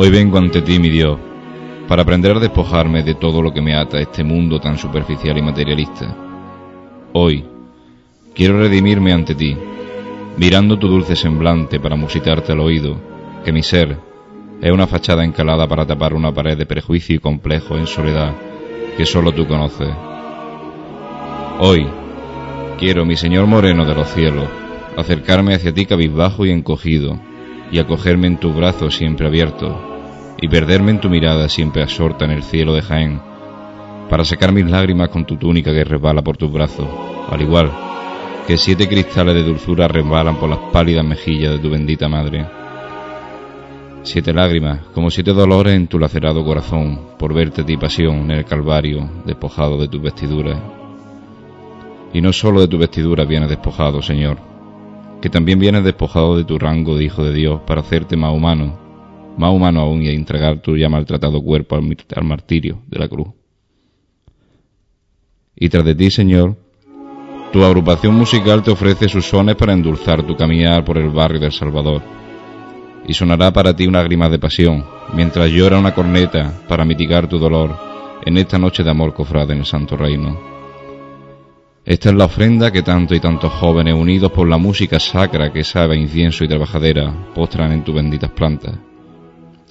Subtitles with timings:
[0.00, 1.18] Hoy vengo ante ti, mi Dios,
[1.88, 5.36] para aprender a despojarme de todo lo que me ata a este mundo tan superficial
[5.36, 6.16] y materialista.
[7.14, 7.44] Hoy
[8.32, 9.56] quiero redimirme ante ti,
[10.36, 12.96] mirando tu dulce semblante para musitarte al oído,
[13.44, 13.98] que mi ser
[14.62, 18.36] es una fachada encalada para tapar una pared de prejuicio y complejo en soledad
[18.96, 19.92] que solo tú conoces.
[21.58, 21.88] Hoy
[22.78, 24.46] quiero, mi Señor Moreno de los cielos,
[24.96, 27.18] acercarme hacia ti cabizbajo y encogido,
[27.72, 29.87] y acogerme en tus brazos siempre abiertos,
[30.40, 33.20] y perderme en tu mirada siempre absorta en el cielo de Jaén,
[34.08, 36.88] para sacar mis lágrimas con tu túnica que resbala por tus brazos,
[37.30, 37.70] al igual
[38.46, 42.46] que siete cristales de dulzura resbalan por las pálidas mejillas de tu bendita madre.
[44.02, 48.44] Siete lágrimas, como siete dolores en tu lacerado corazón, por verte ti pasión en el
[48.46, 50.58] Calvario, despojado de tus vestiduras.
[52.14, 54.38] Y no solo de tu vestidura vienes despojado, Señor,
[55.20, 58.87] que también vienes despojado de tu rango de Hijo de Dios para hacerte más humano,
[59.38, 63.28] más humano aún y a entregar tu ya maltratado cuerpo al, martirio de la cruz.
[65.56, 66.56] Y tras de ti, Señor,
[67.52, 71.52] tu agrupación musical te ofrece sus sones para endulzar tu caminar por el barrio del
[71.52, 72.02] Salvador.
[73.06, 77.38] Y sonará para ti una lágrima de pasión, mientras llora una corneta para mitigar tu
[77.38, 77.74] dolor
[78.24, 80.38] en esta noche de amor cofrade en el Santo Reino.
[81.84, 85.64] Esta es la ofrenda que tanto y tantos jóvenes unidos por la música sacra que
[85.64, 88.87] sabe incienso y trabajadera postran en tus benditas plantas.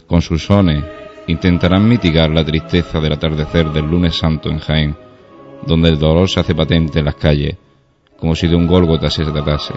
[0.08, 0.84] Con sus sones
[1.28, 4.96] intentarán mitigar la tristeza del atardecer del lunes santo en Jaén,
[5.66, 7.58] donde el dolor se hace patente en las calles
[8.18, 9.74] como si de un Gólgota se tratase.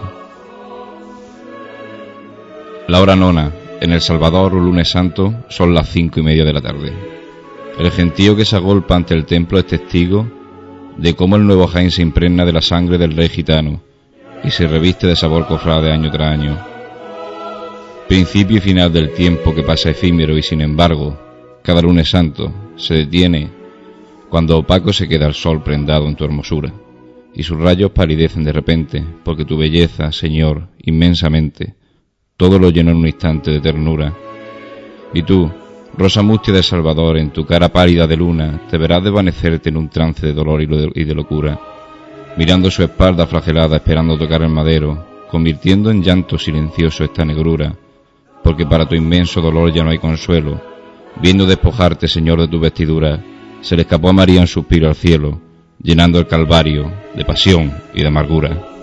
[2.87, 6.53] La hora nona, en El Salvador, un lunes santo, son las cinco y media de
[6.53, 6.93] la tarde.
[7.77, 10.27] El gentío que se agolpa ante el templo es testigo
[10.97, 13.81] de cómo el nuevo Jaén se impregna de la sangre del rey gitano
[14.43, 16.70] y se reviste de sabor cofrade año tras año.
[18.11, 21.17] Principio y final del tiempo que pasa efímero y sin embargo,
[21.63, 23.49] cada lunes santo se detiene
[24.29, 26.73] cuando opaco se queda el sol prendado en tu hermosura
[27.33, 31.75] y sus rayos palidecen de repente, porque tu belleza, Señor, inmensamente,
[32.35, 34.13] todo lo llena en un instante de ternura.
[35.13, 35.49] Y tú,
[35.97, 39.87] rosa mustia de Salvador, en tu cara pálida de luna, te verás desvanecerte en un
[39.87, 41.57] trance de dolor y de locura,
[42.35, 47.73] mirando su espalda flagelada, esperando tocar el madero, convirtiendo en llanto silencioso esta negrura,
[48.43, 50.61] porque para tu inmenso dolor ya no hay consuelo.
[51.21, 53.21] Viendo despojarte, Señor, de tu vestidura,
[53.61, 55.39] se le escapó a María un suspiro al cielo,
[55.81, 58.80] llenando el Calvario de pasión y de amargura.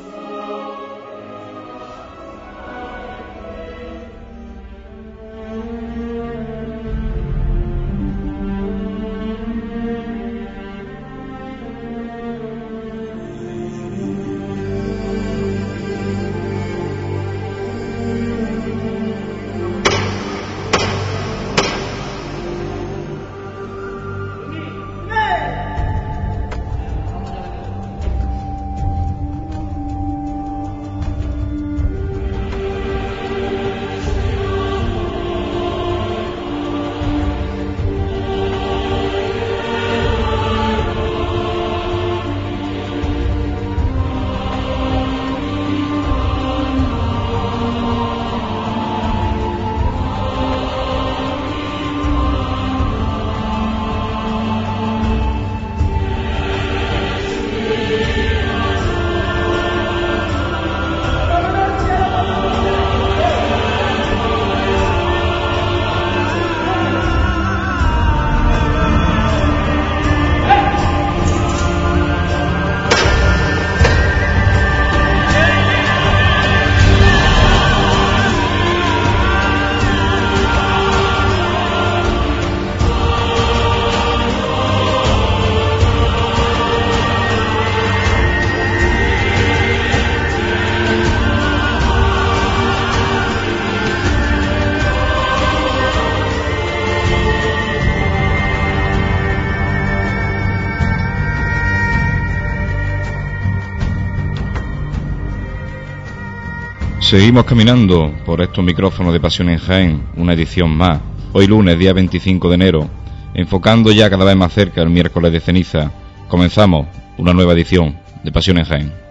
[107.09, 111.01] Seguimos caminando por estos micrófonos de Pasión en Jaén, una edición más.
[111.33, 112.91] Hoy lunes, día 25 de enero,
[113.33, 115.91] enfocando ya cada vez más cerca el miércoles de ceniza,
[116.29, 119.08] comenzamos una nueva edición de Pasión en Jaén.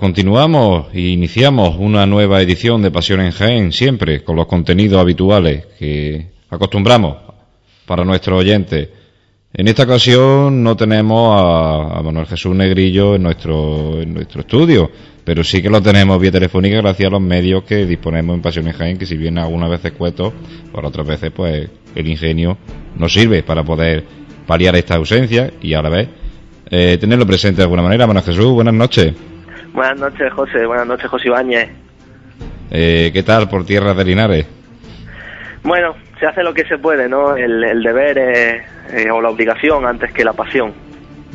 [0.00, 5.66] Continuamos e iniciamos una nueva edición de Pasión en Jaén, siempre con los contenidos habituales
[5.78, 7.18] que acostumbramos
[7.84, 8.88] para nuestros oyentes.
[9.52, 14.90] En esta ocasión no tenemos a, Manuel Jesús Negrillo en nuestro, estudio,
[15.22, 18.68] pero sí que lo tenemos vía telefónica gracias a los medios que disponemos en Pasión
[18.68, 20.32] en Jaén, que si bien algunas veces cueto,
[20.72, 22.56] por otras veces pues el ingenio
[22.96, 24.02] nos sirve para poder
[24.46, 26.08] paliar esta ausencia y a la vez
[26.70, 28.06] eh, tenerlo presente de alguna manera.
[28.06, 29.12] Manuel Jesús, buenas noches.
[29.72, 30.66] Buenas noches, José.
[30.66, 31.70] Buenas noches, José Ibáñez.
[32.70, 34.46] Eh, ¿Qué tal por tierras de Linares?
[35.62, 37.36] Bueno, se hace lo que se puede, ¿no?
[37.36, 40.72] El, deber eh, o la obligación antes que la pasión.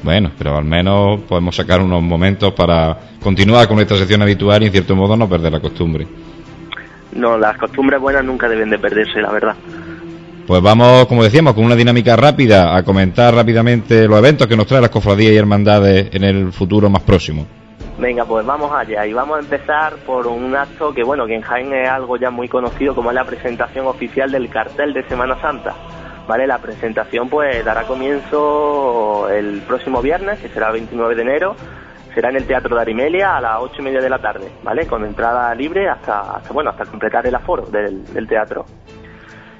[0.03, 4.67] Bueno, pero al menos podemos sacar unos momentos para continuar con nuestra sección habitual y
[4.67, 6.07] en cierto modo no perder la costumbre.
[7.13, 9.55] No, las costumbres buenas nunca deben de perderse, la verdad.
[10.45, 14.67] Pues vamos, como decíamos, con una dinámica rápida a comentar rápidamente los eventos que nos
[14.67, 17.47] trae las cofradías y hermandades en el futuro más próximo.
[17.97, 21.41] Venga, pues vamos allá y vamos a empezar por un acto que, bueno, que en
[21.41, 25.39] Jaén es algo ya muy conocido como es la presentación oficial del cartel de Semana
[25.39, 25.73] Santa.
[26.27, 26.45] ¿Vale?
[26.47, 31.55] La presentación pues dará comienzo el próximo viernes, que será el 29 de enero,
[32.13, 34.87] será en el Teatro de Arimelia a las ocho y media de la tarde, ¿vale?
[34.87, 38.65] Con entrada libre hasta, bueno, hasta completar el aforo del, teatro.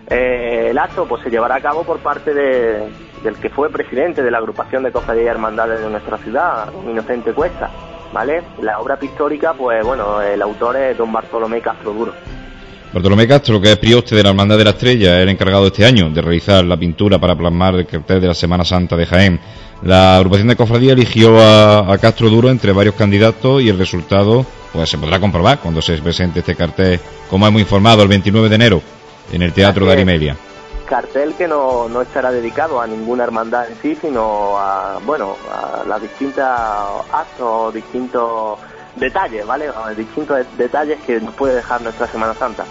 [0.09, 4.31] Eh, el acto pues se llevará a cabo por parte del que fue presidente de
[4.31, 7.69] la agrupación de cofradías y hermandades de nuestra ciudad, Inocente Cuesta,
[8.15, 8.41] ¿vale?
[8.61, 12.13] La obra pictórica, pues bueno, el autor es don Bartolomé Castro Duro.
[12.93, 15.85] Bartolomé Castro, que es prioste de la Hermandad de la Estrella, es el encargado este
[15.85, 19.37] año de realizar la pintura para plasmar el cartel de la Semana Santa de Jaén.
[19.83, 24.89] La agrupación de cofradía eligió a, Castro Duro entre varios candidatos y el resultado pues
[24.89, 28.81] se podrá comprobar cuando se presente este cartel, como hemos informado, el 29 de enero
[29.33, 30.37] en el Teatro de Arimelia
[30.85, 35.83] cartel que no, no estará dedicado a ninguna hermandad en sí, sino a, bueno, a
[35.87, 36.47] las distintas
[37.11, 38.59] actos, distintos
[38.95, 39.69] detalles, ¿vale?
[39.97, 42.63] distintos detalles que nos puede dejar nuestra Semana Santa.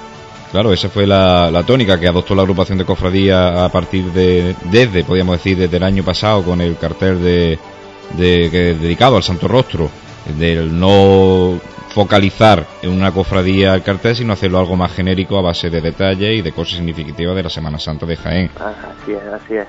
[0.51, 5.03] Claro, esa fue la, tónica que adoptó la agrupación de cofradía a partir de, desde,
[5.03, 7.59] podríamos decir, desde el año pasado con el cartel de,
[8.17, 9.91] de dedicado al Santo Rostro,
[10.39, 11.59] del no
[11.95, 16.39] focalizar en una cofradía el cartel, sino hacerlo algo más genérico a base de detalles
[16.39, 18.51] y de cosas significativas de la Semana Santa de Jaén.
[18.59, 19.67] Así es, así es.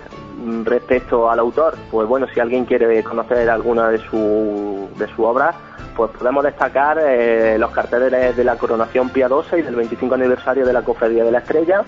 [0.64, 5.54] Respecto al autor, pues bueno, si alguien quiere conocer alguna de su, de su obra,
[5.96, 10.74] pues podemos destacar eh, los carteles de la coronación piadosa y del 25 aniversario de
[10.74, 11.84] la Cofradía de la Estrella,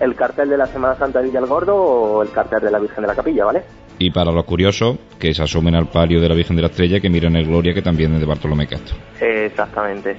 [0.00, 3.08] el cartel de la Semana Santa de Villalgordo o el cartel de la Virgen de
[3.08, 3.62] la Capilla, ¿vale?
[3.98, 7.00] Y para los curiosos, que se asomen al palio de la Virgen de la Estrella,
[7.00, 8.96] que miren el Gloria, que también es de Bartolomé Castro.
[9.20, 10.16] Exactamente.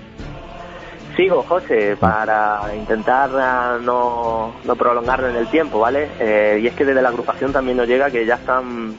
[1.16, 6.10] Sigo, José, para intentar ah, no, no prolongarlo en el tiempo, ¿vale?
[6.20, 8.96] Eh, y es que desde la agrupación también nos llega que ya están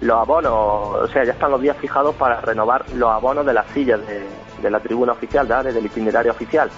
[0.00, 3.66] los abonos, o sea, ya están los días fijados para renovar los abonos de las
[3.70, 5.72] sillas de, la tribuna oficial, ¿vale?
[5.72, 6.68] Del itinerario oficial.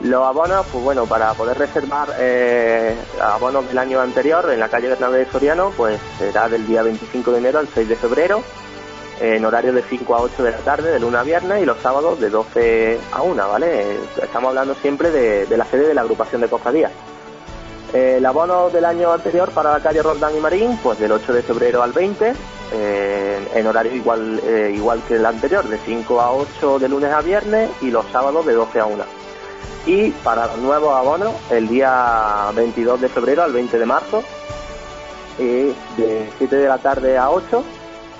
[0.00, 4.88] Los abonos, pues bueno, para poder reservar eh, abonos del año anterior en la calle
[4.88, 8.40] Bernabé de Soriano, pues será del día 25 de enero al 6 de febrero,
[9.20, 11.78] en horario de 5 a 8 de la tarde, de lunes a viernes, y los
[11.78, 13.96] sábados de 12 a 1, ¿vale?
[14.22, 16.92] Estamos hablando siempre de, la sede de la agrupación de cofradías.
[17.92, 21.42] El abono del año anterior para la calle Roldán y Marín, pues del 8 de
[21.42, 22.34] febrero al 20,
[22.72, 27.12] eh, en horario igual, eh, igual que el anterior, de 5 a 8 de lunes
[27.12, 29.18] a viernes y los sábados de 12 a 1
[29.86, 34.22] y para los nuevos abonos el día 22 de febrero al 20 de marzo
[35.38, 37.64] de 7 de la tarde a 8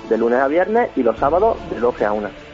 [0.09, 2.48] de lunes a viernes y los sábados de 12 a 1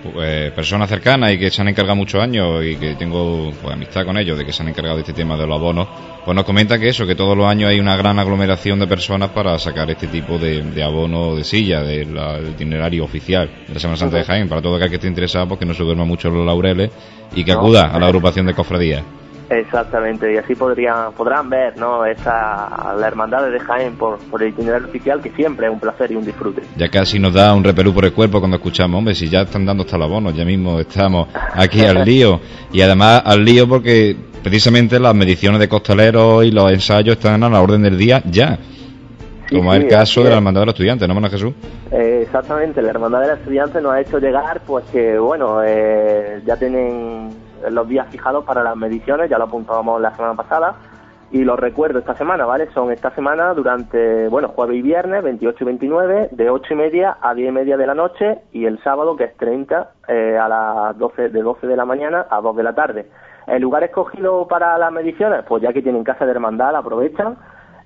[0.00, 4.04] pues, personas cercanas y que se han encargado muchos años y que tengo pues, amistad
[4.04, 5.88] con ellos de que se han encargado de este tema de los abonos,
[6.24, 9.30] pues nos comenta que eso, que todos los años hay una gran aglomeración de personas
[9.30, 12.18] para sacar este tipo de, de abono de silla del
[12.50, 15.60] itinerario oficial de la Semana Santa de Jaén, para todo aquel que esté interesado, pues
[15.60, 16.90] que no se duerma mucho los laureles
[17.34, 19.02] y que acuda a la agrupación de cofradías.
[19.50, 22.04] Exactamente, y así podrían, podrán ver ¿no?
[22.04, 26.12] esa, la hermandad de Jaén por, por el itinerario oficial, que siempre es un placer
[26.12, 26.62] y un disfrute.
[26.76, 29.64] Ya casi nos da un repelú por el cuerpo cuando escuchamos, hombre, si ya están
[29.64, 32.40] dando hasta la bono, ya mismo estamos aquí al lío.
[32.72, 37.48] Y además al lío porque precisamente las mediciones de costaleros y los ensayos están a
[37.48, 38.58] la orden del día ya.
[39.50, 41.54] Como es el caso de la Hermandad de los Estudiantes, ¿no, Mano Jesús?
[41.90, 46.42] Eh, exactamente, la Hermandad de los Estudiantes nos ha hecho llegar, pues que, bueno, eh,
[46.44, 47.30] ya tienen
[47.70, 50.76] los días fijados para las mediciones, ya lo apuntábamos la semana pasada,
[51.30, 52.70] y los recuerdo esta semana, ¿vale?
[52.72, 57.18] Son esta semana durante, bueno, jueves y viernes, 28 y 29, de 8 y media
[57.20, 60.48] a 10 y media de la noche, y el sábado, que es 30, eh, a
[60.48, 63.06] las 12, de 12 de la mañana a 2 de la tarde.
[63.46, 67.36] El lugar escogido para las mediciones, pues ya que tienen casa de hermandad, aprovechan,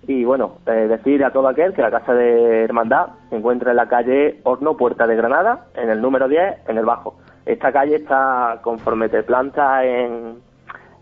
[0.07, 3.77] y bueno, eh, decir a todo aquel que la casa de hermandad se encuentra en
[3.77, 7.97] la calle Horno Puerta de Granada, en el número 10, en el Bajo Esta calle
[7.97, 10.37] está, conforme te plantas en,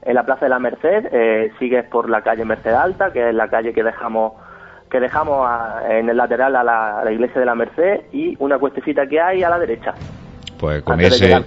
[0.02, 3.35] en la Plaza de la Merced, eh, sigues por la calle Merced Alta, que es
[3.35, 4.32] la calle que dejamos
[4.90, 5.49] que dejamos
[5.88, 9.20] en el lateral a la, a la, iglesia de la Merced y una cuestecita que
[9.20, 9.94] hay a la derecha.
[10.61, 11.43] Pues con ese,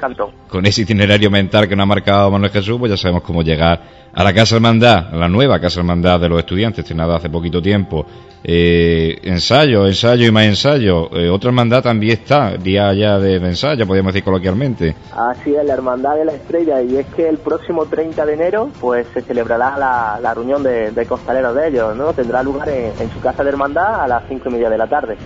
[0.50, 3.80] con ese itinerario mental que nos ha marcado Manuel Jesús, pues ya sabemos cómo llegar
[4.12, 7.62] a la Casa Hermandad, a la nueva Casa Hermandad de los Estudiantes, estrenada hace poquito
[7.62, 8.08] tiempo.
[8.44, 11.16] Eh, ensayo, ensayo y más ensayo.
[11.16, 14.96] Eh, otra hermandad también está, día ya de, ensayo, podríamos decir coloquialmente.
[15.16, 18.70] Así es, la Hermandad de la Estrella, y es que el próximo 30 de enero
[18.82, 22.14] pues se celebrará la, reunión de, costaleros de ellos, ¿no?
[22.14, 24.88] Tendrá lugar en, en su casa de hermandad a las cinco y media de la
[24.88, 25.18] tarde.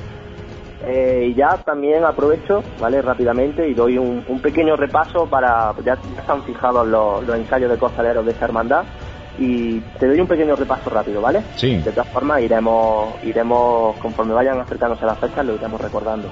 [0.88, 3.01] Eh, y ya también aprovecho, ¿vale?
[3.01, 8.32] Rápidamente y doy un, pequeño repaso para, ya, están fijados los, ensayos de costaleros de
[8.32, 8.86] esta hermandad
[9.38, 11.44] y te doy un pequeño repaso rápido, ¿vale?
[11.58, 11.75] Sí.
[11.75, 16.29] De todas formas iremos, iremos conforme vayan acercándose a las fechas lo iremos recordando.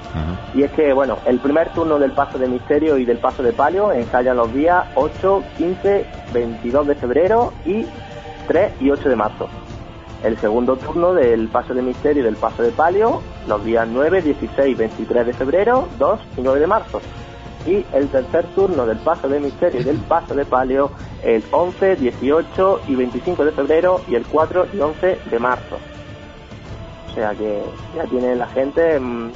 [0.54, 3.52] Y es que, bueno, el primer turno del paso de misterio y del paso de
[3.52, 7.86] palio ensayan los días 8, 15, 22 de febrero y
[8.48, 9.50] 3 y 8 de marzo
[10.24, 14.22] el segundo turno del paso de misterio y del paso de palio los días 9,
[14.22, 17.02] 16 23 de febrero, 2 y 9 de marzo.
[17.66, 20.92] Y el tercer turno del paso de misterio y del paso de palio
[21.24, 25.78] el 11, 18 y 25 de febrero y el 4 y 11 de marzo.
[27.10, 27.62] O sea que
[27.96, 29.32] ya tiene la gente mm,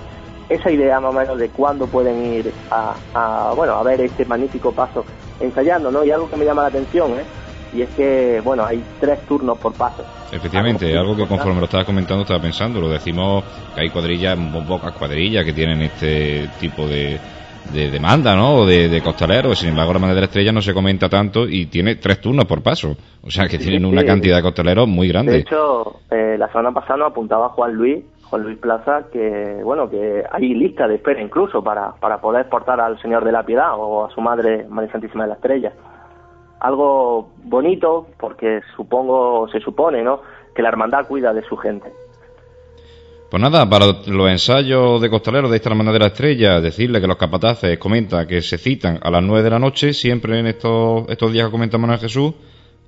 [0.49, 4.25] esa idea más o menos de cuándo pueden ir a, a, bueno, a ver este
[4.25, 5.05] magnífico paso
[5.39, 6.03] ensayando, ¿no?
[6.03, 7.23] Y algo que me llama la atención, ¿eh?
[7.73, 10.03] Y es que, bueno, hay tres turnos por paso.
[10.31, 13.43] Efectivamente, algo, que conforme lo estaba comentando estaba pensando, lo decimos
[13.75, 17.19] que hay cuadrillas, pocas cuadrillas que tienen este tipo de,
[17.73, 18.55] de demanda, ¿no?
[18.55, 21.67] O de, costaleros, sin embargo la manera de la estrella no se comenta tanto y
[21.67, 25.33] tiene tres turnos por paso, o sea que tienen una cantidad de costaleros muy grande.
[25.33, 29.89] De hecho, eh, la semana pasada nos apuntaba Juan Luis, Juan Luis Plaza, que bueno,
[29.89, 33.71] que hay lista de espera incluso para, para poder portar al Señor de la Piedad
[33.75, 35.73] o a su madre María Santísima de la Estrella
[36.59, 40.21] algo bonito porque supongo, se supone, ¿no?
[40.53, 41.91] Que la hermandad cuida de su gente.
[43.29, 47.05] Pues nada, para los ensayos de costaleros de esta Hermandad de la Estrella, decirle que
[47.05, 51.07] los capataces comentan que se citan a las nueve de la noche, siempre en estos,
[51.09, 52.33] estos días que comenta Manuel Jesús,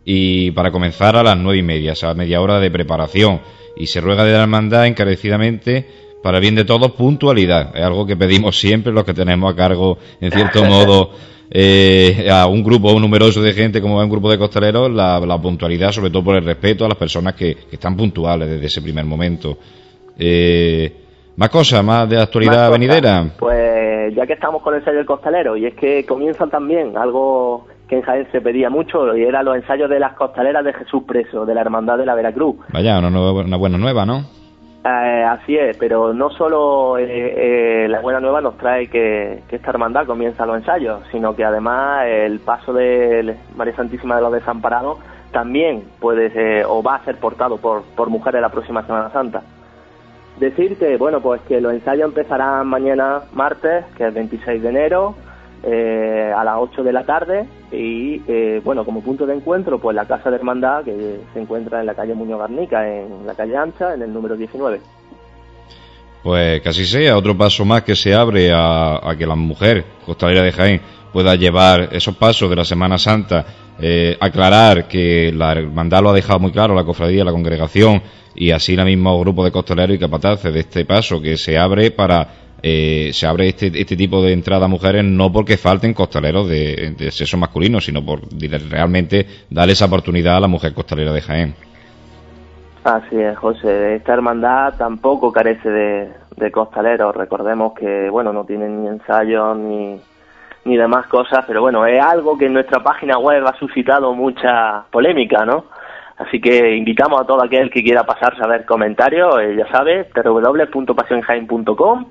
[0.03, 3.39] y para comenzar a las nueve y media, o sea, media hora de preparación.
[3.77, 5.87] Y se ruega de la Hermandad encarecidamente,
[6.23, 7.75] para bien de todos, puntualidad.
[7.75, 11.11] Es algo que pedimos siempre los que tenemos a cargo, en cierto modo,
[11.53, 15.91] eh, a un grupo numeroso de gente como a un grupo de costaleros la, puntualidad,
[15.91, 19.58] sobre todo por el respeto a las personas que, están puntuales desde ese primer momento.
[20.17, 20.93] Eh,
[21.36, 23.25] más cosas, más de actualidad venidera.
[23.38, 27.67] Pues ya que estamos con el sello del costalero, y es que comienzan también algo
[27.89, 31.03] que en Jaén se pedía mucho, y era los ensayos de las costaleras de Jesús
[31.05, 32.55] Preso, de la Hermandad de la Veracruz.
[32.72, 34.40] Vaya, una, una buena nueva, ¿no?
[34.83, 37.05] Eh, así es, pero no solo eh,
[37.83, 42.07] eh, la buena nueva nos trae que, esta hermandad comienza los ensayos, sino que además
[42.07, 44.97] el paso de María Santísima de los Desamparados
[45.31, 49.43] también puede ser, o va a ser portado por, por mujeres la próxima Semana Santa.
[50.39, 55.13] Decir que, bueno, pues que los ensayos empezarán mañana martes, que es 26 de enero,
[55.63, 59.95] eh, a las 8 de la tarde y eh, bueno, como punto de encuentro, pues
[59.95, 63.55] la Casa de Hermandad que se encuentra en la calle Muñoz Garnica, en la calle
[63.55, 64.81] Ancha, en el número 19.
[66.23, 70.51] Pues casi sea otro paso más que se abre a, que la mujer costalera de
[70.51, 73.45] Jaén pueda llevar esos pasos de la Semana Santa,
[73.79, 78.01] eh, aclarar que la hermandad lo ha dejado muy claro, la cofradía, la congregación
[78.35, 81.91] y así la mismo grupo de costaleros y capataces de este paso que se abre
[81.91, 86.47] para eh, se abre este, este tipo de entrada a mujeres no porque falten costaleros
[86.47, 88.21] de, sexo masculino, sino por
[88.69, 91.55] realmente darle esa oportunidad a la mujer costalera de Jaén.
[92.83, 93.95] Así es, José.
[93.95, 97.15] Esta hermandad tampoco carece de, costaleros.
[97.15, 99.99] Recordemos que, bueno, no tienen ni ensayos ni,
[100.65, 104.83] ni demás cosas, pero bueno, es algo que en nuestra página web ha suscitado mucha
[104.91, 105.65] polémica, ¿no?
[106.17, 110.07] Así que invitamos a todo aquel que quiera pasarse a ver comentarios, eh, ya sabe,
[110.15, 112.05] www.pasionjain.com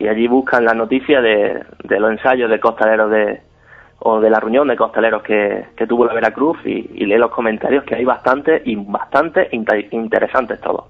[0.00, 3.40] y allí buscan la noticia de, los ensayos de costaleros de
[4.02, 7.96] o de la reunión de costaleros que, tuvo la Veracruz y, lee los comentarios que
[7.96, 9.48] hay bastante y bastante
[9.90, 10.86] interesantes todos.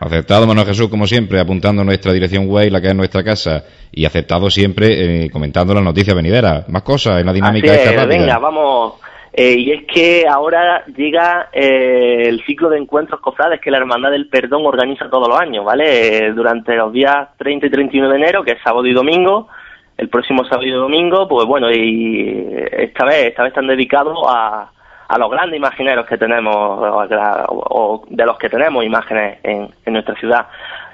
[0.00, 4.06] Aceptado, Manuel Jesús, como siempre, apuntando nuestra dirección web, la que es nuestra casa, y
[4.06, 6.66] aceptado siempre eh, comentando las noticias venideras.
[6.70, 8.94] Más cosas en la dinámica de esta Venga, vamos
[9.38, 14.10] eh, y es que ahora llega eh, el ciclo de encuentros cofrades que la Hermandad
[14.10, 16.28] del Perdón organiza todos los años, ¿vale?
[16.28, 19.48] Eh, durante los días 30 y 31 de enero, que es sábado y domingo,
[19.98, 24.70] el próximo sábado y domingo, pues bueno, y esta vez, esta vez están dedicados a,
[25.06, 26.56] a los grandes imagineros que tenemos,
[27.48, 30.46] o, de los que tenemos imágenes en, en nuestra ciudad.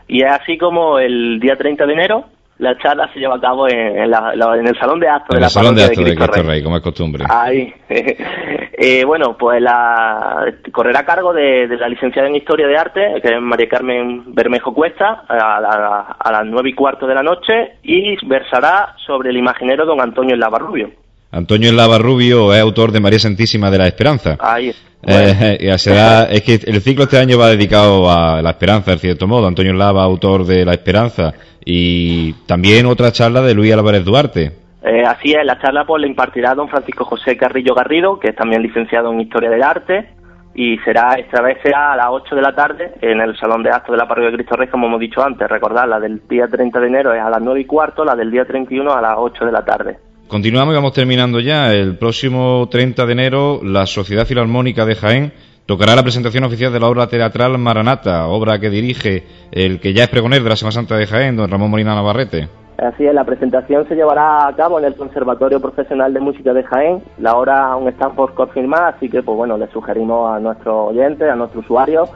[0.08, 2.24] Y es así como el día 30 de enero,
[2.62, 5.48] la charla se lleva a cabo en, la, en el salón de actos de la
[5.48, 6.62] salón de actos de Cristo, Rey.
[6.62, 7.24] como es costumbre.
[7.28, 7.74] Ahí.
[7.88, 13.34] eh, bueno, pues la correrá a cargo de, la licenciada en Historia de Arte, que
[13.34, 18.14] es María Carmen Bermejo Cuesta, a, a las nueve y cuarto de la noche y
[18.26, 20.90] versará sobre el imaginero don Antonio Lavarrubio.
[21.32, 24.36] Antonio Lavarrubio es autor de María Santísima de la Esperanza.
[24.38, 24.72] Ahí.
[25.04, 25.58] Eh,
[26.30, 29.46] es que el ciclo este año va dedicado a la esperanza, en cierto modo.
[29.46, 31.32] Antonio Lava, autor de La Esperanza,
[31.64, 34.52] y también otra charla de Luis Álvarez Duarte.
[34.82, 38.36] Eh, así es, la charla pues la impartirá don Francisco José Carrillo Garrido, que es
[38.36, 40.08] también licenciado en Historia del Arte,
[40.54, 43.70] y será esta vez será a las 8 de la tarde en el Salón de
[43.70, 45.48] Actos de la Parroquia de Cristo Rey, como hemos dicho antes.
[45.48, 48.30] Recordad, la del día 30 de enero es a las 9 y cuarto, la del
[48.30, 49.98] día 31 a las 8 de la tarde.
[50.26, 51.72] Continuamos y vamos terminando ya.
[51.72, 55.32] El próximo 30 de enero, la Sociedad Filarmónica de Jaén
[55.66, 60.04] tocará la presentación oficial de la obra teatral Maranata, obra que dirige el que ya
[60.04, 62.48] es pregoner de la Semana Santa de Jaén, don Ramón Molina Navarrete.
[62.78, 66.64] Así es, la presentación se llevará a cabo en el Conservatorio Profesional de Música de
[66.64, 67.02] Jaén.
[67.18, 71.30] La hora aún está por confirmar, así que, pues bueno, le sugerimos a nuestros oyentes,
[71.30, 72.08] a nuestros usuarios,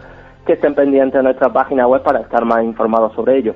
[0.45, 3.55] que estén pendientes de nuestra página web para estar más informados sobre ello.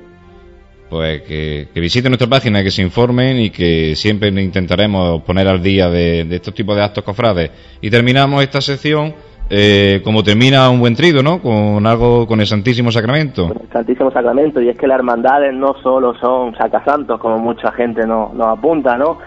[0.88, 5.88] Pues que, visiten nuestra página, que se informen y que siempre intentaremos poner al día
[5.88, 7.50] de, de estos tipos de actos cofrades.
[7.80, 9.14] Y terminamos esta sección
[9.52, 11.42] eh, como termina un buen trido, ¿no?
[11.42, 13.52] Con algo, con el Santísimo Sacramento.
[13.60, 18.06] el Santísimo Sacramento, y es que las hermandades no solo son sacasantos, como mucha gente
[18.06, 19.18] nos, apunta, ¿no?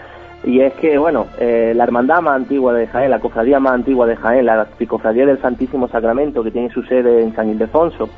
[0.42, 4.06] Y es que, bueno, eh, la hermandad más antigua de Jaén, la cofradía más antigua
[4.06, 8.08] de Jaén, la cofradía del Santísimo Sacramento, que tiene su sede en San Ildefonso,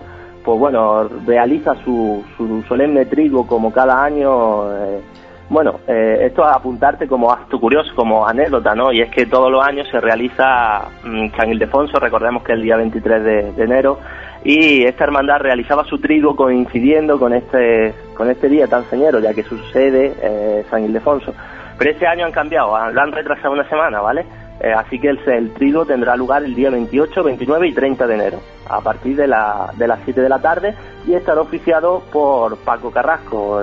[0.45, 4.73] pues bueno, realiza su, su solemne trigo como cada año.
[4.77, 5.01] Eh,
[5.49, 8.93] bueno, eh, esto a apuntarte como acto curioso, como anécdota, ¿no?
[8.93, 12.65] Y es que todos los años se realiza mm, San Ildefonso, recordemos que es el
[12.65, 14.01] día 23 de, enero,
[14.43, 19.35] y esta hermandad realizaba su trigo coincidiendo con este, con este día tan señero, ya
[19.35, 21.33] que sucede eh, San Ildefonso.
[21.79, 24.27] Pero este año han cambiado, lo han retrasado una semana, ¿vale?
[24.59, 28.41] Eh, así que el, trigo tendrá lugar el día 28, 29 y 30 de enero,
[28.69, 30.75] a partir de, la, de las 7 de la tarde,
[31.07, 33.63] y estará oficiado por Paco Carrasco,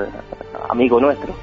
[0.69, 1.33] amigo nuestro.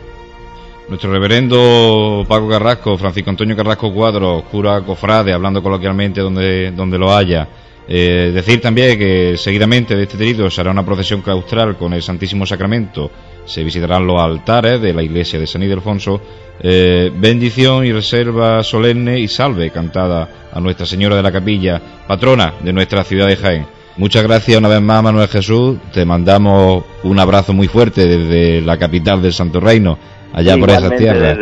[0.90, 7.14] Nuestro reverendo Paco Carrasco, Francisco Antonio Carrasco Cuadro, cura cofrade, hablando coloquialmente donde, donde lo
[7.14, 7.46] haya.
[7.87, 12.03] Eh, decir también que seguidamente de este trito se hará una procesión claustral con el
[12.03, 13.09] Santísimo Sacramento.
[13.44, 16.20] Se visitarán los altares de la iglesia de San Ildefonso.
[16.61, 22.55] Eh, bendición y reserva solemne y salve cantada a Nuestra Señora de la Capilla, patrona
[22.64, 23.66] de nuestra ciudad de Jaén.
[23.96, 25.79] Muchas gracias una vez más, Manuel Jesús.
[25.92, 29.96] Te mandamos un abrazo muy fuerte desde la capital del Santo Reino
[30.33, 31.37] allá por esa tierra.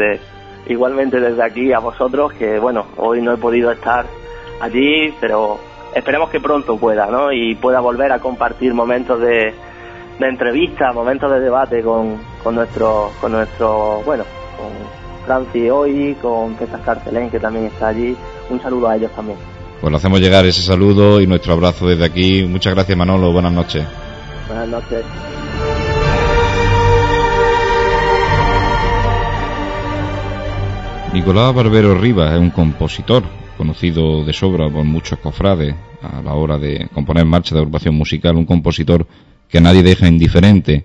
[0.66, 4.06] igualmente desde aquí a vosotros, que bueno, hoy no he podido estar
[4.60, 5.58] allí, pero
[5.94, 7.32] esperemos que pronto pueda, ¿no?
[7.32, 9.54] Y pueda volver a compartir momentos de,
[10.18, 14.24] de entrevista, momentos de debate con, con nuestro, con nuestro, bueno,
[14.56, 14.70] con
[15.26, 18.16] Franci hoy, con César Carcelén, que también está allí.
[18.50, 19.38] Un saludo a ellos también.
[19.80, 22.44] Pues hacemos llegar ese saludo y nuestro abrazo desde aquí.
[22.44, 23.84] Muchas gracias Manolo, buenas noches.
[24.48, 25.04] Buenas noches.
[31.18, 33.24] Nicolás Barbero Rivas es un compositor
[33.56, 38.36] conocido de sobra por muchos cofrades a la hora de componer marcha de agrupación musical,
[38.36, 39.04] un compositor
[39.48, 40.84] que nadie deja indiferente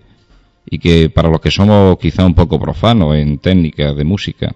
[0.66, 4.56] y que para los que somos quizá un poco profanos en técnicas de música,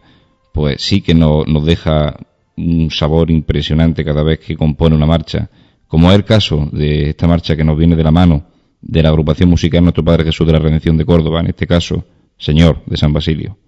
[0.52, 2.18] pues sí que nos deja
[2.56, 5.48] un sabor impresionante cada vez que compone una marcha,
[5.88, 8.48] como es el caso de esta marcha que nos viene de la mano
[8.82, 12.04] de la agrupación musical Nuestro Padre Jesús de la Redención de Córdoba, en este caso,
[12.36, 13.60] Señor de San Basilio.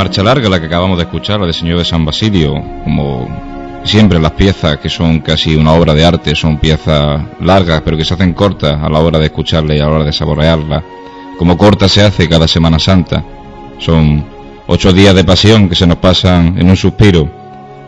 [0.00, 3.28] Marcha larga la que acabamos de escuchar, la del Señor de San Basilio, como
[3.84, 8.04] siempre las piezas que son casi una obra de arte, son piezas largas pero que
[8.06, 10.82] se hacen cortas a la hora de escucharla y a la hora de saborearla,
[11.38, 13.22] como corta se hace cada Semana Santa.
[13.78, 14.24] Son
[14.66, 17.30] ocho días de pasión que se nos pasan en un suspiro,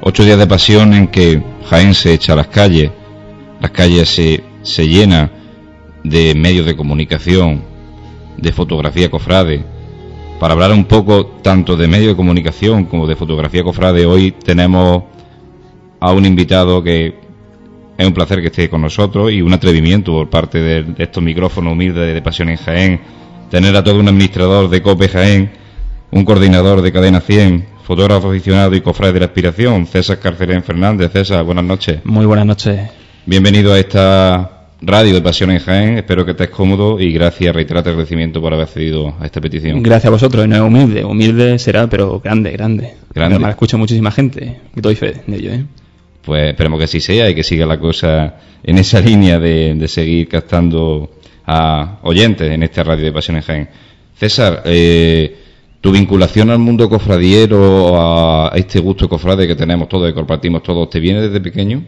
[0.02, 2.90] ocho días de pasión en que Jaén se echa a las calles,
[3.58, 5.30] las calles se, se llenan
[6.04, 7.62] de medios de comunicación,
[8.36, 9.71] de fotografía cofrade,
[10.38, 15.04] para hablar un poco tanto de medio de comunicación como de fotografía cofrade, hoy tenemos
[16.00, 17.14] a un invitado que
[17.96, 21.72] es un placer que esté con nosotros y un atrevimiento por parte de, estos micrófonos
[21.72, 23.00] humildes de Pasión en Jaén,
[23.50, 25.52] tener a todo un administrador de COPE Jaén,
[26.10, 31.12] un coordinador de Cadena 100, fotógrafo aficionado y cofrade de la aspiración, César Carcelén Fernández.
[31.12, 32.00] César, buenas noches.
[32.04, 32.90] Muy buenas noches.
[33.26, 35.98] Bienvenido a esta Radio de Pasión en Jaén.
[35.98, 39.80] Espero que estés cómodo y gracias, reiterate el agradecimiento por haber accedido a esta petición.
[39.80, 40.48] Gracias a vosotros.
[40.48, 42.94] No es humilde, humilde será, pero grande, grande.
[43.14, 43.38] Grande.
[43.38, 44.58] Me escucha muchísima gente.
[44.74, 45.64] Doy fe de ello, ¿eh?
[46.24, 50.28] Pues esperemos que así sea y que siga la cosa en esa línea de, seguir
[50.28, 51.10] captando
[51.46, 53.68] a oyentes en esta radio de Pasión en Jaén.
[54.16, 55.36] César, eh,
[55.80, 60.90] tu vinculación al mundo cofradiero, a este gusto cofrade que tenemos todos y compartimos todos,
[60.90, 61.84] ¿te viene desde pequeño?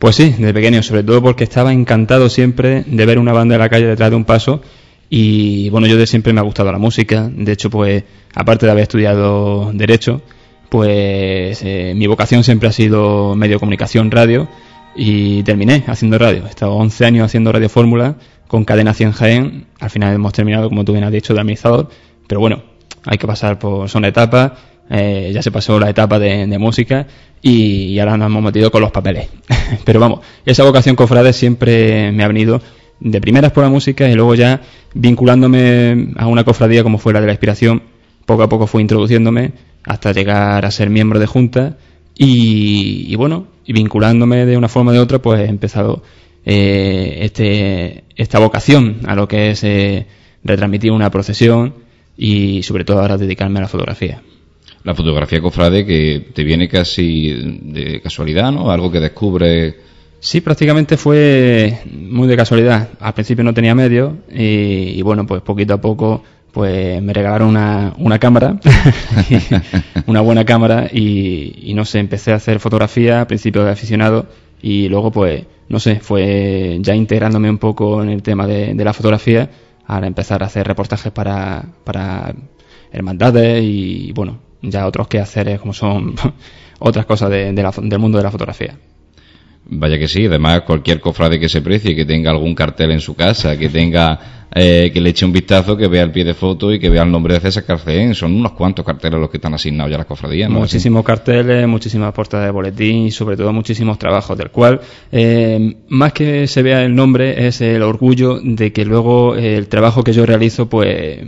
[0.00, 3.58] Pues sí, de pequeño, sobre todo porque estaba encantado siempre de ver una banda de
[3.58, 4.62] la calle detrás de un paso
[5.10, 8.02] y bueno, yo de siempre me ha gustado la música, de hecho pues
[8.34, 10.22] aparte de haber estudiado derecho,
[10.70, 14.48] pues eh, mi vocación siempre ha sido medio comunicación, radio
[14.96, 16.46] y terminé haciendo radio.
[16.46, 18.16] He estado 11 años haciendo radio fórmula
[18.48, 21.90] con Cadena 100 Jaén, al final hemos terminado como tú bien has dicho de administrador,
[22.26, 22.62] pero bueno,
[23.04, 24.52] hay que pasar por son etapas
[24.90, 27.06] eh, ya se pasó la etapa de, música
[27.40, 29.28] y, ahora nos hemos metido con los papeles.
[29.84, 32.60] Pero vamos, esa vocación cofrade siempre me ha venido
[32.98, 34.60] de primeras por la música y luego ya
[34.92, 37.84] vinculándome a una cofradía como fue la de la inspiración,
[38.26, 39.52] poco a poco fui introduciéndome
[39.84, 41.78] hasta llegar a ser miembro de junta
[42.18, 46.02] y, bueno, y vinculándome de una forma o de otra, pues he empezado
[46.44, 50.06] eh, este, esta vocación a lo que es eh,
[50.42, 51.74] retransmitir una procesión
[52.18, 54.20] y sobre todo ahora dedicarme a la fotografía
[54.82, 58.70] la fotografía cofrade que te viene casi de casualidad, ¿no?
[58.70, 59.76] Algo que descubre.
[60.20, 62.88] Sí, prácticamente fue muy de casualidad.
[62.98, 68.18] Al principio no tenía medios y, bueno, pues poquito a poco pues me regalaron una,
[68.18, 68.58] cámara,
[70.06, 74.26] una buena cámara y, no sé, empecé a hacer fotografía al principio de aficionado
[74.60, 78.92] y luego pues, no sé, fue ya integrándome un poco en el tema de, la
[78.92, 79.48] fotografía,
[79.86, 82.34] ahora empezar a hacer reportajes para, para
[82.90, 86.14] hermandades y bueno, ya otros quehaceres como son
[86.78, 88.76] otras cosas de, del mundo de la fotografía.
[89.72, 93.14] Vaya que sí, además cualquier cofrade que se precie, que tenga algún cartel en su
[93.14, 96.72] casa, que tenga, eh, que le eche un vistazo, que vea el pie de foto
[96.72, 99.54] y que vea el nombre de César Carcén, son unos cuantos carteles los que están
[99.54, 100.50] asignados ya a las cofradías.
[100.50, 104.80] Muchísimos carteles, muchísimas portadas de boletín y sobre todo muchísimos trabajos, del cual
[105.12, 109.68] eh, más que se vea el nombre es el orgullo de que luego eh, el
[109.68, 111.20] trabajo que yo realizo pues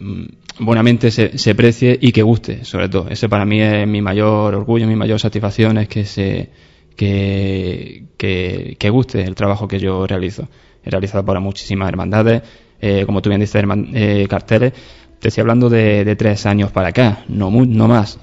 [0.59, 3.09] buenamente se, se precie y que guste, sobre todo.
[3.09, 6.51] Ese para mí es mi mayor orgullo, mi mayor satisfacción, es que se
[6.97, 10.49] que, que, guste el trabajo que yo realizo.
[10.85, 12.43] He realizado para muchísimas hermandades,
[12.81, 13.63] eh, como tú bien dices,
[13.95, 14.73] eh, carteles.
[15.19, 18.19] Te estoy hablando de, de, tres años para acá, no, no más.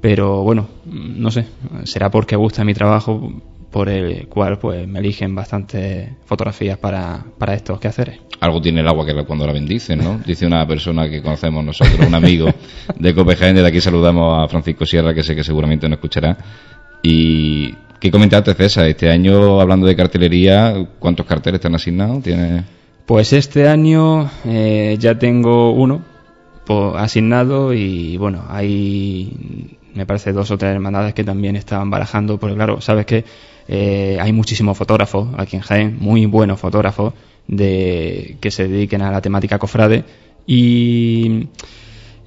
[0.00, 1.46] Pero bueno, no sé,
[1.84, 3.32] será porque gusta mi trabajo,
[3.74, 8.20] por el cual pues me eligen bastantes fotografías para, para estos quehaceres.
[8.38, 10.20] Algo tiene el agua que cuando la bendicen, ¿no?
[10.24, 12.46] Dice una persona que conocemos nosotros, un amigo
[12.96, 16.38] de Copenhague, de aquí saludamos a Francisco Sierra, que sé que seguramente nos escuchará.
[17.02, 18.86] Y ¿qué comentaste, César?
[18.86, 22.22] Este año, hablando de cartelería, ¿cuántos carteles están asignados?
[22.22, 22.62] ¿Tiene...
[23.06, 26.00] Pues este año eh, ya tengo uno
[26.96, 32.54] asignado y bueno, hay me parece dos o tres hermandades que también estaban barajando, porque
[32.54, 33.24] claro, sabes que
[33.68, 37.14] eh, hay muchísimos fotógrafos aquí en Jaén, muy buenos fotógrafos
[37.46, 40.04] de, que se dediquen a la temática cofrade
[40.46, 41.48] y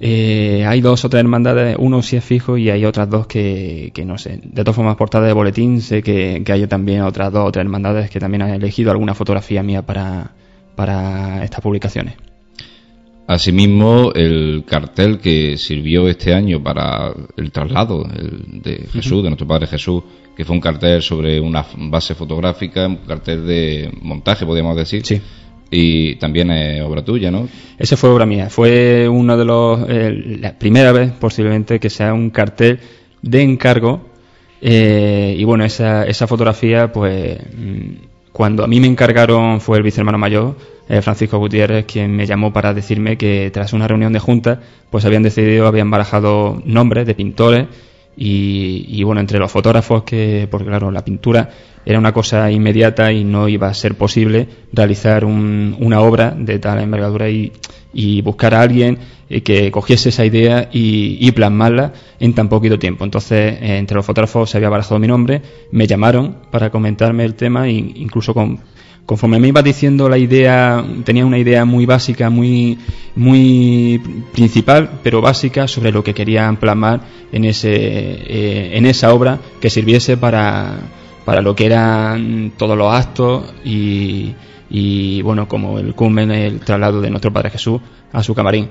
[0.00, 3.92] eh, hay dos o tres hermandades, uno sí es fijo y hay otras dos que,
[4.06, 4.40] no sé.
[4.42, 8.10] De todas formas, portada de boletín, sé que, hay también otras dos o tres hermandades
[8.10, 10.34] que también han elegido alguna fotografía mía para
[11.42, 12.27] estas publicaciones.
[13.28, 19.66] Asimismo, el cartel que sirvió este año para el traslado de Jesús, de nuestro Padre
[19.66, 20.02] Jesús,
[20.34, 25.04] que fue un cartel sobre una base fotográfica, un cartel de montaje, podríamos decir.
[25.04, 25.20] Sí.
[25.70, 27.46] Y también es obra tuya, ¿no?
[27.76, 28.48] Ese fue obra mía.
[28.48, 29.80] Fue uno de los.
[30.40, 32.80] la primera vez, posiblemente, que sea un cartel
[33.20, 34.08] de encargo.
[34.62, 37.38] Eh, y bueno, esa, esa fotografía, pues.
[37.54, 40.56] Mm, cuando a mí me encargaron, fue el vicehermano mayor
[40.88, 45.04] eh, Francisco Gutiérrez, quien me llamó para decirme que tras una reunión de junta, pues
[45.04, 47.66] habían decidido, habían barajado nombres de pintores
[48.20, 51.50] y, bueno, entre los fotógrafos que, porque claro, la pintura
[51.86, 56.80] era una cosa inmediata y no iba a ser posible realizar una obra de tal
[56.80, 57.52] envergadura y,
[58.22, 58.98] buscar a alguien
[59.30, 63.04] eh, que cogiese esa idea y, plasmarla en tan poquito tiempo.
[63.04, 67.34] Entonces, eh, entre los fotógrafos se había barajado mi nombre, me llamaron para comentarme el
[67.34, 68.58] tema e incluso con
[69.08, 72.76] conforme me iba diciendo la idea, tenía una idea muy básica, muy,
[73.16, 74.02] muy
[74.34, 77.00] principal, pero básica sobre lo que querían plasmar
[77.32, 80.80] en, ese, eh, en esa obra que sirviese para,
[81.24, 84.34] para lo que eran todos los actos y,
[84.68, 87.80] y bueno, como el cumen, el traslado de nuestro Padre Jesús
[88.12, 88.68] a su camarín.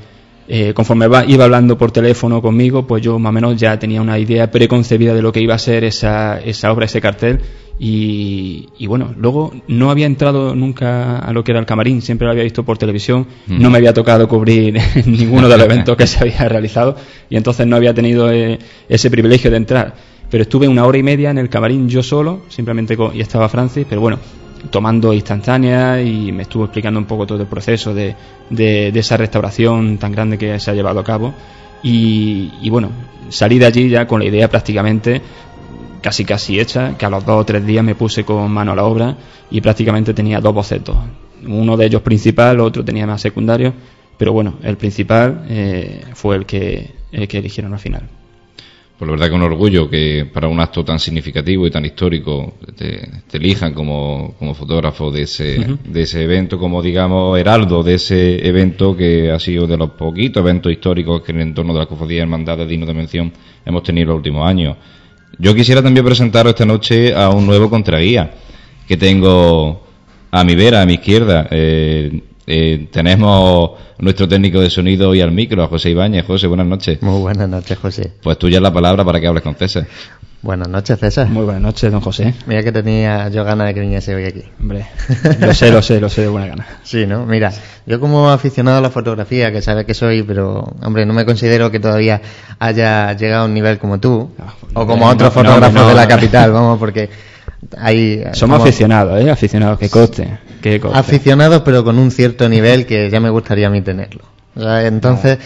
[0.47, 4.19] Eh, conforme iba hablando por teléfono conmigo, pues yo más o menos ya tenía una
[4.19, 7.41] idea preconcebida de lo que iba a ser esa, esa obra, ese cartel,
[7.79, 12.31] y, bueno, luego no había entrado nunca a lo que era el camarín, siempre lo
[12.31, 13.61] había visto por televisión, mm.
[13.61, 16.95] no me había tocado cubrir ninguno de los eventos que se había realizado
[17.29, 18.57] y entonces no había tenido eh,
[18.89, 19.93] ese privilegio de entrar.
[20.29, 23.47] Pero estuve una hora y media en el camarín yo solo, simplemente con, y estaba
[23.47, 24.19] Francis, pero bueno,
[24.71, 28.15] tomando instantáneas y me estuvo explicando un poco todo el proceso de,
[28.49, 31.33] de, esa restauración tan grande que se ha llevado a cabo.
[31.83, 32.89] Y, y, bueno,
[33.29, 35.21] salí de allí ya con la idea prácticamente
[36.01, 38.75] casi casi hecha, que a los dos o tres días me puse con mano a
[38.75, 39.17] la obra
[39.49, 40.95] y prácticamente tenía dos bocetos.
[41.45, 43.73] Uno de ellos principal, otro tenía más secundario,
[44.17, 48.09] pero bueno, el principal eh, fue el que, el que eligieron al final.
[48.97, 52.55] Pues la verdad que un orgullo que para un acto tan significativo y tan histórico
[52.75, 58.47] te, elijan como, como, fotógrafo de ese, de ese evento, como digamos heraldo de ese
[58.47, 61.85] evento que ha sido de los poquitos eventos históricos que en el entorno de la
[61.85, 63.31] cofradía hermandad de digno de mención
[63.63, 64.75] hemos tenido en los últimos años.
[65.37, 68.31] Yo quisiera también presentaros esta noche a un nuevo contraguía
[68.87, 69.85] que tengo
[70.31, 71.47] a mi vera, a mi izquierda.
[71.51, 76.25] Eh, eh, tenemos nuestro técnico de sonido y al micro, a José Ibáñez.
[76.25, 77.01] José, buenas noches.
[77.01, 78.13] Muy buenas noches, José.
[78.23, 79.85] Pues tuya es la palabra para que hables con César.
[80.41, 81.27] Buenas noches, César.
[81.27, 82.33] Muy buenas noches, don José.
[82.45, 84.43] Mira que tenía yo ganas de que viniese hoy aquí.
[84.61, 84.85] Hombre,
[85.41, 86.65] lo sé, lo sé, lo sé de buena gana.
[86.83, 87.25] Sí, ¿no?
[87.25, 87.51] Mira,
[87.85, 91.69] yo como aficionado a la fotografía, que sabes que soy, pero, hombre, no me considero
[91.69, 92.21] que todavía
[92.59, 96.53] haya llegado a un nivel como tú, ah, o como otros fotógrafos de la capital,
[96.53, 97.09] vamos, porque
[97.77, 98.23] hay...
[98.33, 99.29] Somos aficionados, ¿eh?
[99.29, 100.97] Aficionados, que coste, que coste.
[100.97, 104.23] Aficionados, pero con un cierto nivel que ya me gustaría a mí tenerlo.
[104.55, 105.39] entonces...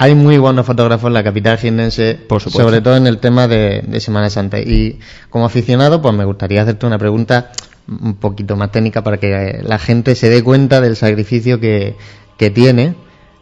[0.00, 2.20] Hay muy buenos fotógrafos en la capital jiennense,
[2.50, 4.60] sobre todo en el tema de, Semana Santa.
[4.60, 7.50] Y como aficionado, pues me gustaría hacerte una pregunta
[7.88, 11.96] un poquito más técnica para que la gente se dé cuenta del sacrificio que,
[12.36, 12.94] tiene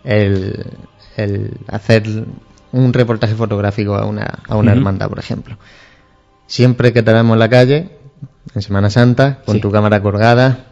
[0.04, 0.64] el,
[1.68, 2.04] hacer
[2.72, 5.59] un reportaje fotográfico a una, a una hermandad, por ejemplo.
[6.47, 7.88] Siempre que te vemos en la calle,
[8.55, 10.66] en Semana Santa, con tu cámara colgada,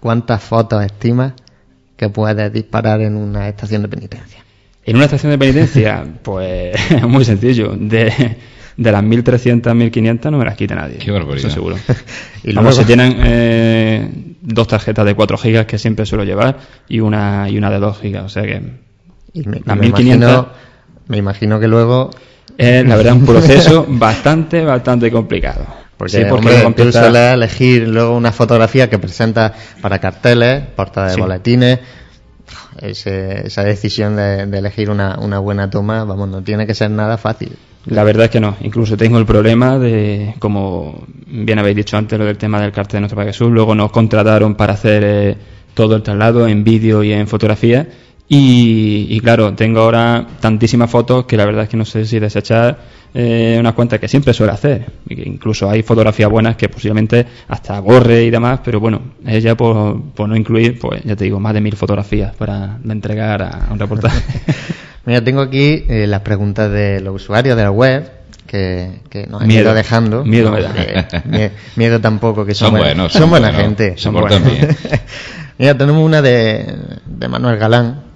[0.00, 1.34] ¿cuántas fotos estimas
[1.96, 4.44] que puedes disparar en una estación de penitencia?
[4.84, 6.76] En una estación de penitencia, pues
[7.08, 7.74] muy sencillo.
[7.76, 8.36] De,
[8.76, 10.98] de las 1.300, 1.500 no me las quite nadie.
[10.98, 11.46] Qué barbaridad.
[11.46, 11.76] Eso seguro.
[12.44, 14.08] y luego se tienen eh,
[14.40, 17.98] dos tarjetas de 4 gigas que siempre suelo llevar y una y una de 2
[17.98, 18.24] gigas.
[18.24, 18.60] O sea que
[19.34, 20.46] me, las 1.500...
[21.08, 22.10] Me imagino que luego...
[22.58, 25.66] Es, la verdad, un proceso bastante, bastante complicado.
[25.96, 31.14] Porque, sí, porque hombre, tú sueles elegir luego una fotografía que presenta para carteles, portadas
[31.14, 31.78] de boletines
[32.80, 37.52] esa decisión de, elegir una, buena toma, vamos, no tiene que ser nada fácil.
[37.86, 38.56] La verdad es que no.
[38.60, 42.98] Incluso tengo el problema de, como bien habéis dicho antes, lo del tema del cartel
[42.98, 43.50] de nuestro Padre Jesús.
[43.50, 45.36] Luego nos contrataron para hacer eh,
[45.74, 47.88] todo el traslado en vídeo y en fotografía.
[48.34, 52.78] Y, claro, tengo ahora tantísimas fotos que la verdad es que no sé si desechar
[53.12, 54.86] eh, unas cuentas que siempre suele hacer.
[55.10, 60.30] Incluso hay fotografías buenas que posiblemente hasta borre y demás, pero bueno, ella por, por
[60.30, 64.22] no incluir, pues ya te digo, más de mil fotografías para entregar a, un reportaje.
[65.04, 68.10] Mira, tengo aquí eh, las preguntas de los usuarios de la web
[68.46, 70.24] que, nos han ido dejando.
[70.24, 70.72] Miedo me da.
[71.76, 73.12] miedo tampoco, que son, buenos.
[73.12, 73.98] Son, buena gente.
[73.98, 74.40] Son buenos.
[75.58, 78.11] Mira, tenemos una de, de Manuel Galán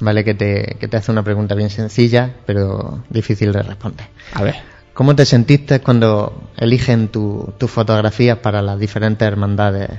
[0.00, 0.24] ¿vale?
[0.24, 4.06] Que te, que te hace una pregunta bien sencilla, pero difícil de responder.
[4.34, 4.56] A ver.
[4.94, 9.90] ¿Cómo te sentiste cuando eligen tus tu fotografías para las diferentes hermandades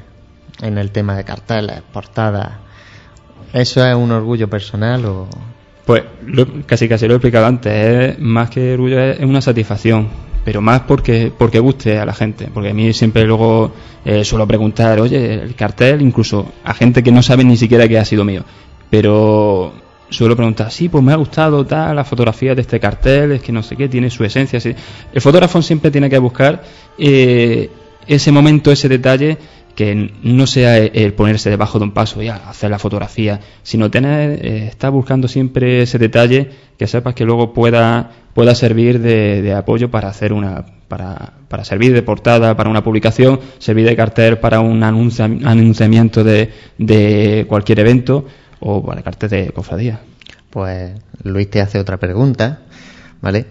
[0.61, 2.51] en el tema de carteles, portadas?
[3.53, 5.29] ¿Eso es un orgullo personal o...?
[5.85, 6.03] Pues
[6.65, 10.07] casi casi lo he explicado antes, es más que orgullo, es una satisfacción,
[10.45, 13.71] pero más porque, porque guste a la gente, porque a mí siempre luego
[14.05, 17.97] eh, suelo preguntar, oye, el cartel, incluso a gente que no sabe ni siquiera que
[17.97, 18.43] ha sido mío,
[18.91, 19.73] pero
[20.09, 23.51] suelo preguntar, sí, pues me ha gustado tal, la fotografía de este cartel, es que
[23.51, 24.59] no sé qué, tiene su esencia.
[25.13, 26.63] El fotógrafo siempre tiene que buscar
[26.97, 27.69] eh,
[28.07, 29.37] ese momento, ese detalle
[29.75, 34.45] que no sea el ponerse debajo de un paso y hacer la fotografía, sino tener,
[34.45, 39.89] eh, estar buscando siempre ese detalle que sepas que luego pueda, pueda servir de, apoyo
[39.89, 44.59] para hacer una, para, para, servir de portada para una publicación, servir de cartel para
[44.59, 48.25] un anunciamiento de, de cualquier evento
[48.59, 50.01] o para cartel de cofradía.
[50.49, 50.93] Pues
[51.23, 52.61] Luis te hace otra pregunta,
[53.21, 53.45] ¿vale?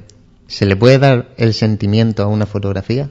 [0.46, 3.10] ¿Se le puede dar el sentimiento a una fotografía?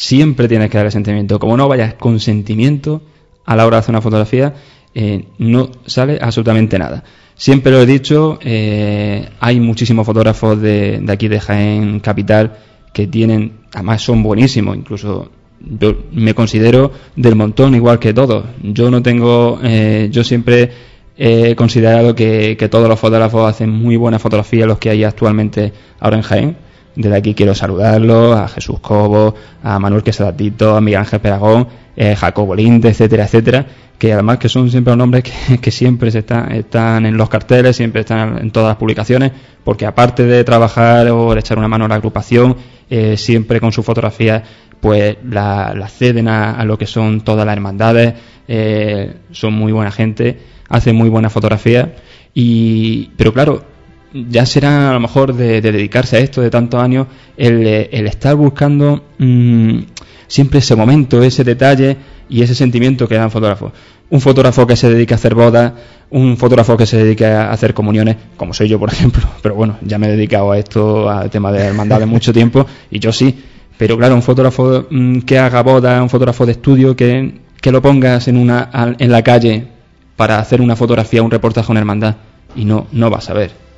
[0.00, 1.38] siempre tienes que dar el sentimiento.
[1.38, 3.02] Como no vayas con sentimiento
[3.44, 4.54] a la hora de hacer una fotografía,
[4.94, 7.04] eh, no sale absolutamente nada.
[7.34, 12.56] Siempre lo he dicho, eh, hay muchísimos fotógrafos de, aquí de Jaén Capital
[12.94, 15.30] que tienen, además son buenísimos, incluso
[15.60, 18.44] yo me considero del montón igual que todos.
[18.62, 20.70] Yo no tengo, eh, yo siempre
[21.16, 25.72] he considerado que, que, todos los fotógrafos hacen muy buena fotografía los que hay actualmente
[26.00, 26.56] ahora en Jaén
[26.94, 32.16] desde aquí quiero saludarlo a Jesús Cobo, a Manuel Quesadatito, a Miguel Ángel Peragón, eh,
[32.16, 33.66] Jacobo Linde, etcétera, etcétera,
[33.98, 37.76] que además que son siempre nombres que, que siempre se están, están en los carteles,
[37.76, 39.32] siempre están en todas las publicaciones,
[39.62, 42.56] porque aparte de trabajar o de echar una mano a la agrupación,
[42.88, 44.42] eh, siempre con sus fotografías
[44.80, 48.14] pues la, ceden a, lo que son todas las hermandades,
[48.48, 51.94] eh, son muy buena gente, hacen muy buena fotografía,
[52.34, 53.64] y, pero claro,
[54.12, 57.06] ya será a lo mejor de, dedicarse a esto de tantos años
[57.36, 59.78] el, el estar buscando mm,
[60.26, 61.96] siempre ese momento, ese detalle
[62.28, 63.72] y ese sentimiento que da un fotógrafo.
[64.08, 65.72] Un fotógrafo que se dedica a hacer bodas,
[66.10, 69.78] un fotógrafo que se dedica a hacer comuniones, como soy yo, por ejemplo, pero bueno,
[69.82, 73.12] ya me he dedicado a esto, al tema de hermandad de mucho tiempo, y yo
[73.12, 73.44] sí.
[73.80, 77.80] Pero claro, un fotógrafo mm, que haga boda, un fotógrafo de estudio, que, que lo
[77.80, 78.68] pongas en, una,
[78.98, 79.68] en la calle
[80.16, 82.16] para hacer una fotografía, un reportaje una hermandad,
[82.54, 83.70] y no, no vas a ver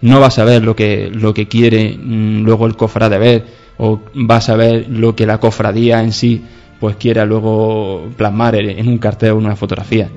[0.00, 3.44] no vas a ver lo que, lo que quiere mm, luego el cofrade ver,
[3.78, 6.40] o vas a ver lo que la cofradía en sí
[6.78, 10.08] pues quiera luego plasmar en un cartel o en una fotografía.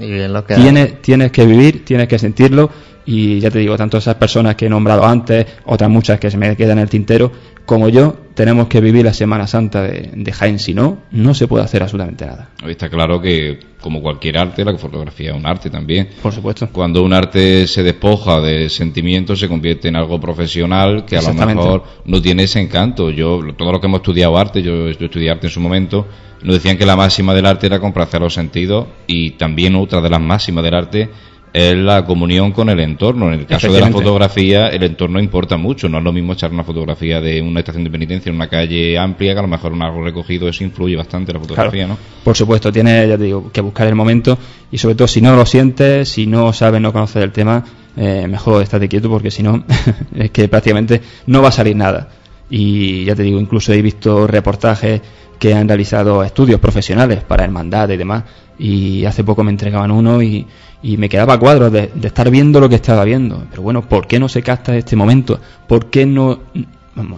[0.61, 2.69] tienes, tienes que vivir, tienes que sentirlo
[3.03, 6.37] y ya te digo, tanto esas personas que he nombrado antes, otras muchas que se
[6.37, 7.31] me quedan en el tintero,
[7.71, 11.47] como yo, tenemos que vivir la Semana Santa de, de Jaén, si no, no se
[11.47, 12.49] puede hacer absolutamente nada.
[12.67, 16.09] Está claro que, como cualquier arte, la fotografía es un arte también.
[16.21, 16.67] Por supuesto.
[16.69, 21.33] Cuando un arte se despoja de sentimientos, se convierte en algo profesional que a lo
[21.33, 23.09] mejor no tiene ese encanto.
[23.09, 26.05] Yo, todo lo que hemos estudiado arte, yo, yo estudié arte en su momento,
[26.43, 30.09] nos decían que la máxima del arte era complacer los sentidos y también otra de
[30.09, 31.09] las máximas del arte
[31.53, 33.27] es la comunión con el entorno.
[33.33, 35.89] En el caso de la fotografía, el entorno importa mucho.
[35.89, 38.97] No es lo mismo echar una fotografía de una estación de penitencia en una calle
[38.97, 40.47] amplia que a lo mejor un árbol recogido.
[40.47, 41.97] Eso influye bastante en la fotografía, ¿no?
[42.23, 44.37] Por supuesto, tiene ya te digo, que buscar el momento
[44.71, 47.65] y sobre todo si no lo sientes, si no sabes, no conoces el tema,
[47.97, 49.63] eh, mejor estate quieto porque si no,
[50.15, 52.09] es que prácticamente no va a salir nada.
[52.49, 55.01] Y ya te digo, incluso he visto reportajes
[55.41, 58.25] que han realizado estudios profesionales para hermandad y demás
[58.59, 60.45] y hace poco me entregaban uno y,
[60.83, 63.43] y me quedaba a cuadros de, estar viendo lo que estaba viendo.
[63.49, 65.39] Pero bueno, ¿por qué no se capta este momento?
[65.67, 66.41] ¿Por qué no...?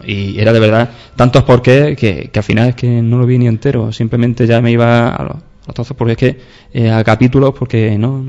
[0.06, 3.26] y era de verdad tantos por qué que, que al final es que no lo
[3.26, 3.92] vi ni entero.
[3.92, 5.24] Simplemente ya me iba a
[5.68, 6.40] los, a porque es que
[6.72, 8.24] eh, a capítulos porque no,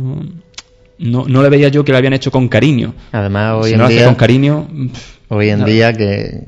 [0.99, 2.95] no, no, le veía yo que lo habían hecho con cariño.
[3.13, 4.07] Además, hoy en día...
[4.07, 4.67] con cariño...
[5.29, 6.45] Hoy en día que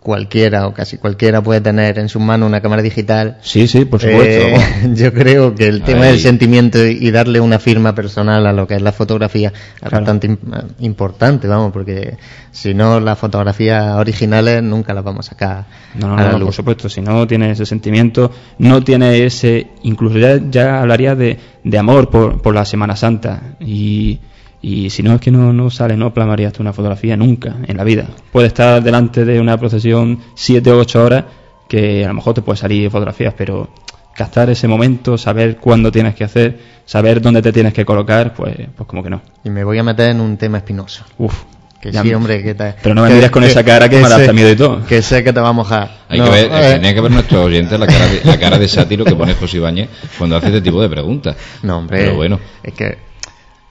[0.00, 3.38] cualquiera o casi cualquiera puede tener en su mano una cámara digital.
[3.42, 4.46] Sí, sí, por supuesto.
[4.46, 8.66] Eh, yo creo que el tema del sentimiento y darle una firma personal a lo
[8.66, 10.38] que es la fotografía es bastante
[10.78, 12.16] importante, vamos, porque
[12.52, 15.66] si no las fotografías originales nunca las vamos a sacar.
[15.94, 20.38] No, no, no, por supuesto, si no tiene ese sentimiento, no tiene ese, incluso ya,
[20.50, 24.20] ya hablaría de, de amor por, por la Semana Santa y
[24.60, 27.76] y si no es que no, no sale, no plasmarías tú una fotografía nunca en
[27.76, 28.06] la vida.
[28.32, 31.24] Puede estar delante de una procesión siete o ocho horas
[31.68, 33.68] que a lo mejor te puede salir fotografías, pero
[34.14, 38.56] captar ese momento, saber cuándo tienes que hacer, saber dónde te tienes que colocar, pues,
[38.76, 39.22] pues como que no.
[39.44, 41.04] Y me voy a meter en un tema espinoso.
[41.18, 41.44] Uf.
[41.80, 44.32] Que sí, hombre, que te, Pero no me mires con esa cara que, me da
[44.32, 44.84] miedo y todo.
[44.84, 45.98] Que sé que te va a mojar.
[46.08, 49.04] Hay que ver, tenía que ver nuestros oyentes la cara de, la cara de sátiro
[49.04, 49.88] que pone José Ibáñez
[50.18, 51.36] cuando hace este tipo de preguntas.
[51.62, 51.98] No, hombre.
[51.98, 52.40] Pero bueno.
[52.64, 52.98] Es que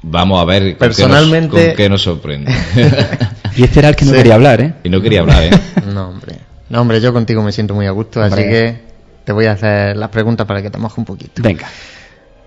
[0.03, 1.67] Vamos a ver Personalmente...
[1.67, 2.53] con qué nos, sorprende.
[3.55, 4.73] y este era el que no quería hablar, ¿eh?
[4.83, 5.49] Y no quería hablar, ¿eh?
[5.93, 6.37] no, hombre.
[6.69, 8.79] No, hombre, yo contigo me siento muy a gusto, así que
[9.23, 11.41] te voy a hacer las preguntas para que te mojes un poquito.
[11.41, 11.67] Venga.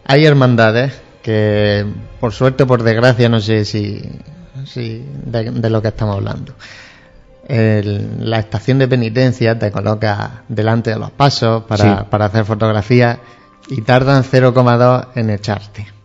[0.07, 0.92] Hay hermandades
[1.22, 1.84] que,
[2.20, 4.01] por suerte o por desgracia, no sé si,
[4.66, 6.55] si de, lo que estamos hablando.
[7.48, 13.18] la estación de penitencia te coloca delante de los pasos para, para hacer fotografías
[13.68, 15.99] y tardan 0,2 en echarte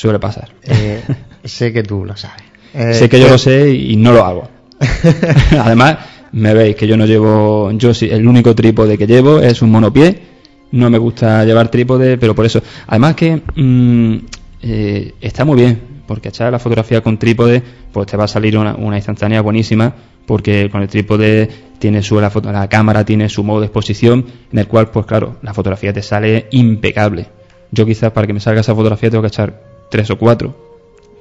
[0.00, 0.50] suele pasar.
[0.62, 1.02] Eh,
[1.44, 2.44] sé que tú lo sabes.
[2.96, 4.48] sé que yo lo sé y no lo hago.
[5.58, 5.98] Además,
[6.32, 9.70] me veis que yo no llevo, yo sí, el único trípode que llevo es un
[9.70, 10.30] monopié
[10.72, 12.62] no me gusta llevar trípode, pero por eso.
[12.86, 14.16] Además que mm,
[14.62, 18.56] eh, está muy bien, porque echar la fotografía con trípode, pues te va a salir
[18.56, 19.92] una, instantánea buenísima,
[20.26, 21.48] porque con el trípode
[21.78, 25.36] tiene su, la, la cámara tiene su modo de exposición, en el cual, pues claro,
[25.42, 27.26] la fotografía te sale impecable.
[27.72, 30.56] Yo quizás para que me salga esa fotografía tengo que echar tres o cuatro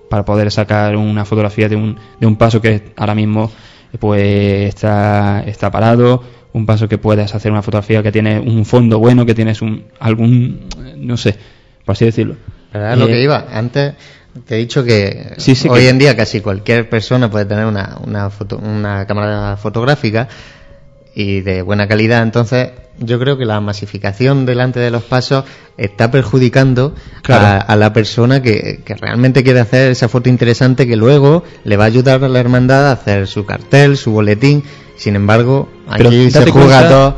[0.09, 3.51] para poder sacar una fotografía de un, de un paso que ahora mismo
[3.99, 8.99] pues está, está parado, un paso que puedes hacer una fotografía que tiene un fondo
[8.99, 10.67] bueno, que tienes un, algún,
[10.97, 11.36] no sé,
[11.86, 12.36] por así decirlo.
[12.72, 12.97] ¿Verdad?
[12.97, 13.93] lo que eh, iba, antes
[14.45, 15.36] te he dicho que
[15.70, 20.28] hoy en día casi cualquier persona puede tener una, una, foto, una cámara fotográfica
[21.14, 25.45] y de buena calidad, entonces yo creo que la masificación delante de los pasos
[25.78, 26.93] está perjudicando
[27.30, 31.88] a, la persona que, realmente quiere hacer esa foto interesante que luego le va a
[31.88, 34.64] ayudar a la hermandad a hacer su cartel, su boletín.
[34.97, 37.16] Sin embargo, aquí se juega todo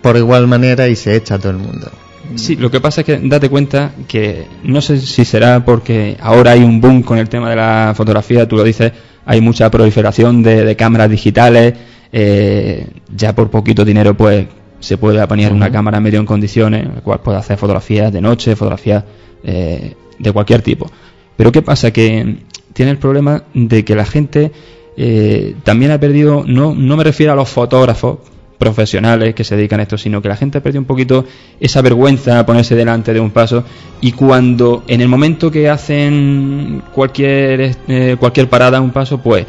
[0.00, 1.90] por igual manera y se echa a todo el mundo.
[2.36, 6.52] Sí, lo que pasa es que date cuenta que no sé si será porque ahora
[6.52, 8.92] hay un boom con el tema de la fotografía, tú lo dices,
[9.26, 11.74] hay mucha proliferación de, cámaras digitales,
[12.12, 14.46] eh, ya por poquito dinero pues
[14.80, 18.56] se puede apañar una cámara medio en condiciones, la cual puede hacer fotografías de noche,
[18.56, 19.04] fotografías
[19.44, 20.90] eh, de cualquier tipo.
[21.36, 21.92] Pero ¿qué pasa?
[21.92, 22.38] Que
[22.72, 24.52] tiene el problema de que la gente
[24.96, 28.18] eh, también ha perdido, no, no me refiero a los fotógrafos
[28.58, 31.24] profesionales que se dedican a esto, sino que la gente ha perdido un poquito
[31.58, 33.64] esa vergüenza a ponerse delante de un paso
[34.00, 39.46] y cuando en el momento que hacen cualquier, eh, cualquier parada un paso, pues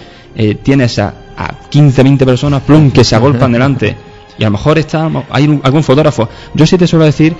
[0.63, 3.95] tienes a, a 15, 20 personas plum, que se agolpan delante
[4.37, 6.27] y a lo mejor está, hay algún fotógrafo.
[6.53, 7.35] Yo sí te suelo decir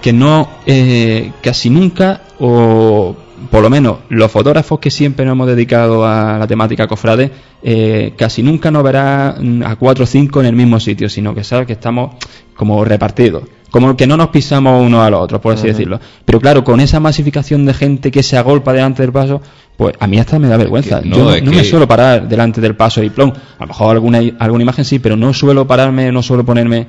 [0.00, 3.14] que no, eh, casi nunca, o
[3.50, 7.30] por lo menos los fotógrafos que siempre nos hemos dedicado a la temática cofrade,
[7.62, 11.44] eh, casi nunca nos verá a cuatro o cinco en el mismo sitio, sino que
[11.44, 12.16] sabes que estamos
[12.54, 16.00] como repartidos como que no nos pisamos uno a los otros, por así decirlo.
[16.24, 19.42] Pero claro, con esa masificación de gente que se agolpa delante del paso,
[19.76, 21.00] pues a mí hasta me da vergüenza.
[21.04, 23.30] no, Yo no, me suelo parar delante del paso y plom.
[23.30, 26.86] A lo mejor alguna, alguna imagen sí, pero no suelo pararme, no suelo ponerme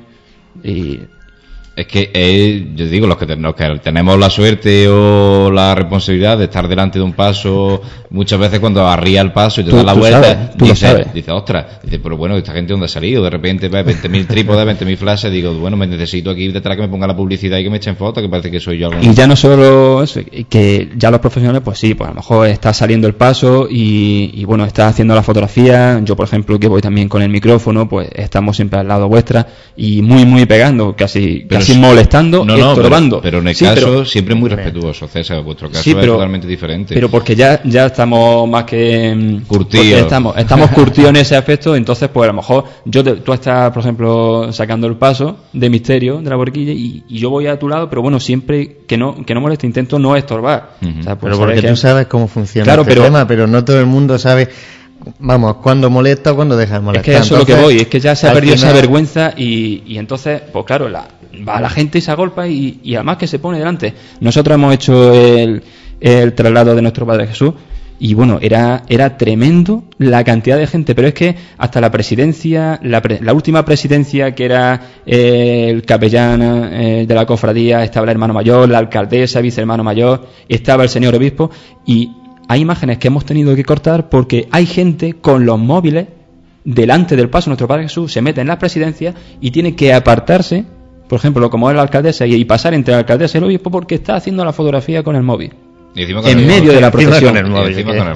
[0.64, 1.00] y
[1.76, 3.26] es que, eh, yo digo, los que,
[3.82, 8.86] tenemos la suerte o la responsabilidad de estar delante de un paso, muchas veces cuando
[8.86, 12.52] arría el paso y te da la vuelta, dice, dice, ostras, dice, pero bueno, esta
[12.52, 16.30] gente dónde ha salido, de repente ve 20.000 trípodes, 20.000 flashes, digo, bueno, me necesito
[16.30, 18.60] aquí detrás que me ponga la publicidad y que me echen fotos, que parece que
[18.60, 18.90] soy yo.
[19.00, 22.48] Y ya no solo eso, que ya los profesionales, pues sí, pues a lo mejor
[22.48, 26.82] está saliendo el paso y, bueno, está haciendo la fotografía, yo por ejemplo que voy
[26.82, 29.46] también con el micrófono, pues estamos siempre al lado vuestra
[29.76, 33.20] y muy, muy pegando, casi, casi molestando, no, estorbando.
[33.20, 36.94] Pero, en el caso siempre muy respetuoso, César, vuestro caso es totalmente diferente.
[36.94, 40.00] Pero porque ya, ya estamos más que curtidos.
[40.00, 43.82] Estamos, estamos curtidos en ese aspecto, entonces pues a lo mejor yo tú estás, por
[43.82, 47.90] ejemplo, sacando el paso de misterio de la borquilla y, yo voy a tu lado,
[47.90, 50.76] pero bueno, siempre que no, que no moleste, intento no estorbar.
[50.80, 53.86] Pues, pero porque tú sabes cómo funciona el este pero, tema, pero no todo el
[53.86, 54.48] mundo sabe
[55.18, 57.14] vamos, cuando molesta o cuando deja de molestar.
[57.14, 59.32] Es que eso es lo que voy, es que ya se ha perdido esa vergüenza
[59.36, 61.06] y, y, entonces, pues claro, la,
[61.46, 63.94] va la gente y se agolpa y, y, además que se pone delante.
[64.20, 65.62] Nosotros hemos hecho el,
[66.00, 67.54] el traslado de nuestro Padre Jesús
[68.02, 72.80] y bueno, era, era tremendo la cantidad de gente, pero es que hasta la presidencia,
[72.82, 78.12] la, la última presidencia que era eh, el capellán eh, de la cofradía, estaba el
[78.12, 81.50] hermano mayor, la alcaldesa, vicehermano mayor, estaba el señor obispo
[81.84, 82.10] y
[82.48, 86.06] hay imágenes que hemos tenido que cortar porque hay gente con los móviles
[86.64, 90.64] delante del paso nuestro Padre Jesús, se mete en la presidencia y tiene que apartarse,
[91.10, 93.96] por ejemplo, como es la alcaldesa, y, pasar entre la alcaldesa y el obispo porque
[93.96, 95.50] está haciendo la fotografía con el móvil.
[95.96, 97.34] en medio de la procesión.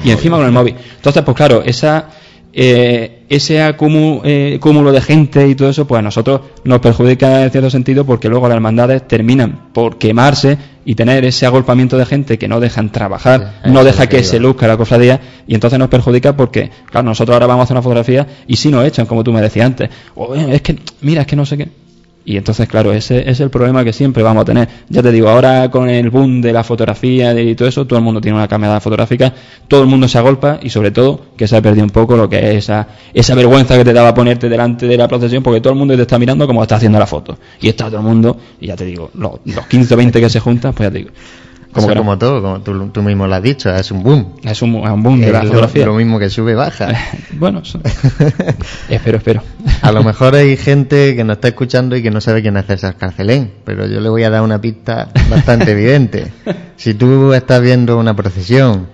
[0.05, 0.77] y encima con el móvil.
[0.95, 2.09] Entonces, pues claro, esa
[2.53, 7.51] eh, ese eh, cúmulo de gente y todo eso, pues a nosotros nos perjudica en
[7.51, 12.39] cierto sentido porque luego las hermandades terminan por quemarse y tener ese agolpamiento de gente
[12.39, 16.37] que no dejan trabajar, no deja que se luzca la cofradía y entonces nos perjudica
[16.37, 19.33] porque, claro, nosotros ahora vamos a hacer una fotografía y si nos echan, como tú
[19.33, 21.84] me decías antes, o es que, mira, es que no sé qué.
[22.27, 24.69] Y entonces, claro, ese es el problema que siempre vamos a tener.
[24.89, 28.05] Ya te digo, ahora con el boom de la fotografía y todo eso, todo el
[28.05, 29.33] mundo tiene una cámara fotográfica,
[29.69, 32.29] todo el mundo se agolpa y sobre todo que se ha perdido un poco lo
[32.29, 35.75] que es esa, esa vergüenza que te daba ponerte delante de la procesión porque todo
[35.75, 37.39] el mundo te está mirando como está haciendo la foto.
[37.61, 40.31] Y está todo el mundo, y ya te digo, los, los 15 o 20 que
[40.31, 41.11] se juntan, pues ya te digo,
[41.75, 44.37] como, como todo, como tú, mismo lo has dicho, es un boom.
[44.45, 45.87] Es un, boom de la fotografía.
[45.87, 46.89] Lo mismo que sube, baja.
[47.33, 47.63] bueno,
[48.89, 49.43] espero, espero.
[49.83, 52.67] a lo mejor hay gente que nos está escuchando y que no sabe quién es
[52.67, 56.33] César Carcelén, pero yo le voy a dar una pista bastante evidente.
[56.77, 58.87] Si tú estás viendo una procesión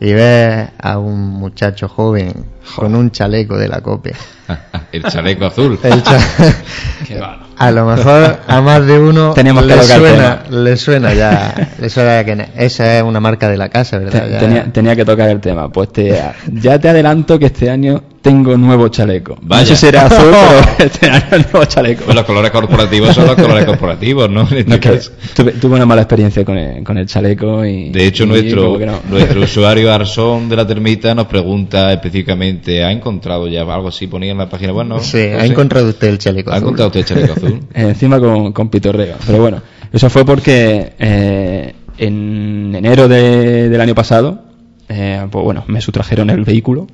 [0.00, 4.16] y ves a un muchacho joven con un chaleco de la copia.
[4.92, 5.78] el chaleco azul.
[7.56, 12.24] a lo mejor a más de uno Tenemos le, suena, le suena ya, le suena
[12.24, 14.38] que esa es una marca de la casa, ¿verdad?
[14.38, 15.68] Tenía, tenía, que tocar el tema.
[15.70, 16.20] Pues te,
[16.52, 19.36] ya te adelanto que este año tengo nuevo chaleco.
[19.42, 19.62] Vaya.
[19.62, 20.32] No sé si será azul,
[20.78, 22.04] pero este año nuevo chaleco.
[22.04, 24.46] Pues los colores corporativos son los colores corporativos, ¿no?
[24.46, 27.90] tuve, tuve, una mala experiencia con el, con el chaleco y...
[27.90, 32.53] De hecho, nuestro, nuestro usuario Arsón de la Termita nos pregunta específicamente,
[32.84, 34.06] ¿ha encontrado ya algo así?
[34.06, 35.00] Ponía en la página web, ¿no?
[35.00, 36.56] Sí, ha encontrado usted el chaleco azul.
[36.56, 37.60] ¿Ha encontrado usted el chaleco azul?
[37.74, 39.16] Encima con, con pitorreo.
[39.26, 44.54] Pero bueno, eso fue porque eh, en enero de, del año pasado
[44.88, 46.86] eh, pues bueno, me sustrajeron el vehículo.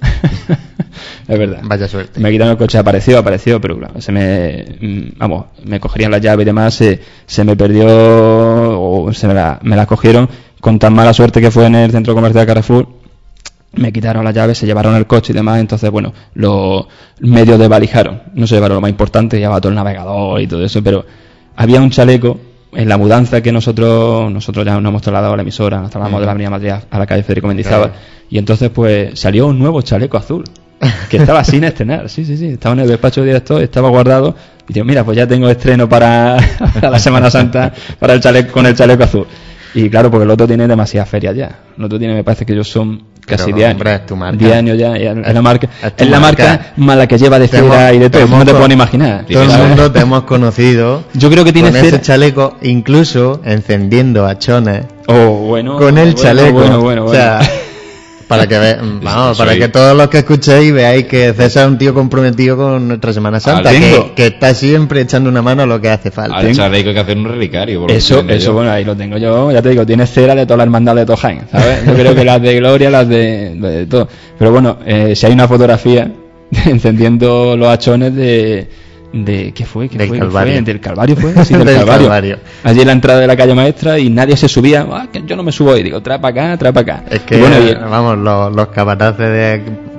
[1.28, 1.60] es verdad.
[1.64, 2.20] Vaya suerte.
[2.20, 6.42] Me quitaron el coche, apareció, apareció, pero claro, se me, vamos, me cogerían la llave
[6.42, 10.28] y demás, se, se me perdió o se me la, me la cogieron
[10.60, 12.99] con tan mala suerte que fue en el centro comercial Carrefour.
[13.72, 16.86] Me quitaron la llave, se llevaron el coche y demás, entonces bueno, los
[17.20, 18.22] medios desvalijaron.
[18.34, 21.04] No se llevaron lo más importante, llevaba todo el navegador y todo eso, pero
[21.56, 22.38] había un chaleco
[22.72, 26.20] en la mudanza que nosotros nosotros ya nos hemos trasladado a la emisora, nos trasladamos
[26.20, 27.92] de la Avenida Madrid a la calle Federico Mendizábal
[28.28, 30.44] y entonces pues salió un nuevo chaleco azul
[31.10, 34.34] que estaba sin estrenar, sí, sí, sí, estaba en el despacho de director, estaba guardado
[34.68, 36.36] y digo, mira, pues ya tengo estreno para,
[36.82, 39.26] la Semana Santa para el chaleco con el chaleco azul.
[39.74, 41.60] Y claro, porque el otro tiene demasiadas ferias ya.
[41.76, 43.02] El otro tiene, me parece que ellos son
[43.36, 44.38] casi 10 años.
[44.38, 44.96] 10 años ya.
[44.96, 48.26] Es la marca, es, la marca, mala que lleva de feria y de todo.
[48.26, 49.24] No te puedo imaginar.
[49.30, 51.04] Todo el mundo te hemos conocido.
[51.14, 54.84] Yo creo que tiene con ese chaleco, incluso encendiendo achones.
[55.06, 55.76] Oh, bueno.
[55.78, 56.52] Con el chaleco.
[56.52, 57.04] Bueno, bueno, bueno.
[57.04, 57.40] O sea,
[58.30, 61.92] para que vamos, para que todos los que escuchéis veáis que César es un tío
[61.92, 63.72] comprometido con nuestra Semana Santa,
[64.14, 66.36] que, está siempre echando una mano a lo que hace falta.
[66.36, 67.88] Al hay que hacer un relicario.
[67.88, 70.66] Eso, eso bueno, ahí lo tengo yo, ya te digo, tiene cera de todas las
[70.66, 71.84] hermandades de Tojain, ¿sabes?
[71.84, 74.06] Yo creo que las de Gloria, las de, de todo.
[74.38, 76.12] Pero bueno, eh, si hay una fotografía
[76.66, 78.68] encendiendo los hachones de
[79.12, 79.88] de ¿qué fue?
[79.88, 80.18] ¿Qué del fue?
[80.18, 80.62] Calvario.
[80.62, 81.44] ¿Del Calvario fue?
[81.44, 82.38] Sí, del, Calvario.
[82.64, 85.36] Allí en la entrada de la calle maestra y nadie se subía, ah, que yo
[85.36, 87.04] no me subo y digo, trae para acá, trae para acá.
[87.10, 87.56] Es que, bueno,
[87.88, 89.90] vamos, los, los capataces de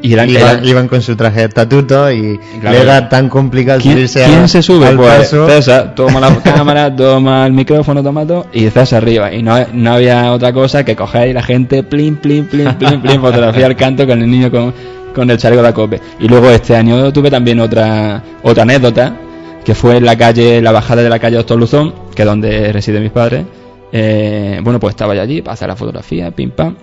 [0.00, 4.48] y iban, iban, con su traje de estatuto y le era tan complicado subirse ¿Quién
[4.48, 4.94] se sube?
[4.94, 9.32] Pues César, toma la cámara, toma el micrófono, toma todo y César arriba.
[9.32, 13.00] Y no, no había otra cosa que coger y la gente, plin, plin, plin, plin,
[13.00, 14.72] plin, fotografía al canto con el niño con
[15.18, 16.00] con el chaleco de la COPE.
[16.20, 19.16] Y luego este año tuve también otra, otra anécdota,
[19.64, 22.72] que fue en la calle, la bajada de la calle Doctor Luzón, que es donde
[22.72, 23.44] residen mis padres.
[23.92, 26.76] Eh, bueno, pues estaba yo allí hacer la fotografía, pim pam.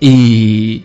[0.00, 0.84] Y,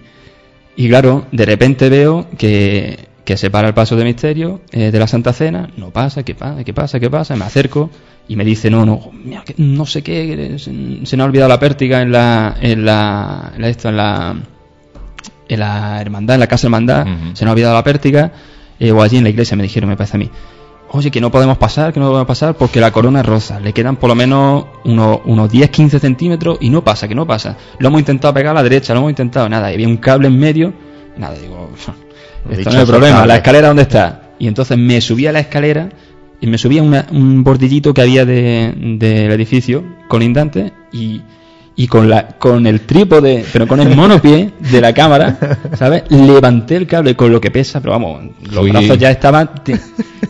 [0.76, 5.00] y claro, de repente veo que, que se para el paso de misterio eh, de
[5.00, 6.64] la Santa Cena, no pasa, ¿qué pasa?
[6.64, 7.00] ¿Qué pasa?
[7.00, 7.36] ¿Qué pasa?
[7.36, 7.90] Me acerco
[8.28, 9.12] y me dice, no, no,
[9.56, 13.64] no sé qué, se, se, me ha olvidado la pértiga en la, en la, en
[13.64, 14.36] esto, en la,
[15.48, 18.32] en la hermandad, en la casa hermandad, se nos ha olvidado la pértiga,
[18.80, 20.30] eh, o allí en la iglesia me dijeron, me parece a mí,
[20.90, 23.74] oye, que no podemos pasar, que no podemos pasar porque la corona es rosa, le
[23.74, 27.58] quedan por lo menos unos, unos 10-15 centímetros y no pasa, que no pasa.
[27.80, 30.28] Lo hemos intentado pegar a la derecha, lo hemos intentado, nada, y había un cable
[30.28, 30.74] en medio,
[31.18, 31.70] nada, digo,
[32.50, 34.24] esto no es problema, la escalera dónde está.
[34.40, 35.90] Y entonces me subí a la escalera
[36.40, 41.22] y me subí a un bordillito que había del de, edificio colindante y
[41.80, 45.38] y con la con el trípode, pero con el monopié de la cámara,
[45.78, 46.04] ¿sabes?
[46.10, 49.52] Levanté el cable con lo que pesa, pero vamos, los brazos ya estaban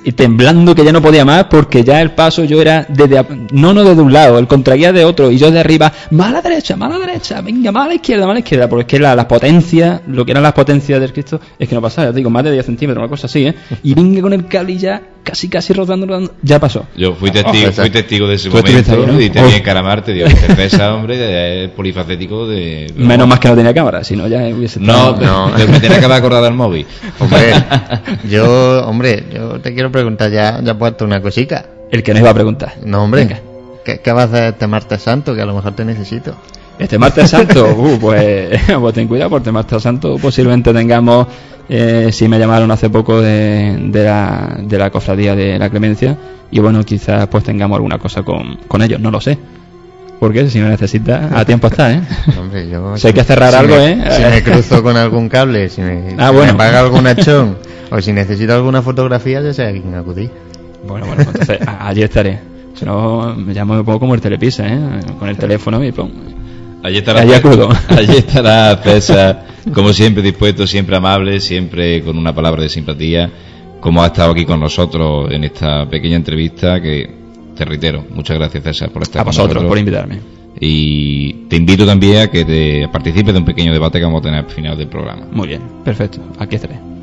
[0.04, 3.74] y temblando que ya no podía más porque ya el paso yo era desde no
[3.74, 7.00] no desde un lado, el contraguía de otro y yo de arriba, mala derecha, mala
[7.00, 10.44] derecha, venga, mala izquierda, mala izquierda, porque es que la, la potencia, lo que eran
[10.44, 13.28] las potencias del Cristo es que no pasaba, digo, más de 10 centímetros, una cosa
[13.28, 13.56] así, ¿eh?
[13.84, 16.86] Y venga con el cable y ya casi casi rodando, rodando, ya pasó.
[16.96, 20.28] Yo fui testigo, fui testigo de ese momento y tenía que encaramarte, digo,
[20.94, 22.94] hombre, es polifacético de...
[22.96, 24.80] Menos más que no tenía cámara, si no ya hubiese...
[24.80, 26.86] No, no, me tenía que haber acordado del móvil.
[27.20, 27.54] Hombre,
[28.30, 31.66] yo, hombre, yo te quiero preguntar, ya, ya he puesto una cosita.
[31.92, 32.76] El que nos iba a preguntar.
[32.84, 33.42] No, hombre,
[33.84, 35.36] ¿qué, ¿qué, vas a hacer este martes santo?
[35.36, 36.36] Que a lo mejor te necesito.
[36.80, 41.28] Este martes santo, uh, pues, pues ten cuidado, porque este martes santo posiblemente tengamos
[41.70, 46.18] eh, sí me llamaron hace poco de, de, la, de la cofradía de la Clemencia
[46.50, 49.38] y bueno, quizás pues tengamos alguna cosa con, con ellos, no lo sé.
[50.20, 52.02] Porque si no necesita, a tiempo está, ¿eh?
[52.40, 54.02] Hombre, yo, si hay que cerrar algo, ¿eh?
[54.12, 56.58] Si me cruzo con algún cable, si me, ah, bueno.
[56.58, 57.58] paga algún achón,
[57.92, 60.30] o si necesito alguna fotografía, ya sé a quién acudí.
[60.88, 62.40] Bueno, bueno, pues entonces allí estaré.
[62.74, 64.80] Si no, me llamo un poco como el telepisa, ¿eh?
[65.20, 66.10] Con el teléfono y pum.
[66.84, 69.44] Allí estará, allí estará César
[69.74, 73.30] como siempre dispuesto, siempre amable, siempre con una palabra de simpatía,
[73.80, 77.10] como ha estado aquí con nosotros en esta pequeña entrevista que
[77.56, 80.20] te reitero, muchas gracias César por estar a vosotros por invitarme.
[80.60, 84.24] Y te invito también a que te participes de un pequeño debate que vamos a
[84.24, 85.28] tener al final del programa.
[85.32, 86.97] Muy bien, perfecto, aquí estaré.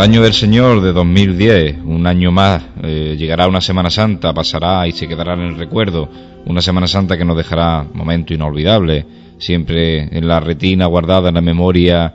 [0.00, 4.92] Año del Señor de 2010, un año más, eh, llegará una Semana Santa, pasará y
[4.92, 6.08] se quedará en el recuerdo,
[6.46, 9.04] una Semana Santa que nos dejará momentos inolvidables,
[9.36, 12.14] siempre en la retina guardada, en la memoria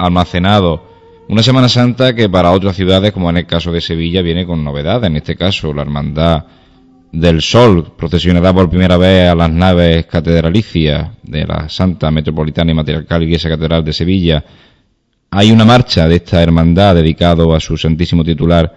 [0.00, 0.84] almacenado.
[1.28, 4.64] Una Semana Santa que para otras ciudades, como en el caso de Sevilla, viene con
[4.64, 6.44] novedades, en este caso la Hermandad
[7.12, 12.74] del Sol procesionará por primera vez a las naves catedralicias de la Santa Metropolitana y
[12.74, 14.44] Matriarcal Iglesia Catedral de Sevilla.
[15.34, 18.70] Hay una marcha de esta hermandad dedicado a su santísimo titular,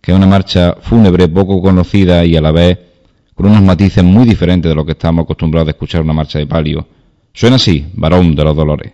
[0.00, 2.78] que es una marcha fúnebre poco conocida y a la vez
[3.34, 6.46] con unos matices muy diferentes de lo que estamos acostumbrados a escuchar una marcha de
[6.46, 6.88] palio.
[7.34, 8.92] Suena así, varón de los dolores.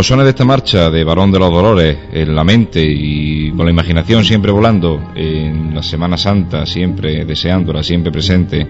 [0.00, 3.66] Los sones de esta marcha de Barón de los Dolores en la mente y con
[3.66, 8.66] la imaginación siempre volando, en la Semana Santa siempre deseándola, siempre presente,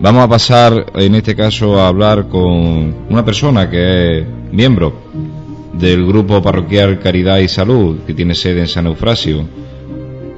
[0.00, 4.94] vamos a pasar en este caso a hablar con una persona que es miembro
[5.74, 9.44] del grupo parroquial Caridad y Salud, que tiene sede en San Eufrasio.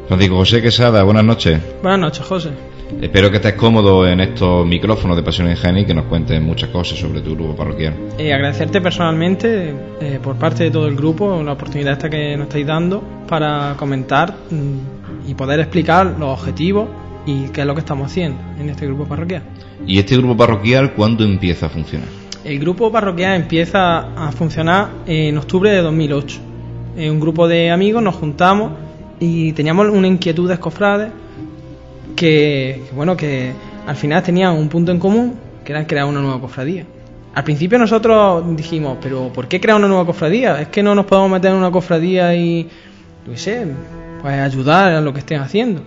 [0.08, 1.60] Francisco José Quesada, buenas noches.
[1.80, 2.69] Buenas noches, José.
[3.00, 6.70] Espero que estés cómodo en estos micrófonos de Pasión Ingenio y que nos cuentes muchas
[6.70, 7.94] cosas sobre tu grupo parroquial.
[8.18, 12.48] Eh, agradecerte personalmente, eh, por parte de todo el grupo, la oportunidad esta que nos
[12.48, 16.88] estáis dando para comentar mm, y poder explicar los objetivos
[17.24, 19.42] y qué es lo que estamos haciendo en este grupo parroquial.
[19.86, 22.08] ¿Y este grupo parroquial cuándo empieza a funcionar?
[22.44, 26.40] El grupo parroquial empieza a funcionar en octubre de 2008.
[26.96, 28.72] En un grupo de amigos nos juntamos
[29.20, 31.12] y teníamos una inquietud de escofrades
[32.20, 33.50] que, bueno, que
[33.86, 36.84] al final tenían un punto en común, que era crear una nueva cofradía.
[37.34, 40.60] Al principio nosotros dijimos, pero ¿por qué crear una nueva cofradía?
[40.60, 42.68] Es que no nos podemos meter en una cofradía y,
[43.26, 43.66] no sé,
[44.20, 45.80] pues ayudar a lo que estén haciendo.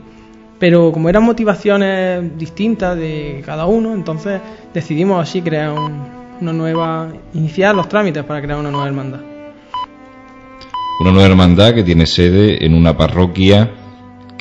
[0.58, 4.42] Pero como eran motivaciones distintas de cada uno, entonces
[4.74, 5.72] decidimos así crear
[6.42, 9.20] una nueva, iniciar los trámites para crear una nueva hermandad.
[11.00, 13.83] Una nueva hermandad que tiene sede en una parroquia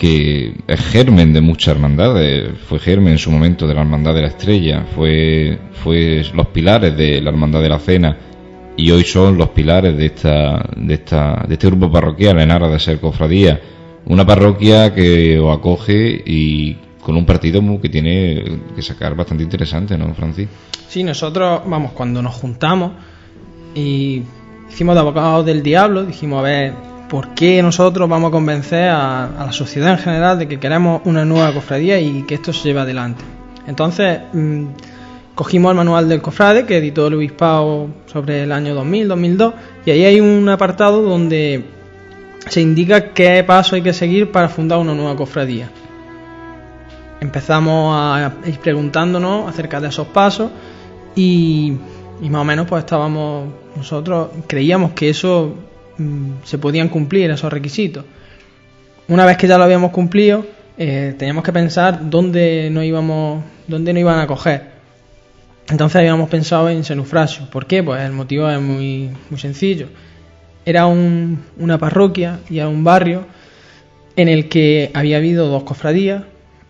[0.03, 4.23] que es germen de muchas hermandades, fue germen en su momento de la Hermandad de
[4.23, 8.17] la Estrella, fue, fue los pilares de la Hermandad de la Cena.
[8.77, 12.69] Y hoy son los pilares de esta, de esta, de este grupo parroquial en Ara
[12.69, 13.61] de Ser Cofradía,
[14.07, 18.43] una parroquia que os acoge y con un partido que tiene
[18.75, 20.49] que sacar bastante interesante, ¿no, Francis?
[20.89, 22.91] Sí, nosotros, vamos, cuando nos juntamos
[23.77, 24.23] y
[24.69, 29.29] hicimos de abogados del diablo, dijimos, a ver, ¿por qué nosotros vamos a convencer a,
[29.39, 32.81] la sociedad en general de que queremos una nueva cofradía y que esto se lleve
[32.81, 33.23] adelante?
[33.67, 34.65] Entonces, mm,
[35.35, 39.53] cogimos el manual del cofrade que editó el obispado sobre el año 2000, 2002,
[39.85, 41.67] y ahí hay un apartado donde
[42.49, 45.71] se indica qué paso hay que seguir para fundar una nueva cofradía.
[47.21, 50.51] Empezamos a ir preguntándonos acerca de esos pasos
[51.15, 51.77] y,
[52.23, 55.55] más o menos pues estábamos nosotros creíamos que eso
[56.45, 58.05] se podían cumplir esos requisitos.
[59.09, 60.47] Una vez que ya lo habíamos cumplido,
[60.79, 64.73] eh, teníamos que pensar dónde no íbamos, dónde no iban a coger.
[65.69, 67.49] Entonces habíamos pensado en Senufrasio.
[67.51, 67.83] ¿Por qué?
[67.83, 69.89] Pues el motivo es muy, muy sencillo.
[70.65, 73.27] Era una parroquia y era un barrio
[74.17, 76.25] en el que había habido dos cofradías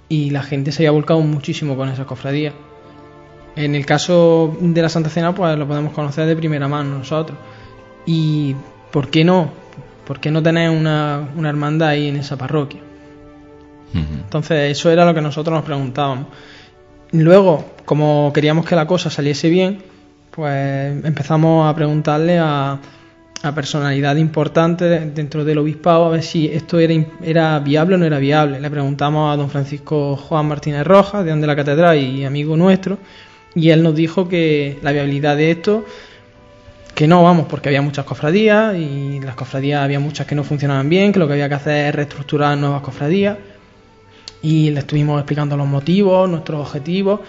[0.08, 2.54] y la gente se había volcado muchísimo con esas cofradías.
[3.56, 7.38] En el caso de la Santa Cena, pues lo podemos conocer de primera mano nosotros.
[8.06, 8.54] Y
[8.92, 9.50] ¿por qué no?
[10.06, 12.80] ¿Por qué no tener una, hermandad ahí en esa parroquia?
[13.94, 16.26] Entonces, eso era lo que nosotros nos preguntábamos.
[17.12, 19.82] Luego, como queríamos que la cosa saliese bien,
[20.30, 22.78] pues empezamos a preguntarle a,
[23.42, 28.06] a personalidad importante dentro del obispado a ver si esto era, era viable o no
[28.06, 28.60] era viable.
[28.60, 32.98] Le preguntamos a don Francisco Juan Martínez Rojas, de donde la catedral y amigo nuestro,
[33.54, 35.84] y él nos dijo que la viabilidad de esto
[36.94, 40.88] que no, vamos, porque había muchas cofradías y las cofradías había muchas que no funcionaban
[40.88, 43.38] bien, que lo que había que hacer es reestructurar nuevas cofradías.
[44.42, 47.20] Y le estuvimos explicando los motivos, nuestros objetivos.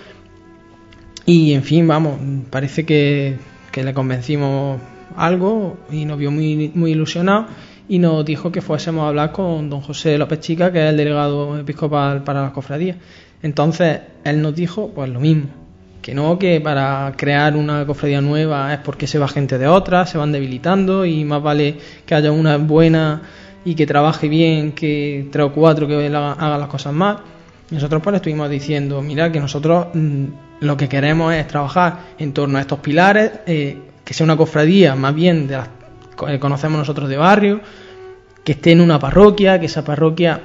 [1.26, 3.38] Y en fin, vamos, parece que,
[3.74, 4.80] le convencimos
[5.16, 7.48] algo y nos vio muy, muy ilusionado
[7.88, 10.98] y nos dijo que fuésemos a hablar con don José López Chica, que es el
[10.98, 12.98] delegado episcopal para las cofradías.
[13.42, 15.48] Entonces él nos dijo pues lo mismo,
[16.04, 20.06] que no, que para crear una cofradía nueva es porque se va gente de otra,
[20.06, 23.22] se van debilitando y más vale que haya una buena
[23.64, 27.20] y que trabaje bien que tres o cuatro que hagan las cosas mal.
[27.72, 30.26] Nosotros pues le estuvimos diciendo, mira, que nosotros mm,
[30.60, 34.96] lo que queremos es trabajar en torno a estos pilares, eh, que sea una cofradía
[34.96, 35.70] más bien de las
[36.18, 37.62] que conocemos nosotros de barrio,
[38.44, 40.42] que esté en una parroquia, que esa parroquia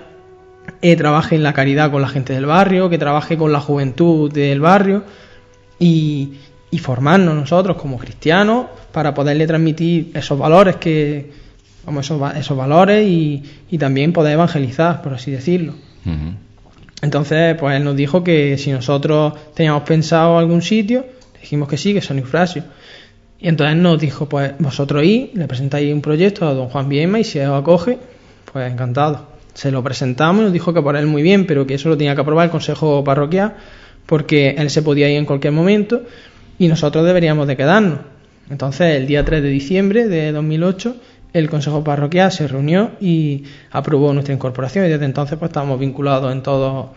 [0.81, 4.33] eh, trabaje en la caridad con la gente del barrio, que trabaje con la juventud
[4.33, 5.03] del barrio
[5.79, 6.35] y,
[6.81, 11.31] formarnos nosotros como cristianos para poderle transmitir esos valores que
[11.99, 15.75] esos, esos valores y, también poder evangelizar por así decirlo.
[17.03, 21.05] Entonces pues él nos dijo que si nosotros teníamos pensado algún sitio
[21.41, 22.65] dijimos que sí que son Eufrasio.
[23.41, 27.21] Y entonces nos dijo pues vosotros ahí le presentáis un proyecto a don Juan Biema
[27.21, 27.99] y si él lo acoge
[28.53, 29.29] pues encantado.
[29.55, 31.97] Se lo presentamos y nos dijo que por él muy bien pero que eso lo
[31.97, 33.55] tenía que aprobar el consejo parroquial
[34.09, 36.01] porque él se podía ir en cualquier momento
[36.59, 37.99] y nosotros deberíamos de quedarnos.
[38.49, 40.97] Entonces, el día 3 de diciembre de 2008,
[41.35, 46.33] el Consejo Parroquial se reunió y aprobó nuestra incorporación y desde entonces pues estamos vinculados
[46.33, 46.95] en todo,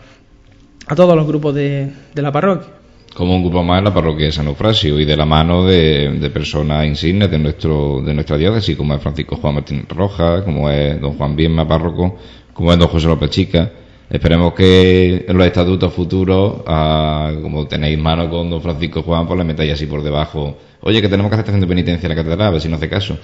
[0.86, 2.70] a todos los grupos de, la parroquia.
[3.14, 6.30] como un grupo más en la parroquia de San Eufrasio y de la mano de,
[6.32, 10.98] personas insignes de nuestro de nuestra diócesis, como es Francisco Juan Martín Rojas, como es
[10.98, 12.16] don Juan Bienma Párroco,
[12.54, 13.70] como es don José López Chica.
[14.12, 19.38] Esperemos que en los estatutos futuros, ah, como tenéis mano con don Francisco Juan, pues
[19.38, 20.58] le metáis así por debajo.
[20.82, 22.76] Oye, que tenemos que hacer estación de penitencia en la catedral, a ver si no
[22.76, 23.16] hace caso.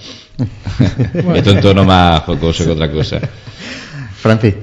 [1.34, 3.20] Esto en tono más jocoso que otra cosa.
[4.16, 4.54] Francis.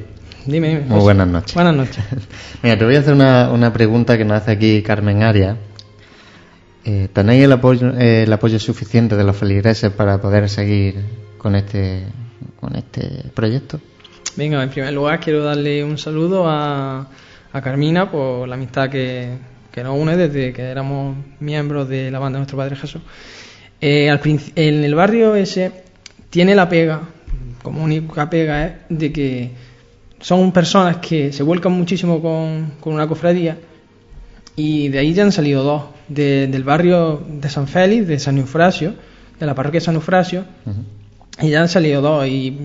[0.48, 0.82] Dime, dime.
[0.88, 1.54] Muy buenas noches.
[1.54, 2.04] Buenas noches.
[2.64, 5.58] Mira, te voy a hacer una, una pregunta que nos hace aquí Carmen Aria.
[6.86, 10.96] Eh, ¿Tenéis el apoyo, el apoyo suficiente de los feligreses para poder seguir
[11.38, 12.02] con este,
[12.60, 13.80] con este proyecto?
[14.38, 17.08] Venga, en primer lugar quiero darle un saludo a,
[17.54, 19.30] a Carmina por la amistad que,
[19.72, 23.02] que, nos une desde que éramos miembros de la banda de Nuestro Padre Jesús.
[23.80, 24.10] Eh,
[24.56, 25.72] en el barrio ese
[26.30, 27.02] tiene la pega,
[27.64, 29.52] como única pega, es de que
[30.20, 33.58] son personas que se vuelcan muchísimo con, una cofradía
[34.58, 38.96] y de ahí ya han salido dos, del barrio de San Félix, de San Eufrasio,
[39.40, 40.44] de la parroquia de San Eufrasio,
[41.42, 42.58] y ya han salido dos y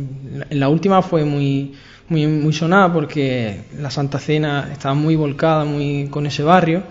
[0.50, 1.74] la última fue muy,
[2.08, 6.82] muy, sonada porque la Santa Cena estaba muy volcada muy con ese barrio.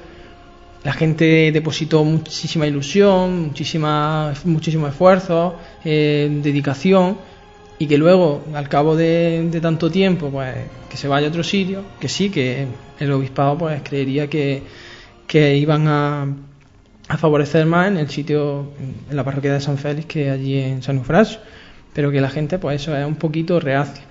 [0.84, 7.18] La gente depositó muchísima ilusión, muchísima, muchísimo esfuerzo, eh, dedicación
[7.78, 10.56] y que luego, al cabo de, tanto tiempo, pues
[10.90, 12.68] que se vaya a otro sitio, que sí, que
[13.00, 14.64] el obispado pues creería que,
[15.28, 16.28] que iban a,
[17.08, 18.72] a, favorecer más en el sitio,
[19.10, 21.40] en la parroquia de San Félix que allí en San Eufrasio,
[21.94, 24.04] pero que la gente pues eso es un poquito reacia.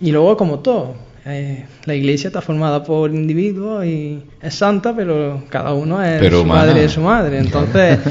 [0.00, 0.94] Y luego como todo,
[1.24, 6.44] eh, la iglesia está formada por individuos y es santa, pero cada uno es su
[6.44, 7.98] madre de su madre, entonces...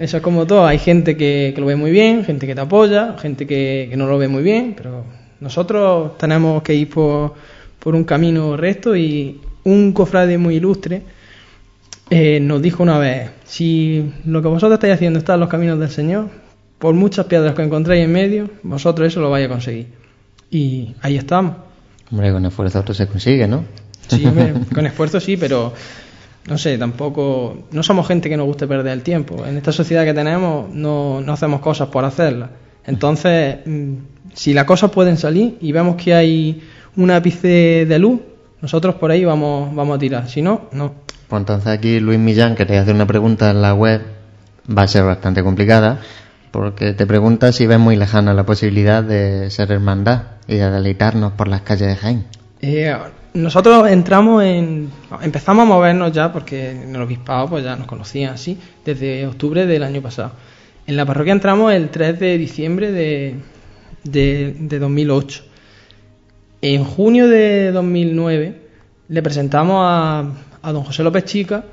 [0.00, 0.66] Eso es como todo.
[0.66, 4.16] Hay gente que, lo ve muy bien, gente que te apoya, gente que, no lo
[4.16, 5.04] ve muy bien, pero
[5.40, 7.34] nosotros tenemos que ir por,
[7.84, 11.02] un camino recto y un cofrade muy ilustre
[12.08, 15.78] eh, nos dijo una vez, si lo que vosotros estáis haciendo está en los caminos
[15.78, 16.28] del Señor,
[16.80, 19.88] por muchas piedras que encontráis en medio, vosotros eso lo vais a conseguir.
[20.50, 21.56] Y ahí estamos.
[22.10, 23.64] Hombre, con esfuerzo esto se consigue, ¿no?
[24.08, 24.24] Sí,
[24.74, 25.74] con esfuerzo sí, pero
[26.48, 29.44] no sé, tampoco, no somos gente que nos guste perder el tiempo.
[29.44, 32.48] En esta sociedad que tenemos no, no hacemos cosas por hacerlas.
[32.86, 33.94] Entonces, mm,
[34.32, 36.62] si las cosas pueden salir y vemos que hay
[36.96, 38.20] un ápice de luz,
[38.62, 40.28] nosotros por ahí vamos, vamos a tirar.
[40.30, 40.94] Si no, no.
[41.28, 44.00] Pues entonces aquí Luis Millán, que te hace una pregunta en la web,
[44.66, 46.00] va a ser bastante complicada,
[46.50, 51.32] porque te pregunta si ves muy lejana la posibilidad de ser hermandad y de deleitarnos
[51.32, 52.24] por las calles de Jaén.
[52.60, 52.96] Eh,
[53.34, 54.90] nosotros entramos en.
[55.22, 59.66] Empezamos a movernos ya porque en el obispado pues ya nos conocían así, desde octubre
[59.66, 60.32] del año pasado.
[60.86, 63.36] En la parroquia entramos el 3 de diciembre de,
[64.02, 65.44] de, 2008.
[66.62, 68.60] En junio de 2009
[69.08, 70.24] le presentamos a,
[70.62, 71.64] a don José López Chica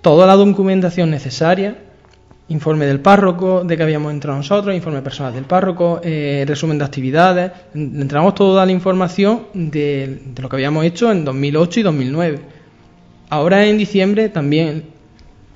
[0.00, 1.76] toda la documentación necesaria
[2.48, 6.84] informe del párroco, de que habíamos entrado nosotros, informe personal del párroco, eh, resumen de
[6.84, 7.52] actividades.
[7.74, 12.40] Entramos toda la información de, lo que habíamos hecho en 2008 y 2009.
[13.30, 14.84] Ahora en diciembre también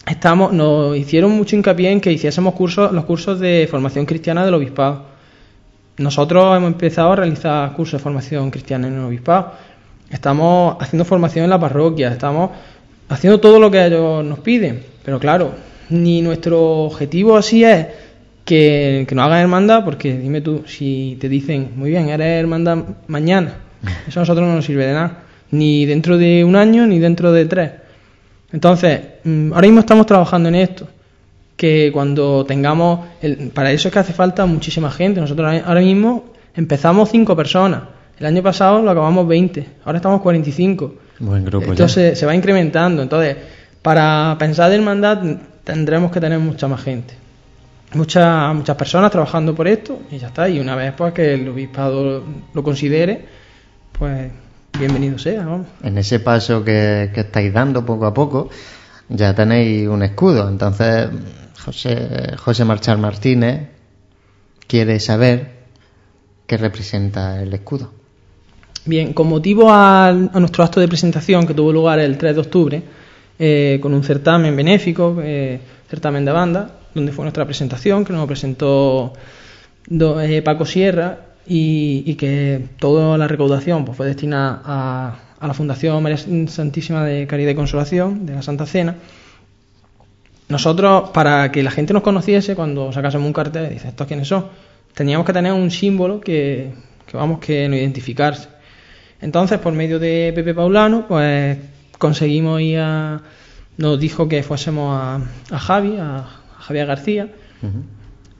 [0.06, 4.54] estamos, nos hicieron mucho hincapié en que hiciésemos cursos, los cursos de formación cristiana del
[4.54, 5.04] obispado.
[5.98, 9.52] Nosotros hemos empezado a realizar cursos de formación cristiana en el obispado.
[10.10, 12.52] Estamos haciendo formación en la parroquia, estamos
[13.10, 14.82] haciendo todo lo que ellos nos piden.
[15.04, 15.52] Pero claro,
[15.90, 17.86] ni nuestro objetivo así es
[18.44, 22.78] que, que nos hagan hermandad, porque dime tú, si te dicen, muy bien, eres hermandad
[23.06, 23.54] mañana,
[24.06, 27.32] eso a nosotros no nos sirve de nada, ni dentro de un año, ni dentro
[27.32, 27.70] de tres.
[28.52, 30.88] Entonces, mm, ahora mismo estamos trabajando en esto,
[31.56, 33.00] que cuando tengamos,
[33.52, 37.82] para eso es que hace falta muchísima gente, nosotros ahora mismo empezamos cinco personas,
[38.18, 40.94] el año pasado lo acabamos 20, ahora estamos 45.
[41.20, 43.36] Buen grupo Entonces se va incrementando, entonces
[43.82, 45.22] para pensar de hermandad
[45.68, 47.12] tendremos que tener mucha más gente.
[47.92, 50.48] Muchas, muchas personas trabajando por esto y ya está.
[50.48, 53.26] Y una vez pues que el obispado lo considere,
[53.92, 54.32] pues
[54.78, 55.46] bienvenido sea.
[55.82, 58.48] En ese paso que, estáis dando poco a poco,
[59.10, 60.48] ya tenéis un escudo.
[60.48, 61.08] Entonces,
[61.62, 63.68] José, José Marchal Martínez
[64.66, 65.52] quiere saber
[66.46, 67.90] qué representa el escudo.
[68.86, 72.82] Bien, con motivo a, nuestro acto de presentación que tuvo lugar el 3 de octubre,
[73.38, 78.26] eh, con un certamen benéfico, eh, certamen de banda, donde fue nuestra presentación, que nos
[78.26, 79.12] presentó
[79.90, 86.18] eh, Paco Sierra y, que toda la recaudación pues, fue destinada a, la Fundación María
[86.48, 88.96] Santísima de Caridad y Consolación de la Santa Cena.
[90.48, 94.46] Nosotros, para que la gente nos conociese, cuando sacásemos un cartel, dice, ¿estos quiénes son?
[94.94, 96.72] Teníamos que tener un símbolo que,
[97.06, 98.48] que vamos, que nos identificarse.
[99.20, 101.56] Entonces, por medio de Pepe Paulano, pues
[101.98, 103.20] conseguimos ir a,
[103.76, 105.20] nos dijo que fuésemos a,
[105.50, 106.24] a Javi, a,
[106.58, 107.28] Javier García,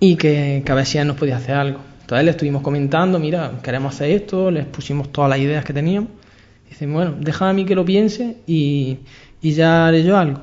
[0.01, 1.81] y que, que a ver si él nos podía hacer algo.
[2.03, 6.11] Entonces le estuvimos comentando, mira, queremos hacer esto, les pusimos todas las ideas que teníamos.
[6.69, 8.99] Dicen, bueno, déjame a mí que lo piense y,
[9.41, 10.41] y ya haré yo algo.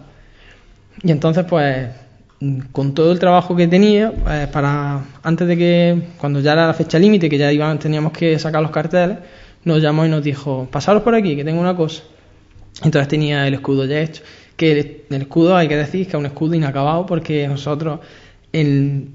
[1.03, 1.89] Y entonces, pues,
[2.71, 6.73] con todo el trabajo que tenía, pues, para antes de que, cuando ya era la
[6.73, 9.17] fecha límite, que ya iban, teníamos que sacar los carteles,
[9.63, 12.03] nos llamó y nos dijo, pasaros por aquí, que tengo una cosa.
[12.83, 14.23] Entonces tenía el escudo ya hecho.
[14.57, 17.99] Que el, escudo, hay que decir, que es un escudo inacabado, porque nosotros,
[18.53, 19.09] el,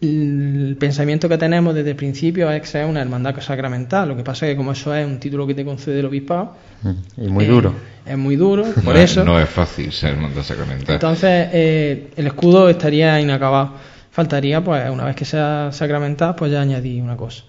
[0.00, 4.08] el pensamiento que tenemos desde el principio es que sea una hermandad sacramental.
[4.08, 6.56] Lo que pasa es que como eso es un título que te concede el obispado...
[6.82, 7.70] Mm, y muy duro.
[7.70, 9.24] Eh, es muy duro, por eso...
[9.24, 10.94] No es fácil ser hermandad sacramental.
[10.94, 13.74] Entonces eh, el escudo estaría inacabado.
[14.10, 17.44] Faltaría, pues una vez que sea sacramental, pues ya añadir una cosa.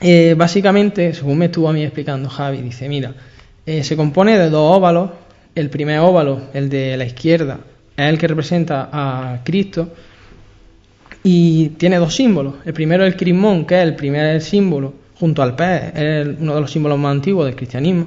[0.00, 3.14] Eh, básicamente, según me estuvo a mí explicando Javi, dice, mira,
[3.82, 5.10] se compone de dos óvalos.
[5.54, 7.58] El primer óvalo, el de la izquierda,
[7.96, 9.88] es el que representa a Cristo
[11.22, 12.54] y tiene dos símbolos.
[12.64, 16.54] El primero es el crismón, que es el primer símbolo, junto al pez, es uno
[16.54, 18.06] de los símbolos más antiguos del cristianismo.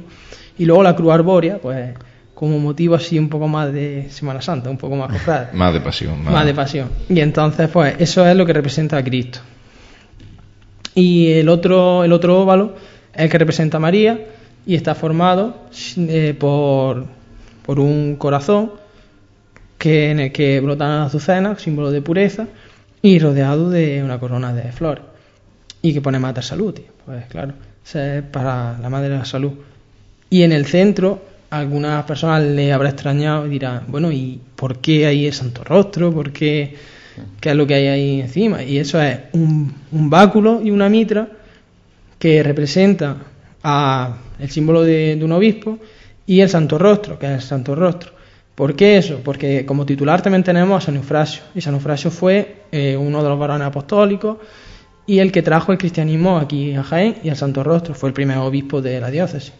[0.57, 1.94] Y luego la cruz arbórea, pues
[2.34, 5.11] como motivo así un poco más de Semana Santa, un poco más
[5.53, 6.23] más de pasión.
[6.23, 6.45] Más.
[6.45, 6.90] de pasión.
[7.10, 9.40] Y entonces, pues eso es lo que representa a Cristo.
[10.95, 12.76] Y el otro, el otro óvalo
[13.14, 14.19] es el que representa a María
[14.65, 15.56] y está formado
[15.98, 17.06] eh, por,
[17.65, 18.72] por un corazón
[19.77, 22.48] que, en el que brotan azucenas, símbolo de pureza,
[23.02, 25.03] y rodeado de una corona de flores.
[25.81, 27.53] Y que pone Mater Salud, pues claro,
[27.94, 29.52] es para la madre de la salud.
[30.30, 35.06] Y en el centro, algunas personas le habrá extrañado y dirán, bueno, ¿y por qué
[35.06, 36.14] hay el Santo Rostro?
[36.14, 36.76] ¿Por qué?
[37.41, 38.64] ¿Qué es lo que hay ahí encima?
[38.64, 41.27] Y eso es un, un báculo y una mitra
[42.18, 43.18] que representa
[43.64, 45.80] a el símbolo de, un obispo
[46.26, 48.11] y el Santo Rostro, que es el Santo Rostro.
[48.56, 49.22] ¿Por qué eso?
[49.23, 51.41] Porque como titular también tenemos a San Eufrasio.
[51.56, 54.38] Y San Eufrasio fue eh, uno de los varones apostólicos
[55.07, 57.95] y el que trajo el cristianismo aquí a Jaén y al Santo Rostro.
[57.95, 59.53] Fue el primer obispo de la diócesis.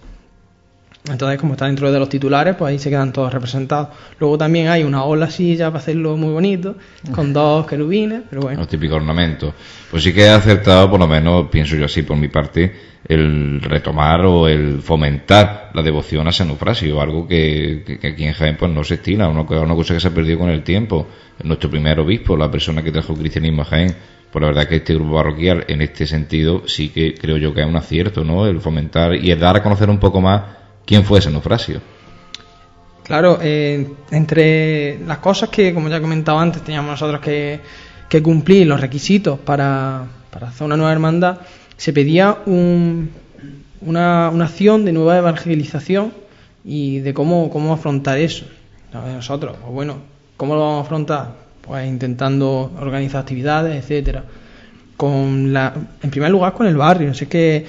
[1.09, 3.89] Entonces, como está dentro de los titulares, pues ahí se quedan todos representados.
[4.19, 6.77] Luego también hay una ola así ya para hacerlo muy bonito,
[7.13, 8.59] con dos querubines, pero bueno.
[8.59, 9.53] Los típicos ornamentos.
[9.91, 12.73] Pues sí que he acertado, por lo menos, pienso yo así por mi parte,
[13.05, 18.55] el retomar o el fomentar la devoción a San Eufrasio, algo que, aquí en Jaén
[18.55, 21.05] pues no se estila, una, una cosa que se ha perdido con el tiempo.
[21.43, 23.93] Nuestro primer obispo, la persona que trajo el cristianismo a Jaén,
[24.31, 27.59] pues la verdad que este grupo parroquial, en este sentido, sí que creo yo que
[27.59, 28.47] es un acierto, ¿no?
[28.47, 31.81] El fomentar y el dar a conocer un poco más quién fue San Eufrasio.
[33.03, 37.60] Claro, eh, entre las cosas que, como ya he comentado antes, teníamos nosotros que,
[38.07, 41.39] que cumplir los requisitos para, para hacer una nueva hermandad,
[41.77, 46.14] se pedía una, acción de nueva evangelización
[46.64, 48.45] y de cómo, cómo afrontar eso.
[48.93, 49.97] Nosotros, pues bueno,
[50.38, 51.31] ¿cómo lo vamos a afrontar?
[51.61, 54.23] Pues intentando organizar actividades, etcétera.
[54.95, 57.11] Con la, en primer lugar con el barrio.
[57.11, 57.65] Así que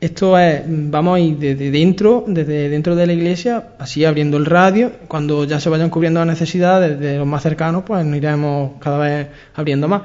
[0.00, 4.46] esto es, vamos a ir desde dentro, desde dentro de la iglesia, así abriendo el
[4.46, 4.92] radio.
[5.08, 8.98] Cuando ya se vayan cubriendo las necesidades de los más cercanos, pues nos iremos cada
[8.98, 10.02] vez abriendo más.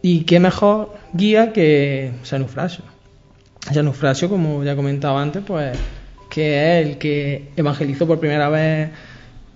[0.00, 2.84] Y qué mejor guía que San Eufrasio.
[3.72, 5.76] San Eufrasio, como ya he comentado antes, pues
[6.30, 8.90] que es el que evangelizó por primera vez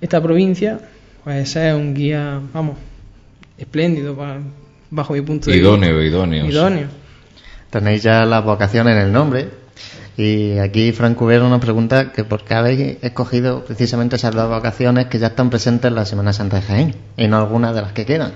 [0.01, 0.80] esta provincia,
[1.22, 2.76] pues es un guía, vamos,
[3.56, 4.16] espléndido
[4.90, 5.68] bajo mi punto de vista.
[5.68, 6.47] Idóneo, idóneo.
[6.47, 6.88] Idóneo.
[7.70, 9.60] Tenéis ya la vocación en el nombre.
[10.16, 15.07] Y aquí Frank Cubero nos pregunta que por qué habéis escogido precisamente esas dos vocaciones
[15.07, 17.93] que ya están presentes en la Semana Santa de Jaén y no algunas de las
[17.93, 18.32] que quedan.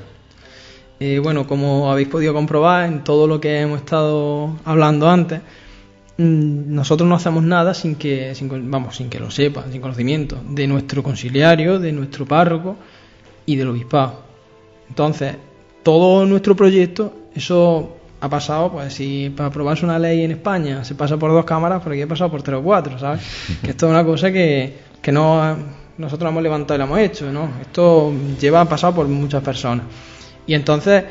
[1.01, 5.41] Eh, bueno, como habéis podido comprobar en todo lo que hemos estado hablando antes,
[6.17, 8.33] mm, nosotros no hacemos nada sin que,
[8.63, 12.77] vamos, sin que lo sepan, sin conocimiento de nuestro conciliario, de nuestro párroco
[13.45, 14.23] y del obispado.
[14.89, 15.37] Entonces,
[15.83, 17.94] todo nuestro proyecto, eso
[18.25, 21.83] ha pasado, pues si para aprobarse una ley en España se pasa por dos cámaras,
[21.83, 23.21] por aquí ha pasado por tres o cuatro, ¿sabes?
[23.63, 25.57] que esto es una cosa que, que no
[25.99, 27.51] nosotros hemos levantado y lo hemos hecho, ¿no?
[27.61, 29.85] Esto lleva pasado por muchas personas.
[30.47, 31.05] Y entonces,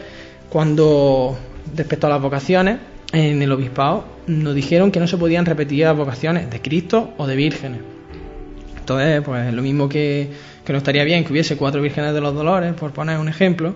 [0.49, 1.37] cuando,
[1.75, 2.79] respecto a las vocaciones,
[3.11, 7.27] en el obispado nos dijeron que no se podían repetir las vocaciones de Cristo o
[7.27, 7.81] de vírgenes.
[8.79, 10.31] Entonces, pues lo mismo que,
[10.65, 13.75] que no estaría bien que hubiese cuatro vírgenes de los dolores, por poner un ejemplo,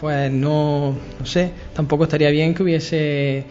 [0.00, 3.44] pues no, no sé, tampoco estaría bien que hubiese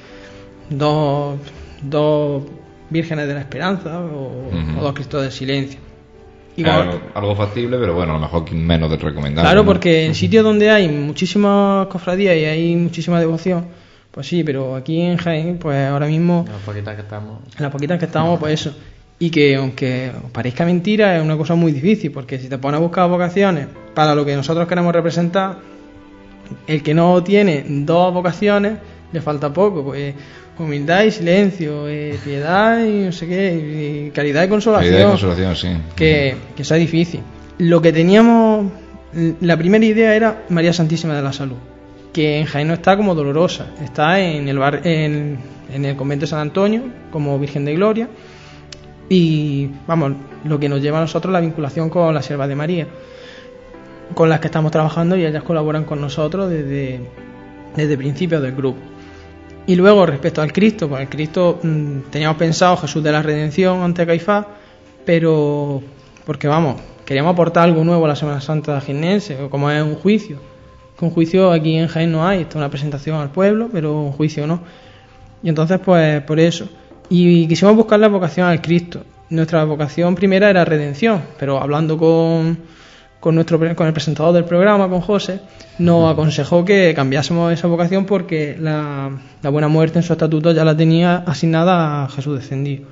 [0.70, 1.40] dos,
[1.82, 2.44] dos
[2.90, 5.86] vírgenes de la esperanza o, o dos Cristos del silencio
[7.14, 9.50] algo factible, pero bueno, a lo mejor menos de recomendable.
[9.50, 13.66] Claro, porque en sitios donde hay muchísimas cofradías y hay muchísima devoción,
[14.12, 16.46] pues sí, pero aquí en Jaén, pues ahora mismo.
[16.48, 17.40] En las poquitas que estamos.
[17.58, 18.76] En las poquitas que estamos, pues eso.
[19.20, 22.80] y que aunque os parezca mentira es una cosa muy difícil porque si te pones
[22.80, 25.58] a buscar vocaciones para lo que nosotros queremos representar
[26.68, 28.74] el que no tiene dos vocaciones
[29.12, 30.14] le falta poco pues
[30.58, 35.56] humildad y silencio eh, piedad y no sé qué caridad y consolación, caridad y consolación
[35.56, 35.70] sí.
[35.96, 37.22] que, que sea difícil.
[37.58, 38.72] Lo que teníamos
[39.42, 41.58] la primera idea era María Santísima de la Salud
[42.12, 45.38] que en Jaén no está como dolorosa está en el bar, en,
[45.74, 48.10] en el convento de San Antonio como Virgen de Gloria
[49.10, 50.14] y vamos,
[50.44, 52.88] lo que nos lleva a nosotros la vinculación con la Sierva de María,
[54.14, 57.02] con las que estamos trabajando y ellas colaboran con nosotros desde,
[57.76, 58.80] desde principios del grupo.
[59.68, 63.82] Y luego respecto al Cristo, pues el Cristo mm, teníamos pensado Jesús de la Redención
[63.82, 64.46] ante Caifás,
[65.06, 65.82] pero
[66.26, 70.40] porque vamos, queríamos aportar algo nuevo a la Semana Santa jiennense, como es un juicio.
[71.02, 74.12] Un juicio aquí en Jaén no hay, esto es una presentación al pueblo, pero un
[74.12, 74.62] juicio no.
[75.44, 76.70] Y entonces, pues por eso.
[77.10, 79.04] Y quisimos buscar la vocación al Cristo.
[79.30, 82.58] Nuestra vocación primera era redención, pero hablando con,
[83.26, 85.40] con, nuestro, con el presentador del programa, con José,
[85.80, 89.20] nos aconsejó que cambiásemos esa vocación porque la,
[89.50, 92.86] buena muerte en su estatuto ya la tenía asignada a Jesús descendido.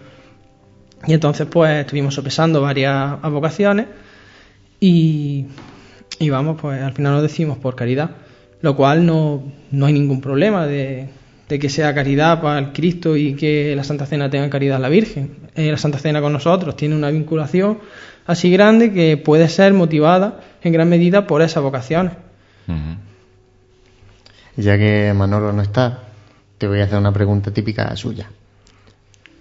[1.05, 3.85] Y entonces pues estuvimos sopesando varias vocaciones
[4.79, 5.45] y,
[6.17, 8.09] y vamos, pues al final nos decimos por caridad,
[8.61, 11.09] lo cual no, no hay ningún problema de,
[11.47, 14.79] de que sea caridad para el Cristo y que la Santa Cena tenga caridad a
[14.79, 15.29] la Virgen.
[15.53, 17.77] Eh, la Santa Cena con nosotros tiene una vinculación
[18.25, 22.13] así grande que puede ser motivada en gran medida por esas vocaciones.
[24.55, 26.03] Ya que Manolo no está,
[26.57, 28.29] te voy a hacer una pregunta típica suya.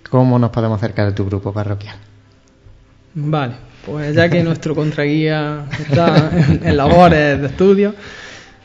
[0.08, 1.96] ¿Cómo nos podemos acercar a tu grupo parroquial?
[3.14, 3.54] Vale,
[3.84, 6.30] pues ya que nuestro contraguía está
[6.62, 7.94] en labores de estudio,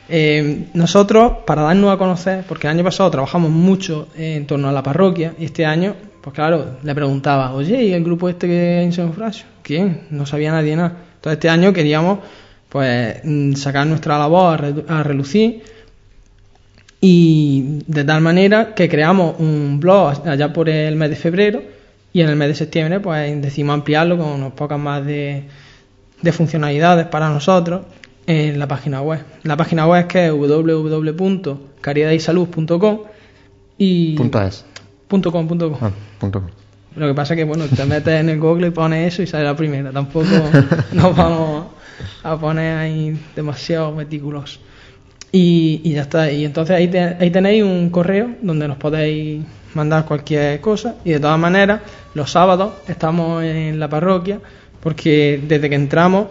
[0.10, 4.72] eh, nosotros, para darnos a conocer, porque el año pasado trabajamos mucho en torno a
[4.72, 5.96] la parroquia, y este año,
[6.28, 9.14] pues claro, le preguntaba, oye, ¿y el grupo este que en San
[9.64, 10.02] ¿Quién?
[10.10, 10.92] No sabía nadie nada.
[11.16, 12.20] Entonces este año queríamos,
[12.68, 15.64] pues, mm, sacar nuestra labor a, relucir,
[17.00, 21.64] y de tal manera que creamos un blog allá por el mes de febrero,
[22.12, 25.46] y en el mes de septiembre, pues, decidimos ampliarlo con unas pocas más de,
[26.22, 27.84] de funcionalidades para nosotros
[28.26, 29.22] en la página web.
[29.44, 33.00] La página web es que es www.caridadisalud.com
[33.78, 34.66] y punto es.
[35.08, 35.80] Punto com, punto com.
[35.82, 36.44] Ah, punto
[36.96, 39.28] Lo que pasa es que bueno, te metes en el Google y pones eso y
[39.28, 39.92] sale la primera.
[39.92, 40.28] Tampoco
[40.94, 41.68] nos vamos
[42.24, 44.60] a poner ahí demasiado meticulosos.
[45.32, 46.32] Y, y, ya está.
[46.32, 49.44] Y entonces ahí, ahí tenéis un correo donde nos podéis
[49.74, 50.96] mandar cualquier cosa.
[51.06, 51.82] Y de todas maneras,
[52.14, 54.40] los sábados estamos en la parroquia
[54.82, 56.28] porque desde que entramos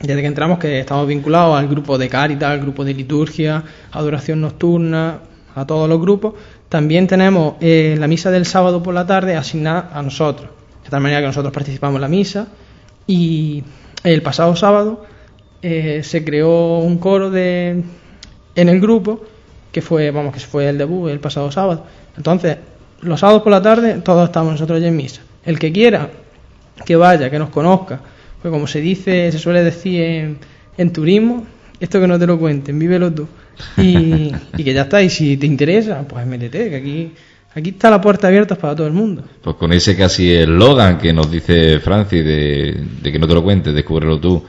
[0.00, 3.62] desde que entramos que estamos vinculados al grupo de Caritas, al grupo de liturgia,
[3.92, 5.20] adoración nocturna,
[5.54, 6.34] a todos los grupos,
[6.72, 10.48] también tenemos eh, la misa del sábado por la tarde asignada a nosotros,
[10.82, 12.48] de tal manera que nosotros participamos en la misa
[13.06, 13.62] y
[14.02, 15.04] el pasado sábado
[15.60, 17.82] eh, se creó un coro de,
[18.54, 19.22] en el grupo
[19.70, 21.84] que fue, vamos, que fue el debut el pasado sábado.
[22.16, 22.56] Entonces,
[23.02, 25.20] los sábados por la tarde todos estamos nosotros en misa.
[25.44, 26.08] El que quiera
[26.86, 28.00] que vaya, que nos conozca,
[28.40, 30.38] pues como se dice, se suele decir
[30.78, 31.44] en, turismo,
[31.82, 33.26] esto que no te lo cuenten, vívelo tú.
[33.76, 34.32] Y,
[34.62, 37.12] que ya está, y si te interesa, pues métete, que aquí,
[37.54, 39.24] aquí está la puerta abierta para todo el mundo.
[39.42, 43.74] Pues con ese casi eslogan que nos dice Francis de, que no te lo cuentes,
[43.74, 44.44] descúbrelo tú.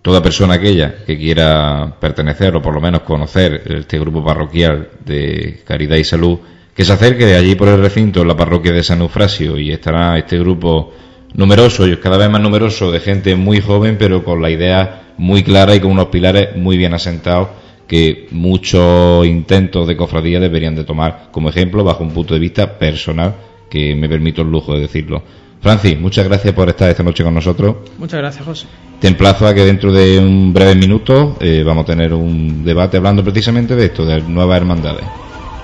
[0.00, 5.60] Toda persona aquella que quiera pertenecer o por lo menos conocer este grupo parroquial de
[5.66, 6.38] Caridad y Salud,
[6.74, 9.70] que se acerque de allí por el recinto en la parroquia de San Eufrasio y
[9.70, 10.94] estará este grupo
[11.34, 15.42] numeroso, y cada vez más numeroso, de gente muy joven, pero con la idea muy
[15.42, 17.48] clara y con unos pilares muy bien asentados
[17.90, 22.78] que muchos intentos de cofradía deberían de tomar como ejemplo bajo un punto de vista
[22.78, 23.34] personal,
[23.68, 25.24] que me permito el lujo de decirlo.
[25.60, 27.76] Francis, muchas gracias por estar esta noche con nosotros.
[27.98, 28.66] Muchas gracias, José.
[29.00, 32.96] Te emplazo a que dentro de un breve minuto eh, vamos a tener un debate
[32.96, 35.04] hablando precisamente de esto, de nuevas hermandades.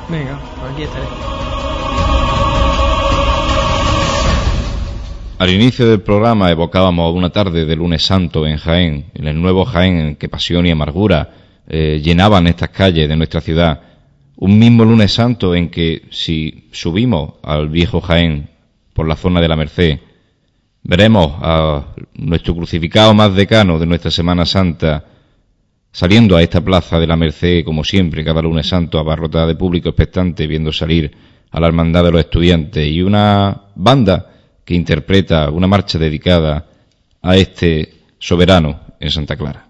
[0.08, 0.38] Venga,
[0.72, 1.45] aquí estaré.
[5.38, 9.66] Al inicio del programa evocábamos una tarde de lunes santo en Jaén, en el nuevo
[9.66, 11.30] Jaén en que pasión y amargura
[11.68, 13.82] eh, llenaban estas calles de nuestra ciudad.
[14.36, 18.48] Un mismo lunes santo en que si subimos al viejo Jaén
[18.94, 19.98] por la zona de la Merced,
[20.82, 21.84] veremos a
[22.14, 25.04] nuestro crucificado más decano de nuestra Semana Santa
[25.92, 29.90] saliendo a esta plaza de la Merced, como siempre, cada lunes santo, abarrotada de público
[29.90, 31.14] expectante, viendo salir
[31.50, 34.30] a la hermandad de los estudiantes y una banda
[34.66, 36.66] que interpreta una marcha dedicada
[37.22, 39.65] a este soberano en Santa Clara.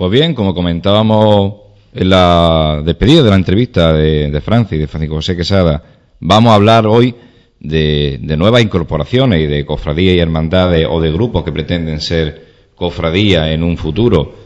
[0.00, 1.56] Pues bien, como comentábamos
[1.92, 5.84] en la despedida de la entrevista de, Francis, de Francisco José Quesada,
[6.20, 7.14] vamos a hablar hoy
[7.60, 13.48] de, nuevas incorporaciones y de cofradías y hermandades o de grupos que pretenden ser cofradías
[13.50, 14.36] en un futuro.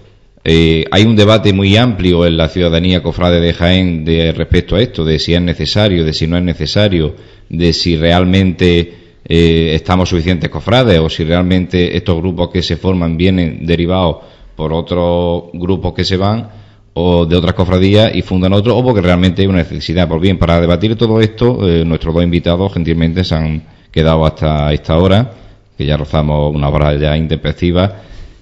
[0.43, 4.82] Eh, hay un debate muy amplio en la ciudadanía cofrade de Jaén de respecto a
[4.82, 7.14] esto, de si es necesario, de si no es necesario,
[7.48, 8.93] de si realmente
[9.24, 14.72] eh, estamos suficientes cofrades o si realmente estos grupos que se forman vienen derivados por
[14.72, 16.48] otros grupos que se van
[16.94, 20.09] o de otras cofradías y fundan otros o porque realmente hay una necesidad.
[20.09, 24.72] Por bien, para debatir todo esto, eh, nuestros dos invitados gentilmente se han quedado hasta
[24.72, 25.32] esta hora,
[25.76, 27.97] que ya rozamos una hora ya intempestiva.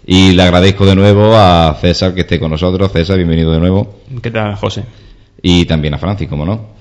[0.04, 2.90] Y le agradezco de nuevo a César que esté con nosotros.
[2.92, 4.00] César, bienvenido de nuevo.
[4.22, 4.84] ¿Qué tal, José?
[5.40, 6.72] Y también a Francis, como no.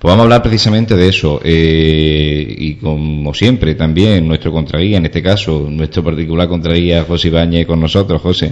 [0.00, 1.42] Pues vamos a hablar precisamente de eso.
[1.44, 7.66] Eh, y como siempre, también nuestro contraguía, en este caso, nuestro particular contraguía, José Ibáñez,
[7.66, 8.22] con nosotros.
[8.22, 8.50] José.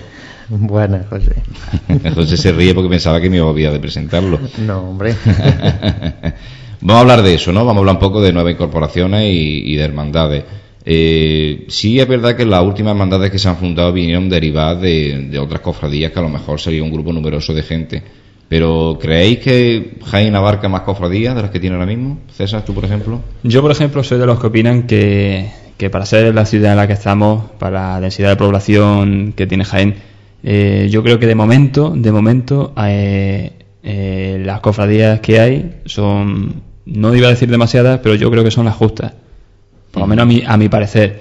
[0.50, 1.36] Buenas, José.
[2.14, 4.38] José se ríe porque pensaba que me olvidaba de presentarlo.
[4.58, 5.14] No, hombre.
[6.82, 7.60] vamos a hablar de eso, ¿no?
[7.60, 10.44] Vamos a hablar un poco de nuevas incorporaciones y, de hermandades.
[10.84, 15.28] Eh, sí es verdad que las últimas hermandades que se han fundado vinieron derivadas de,
[15.30, 18.02] de otras cofradías que a lo mejor sería un grupo numeroso de gente
[18.48, 22.18] pero ¿creéis que Jaén abarca más cofradías de las que tiene ahora mismo?
[22.32, 23.20] César, tú por ejemplo.
[23.42, 25.50] Yo por ejemplo soy de los que opinan que,
[25.92, 29.64] para ser la ciudad en la que estamos, para la densidad de población que tiene
[29.64, 29.96] Jaén,
[30.42, 33.52] eh, yo creo que de momento, de momento, eh,
[33.82, 38.50] eh, las cofradías que hay son, no iba a decir demasiadas, pero yo creo que
[38.50, 39.12] son las justas,
[39.90, 41.20] por lo menos a mi, a mi parecer,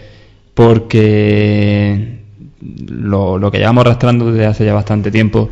[0.54, 2.20] porque
[2.62, 5.50] lo, lo que llevamos arrastrando desde hace ya bastante tiempo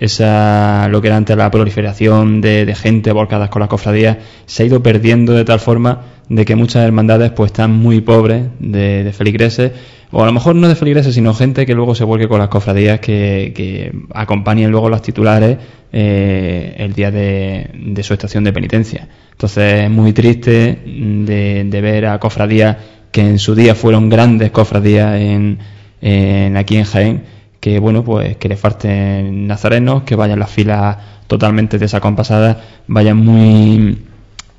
[0.00, 4.66] esa lo que era antes la proliferación de, gente volcadas con las cofradías se ha
[4.66, 9.72] ido perdiendo de tal forma de que muchas hermandades pues están muy pobres de, feligreses
[10.10, 12.48] o a lo mejor no de feligreses sino gente que luego se vuelque con las
[12.48, 15.58] cofradías que, acompañen luego los titulares
[15.92, 19.08] eh, el día de, su estación de penitencia.
[19.30, 22.76] Entonces es muy triste de, de ver a cofradías
[23.12, 25.58] que en su día fueron grandes cofradías en,
[26.00, 27.33] en aquí en Jaén
[27.64, 32.58] que bueno pues que le falten nazarenos, que vayan las filas totalmente desacompasadas,
[32.88, 34.04] vayan muy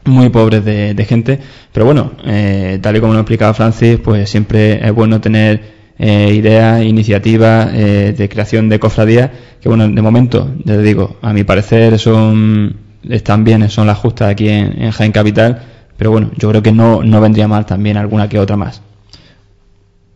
[0.05, 1.39] muy pobres de, gente,
[1.71, 5.61] pero bueno, eh, tal y como lo explicaba Francis, pues siempre es bueno tener
[5.99, 9.29] eh, ideas, iniciativas eh, de creación de cofradías,
[9.61, 12.75] que bueno, de momento, ya te digo, a mi parecer son
[13.07, 15.61] están bien, son las justas aquí en, en Jaén Capital,
[15.95, 18.81] pero bueno, yo creo que no, no vendría mal también alguna que otra más.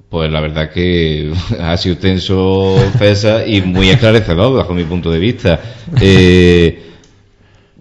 [0.10, 5.19] Pues la verdad que ha sido tenso, César, y muy esclarecedor bajo mi punto de
[5.19, 5.60] vista.
[6.02, 6.86] Eh,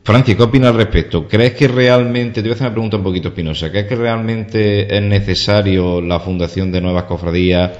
[0.04, 1.26] Francis, ¿qué opinas al respecto?
[1.26, 4.94] ¿Crees que realmente, te voy a hacer una pregunta un poquito espinosa, ¿crees que realmente
[4.94, 7.70] es necesario la fundación de nuevas cofradías?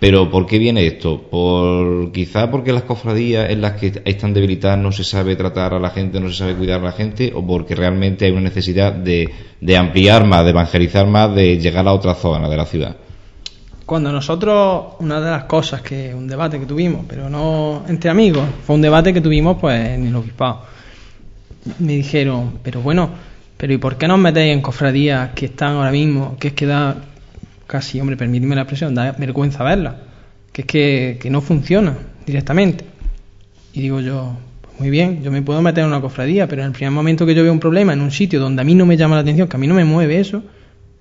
[0.00, 1.22] Pero ¿por qué viene esto?
[1.30, 5.78] ¿Por quizá porque las cofradías en las que están debilitadas no se sabe tratar a
[5.78, 7.32] la gente, no se sabe cuidar a la gente?
[7.34, 9.30] ¿O porque realmente hay una necesidad de,
[9.60, 12.96] de ampliar más, de evangelizar más, de llegar a otra zona de la ciudad?
[13.86, 18.44] Cuando nosotros, una de las cosas que, un debate que tuvimos, pero no entre amigos,
[18.66, 20.62] fue un debate que tuvimos pues en el obispado.
[21.78, 23.10] Me dijeron, pero bueno,
[23.56, 26.54] pero ¿y por qué no os metéis en cofradías que están ahora mismo, que es
[26.54, 26.96] que da
[27.66, 29.96] casi, hombre, permíteme la expresión, da vergüenza verla,
[30.52, 31.96] que es que, que no funciona
[32.26, 32.84] directamente?
[33.74, 36.68] Y digo yo, pues muy bien, yo me puedo meter en una cofradía, pero en
[36.68, 38.86] el primer momento que yo veo un problema en un sitio donde a mí no
[38.86, 40.42] me llama la atención, que a mí no me mueve eso,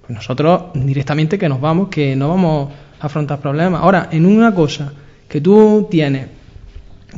[0.06, 3.82] pues nosotros directamente que nos vamos, que no vamos a afrontar problemas.
[3.82, 4.92] Ahora, en una cosa
[5.30, 6.28] que tú tienes,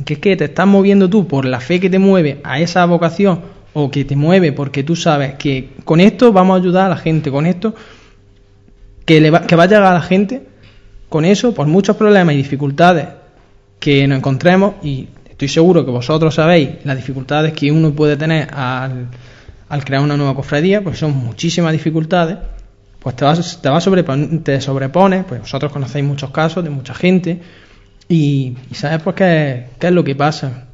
[0.04, 2.84] que es que te estás moviendo tú por la fe que te mueve a esa
[2.86, 3.40] vocación
[3.72, 6.96] o que te mueve porque tú sabes que con esto vamos a ayudar a la
[6.96, 7.74] gente, con esto
[9.04, 10.46] que, le va, que va a llegar a la gente,
[11.08, 13.08] con eso, por muchos problemas y dificultades
[13.80, 18.48] que nos encontremos, y estoy seguro que vosotros sabéis las dificultades que uno puede tener
[18.54, 19.08] al,
[19.68, 22.38] al crear una nueva cofradía, porque son muchísimas dificultades,
[23.06, 23.88] pues te, vas, te, vas
[24.42, 27.40] te sobrepone, pues vosotros conocéis muchos casos de mucha gente
[28.08, 30.66] y, sabes pues qué, qué, es lo que pasa.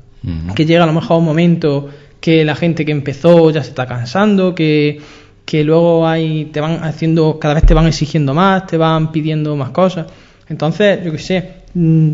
[0.54, 1.90] Que llega a lo mejor un momento
[2.22, 4.98] que la gente que empezó ya se está cansando, que,
[5.44, 9.54] que luego hay, te van haciendo, cada vez te van exigiendo más, te van pidiendo
[9.54, 10.06] más cosas.
[10.48, 12.12] Entonces, yo qué sé, mm,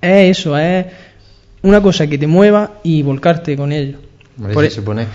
[0.00, 0.86] es eso, es
[1.62, 3.98] una cosa que te mueva y volcarte con ello.
[4.42, 5.06] Por se supone,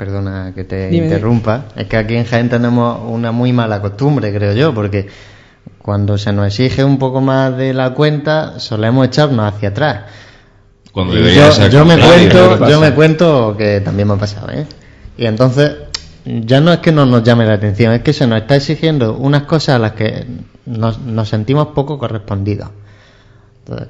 [0.00, 4.54] perdona que te interrumpa, es que aquí en Jaén tenemos una muy mala costumbre, creo
[4.54, 5.08] yo, porque
[5.82, 10.04] cuando se nos exige un poco más de la cuenta, solemos echarnos hacia atrás.
[10.90, 14.64] Cuando yo, yo me cuento, yo me cuento que también me ha pasado, ¿eh?
[15.18, 15.70] Y entonces
[16.24, 19.18] ya no es que no nos llame la atención, es que se nos está exigiendo
[19.18, 20.24] unas cosas a las que
[20.64, 22.70] nos, sentimos poco correspondidos.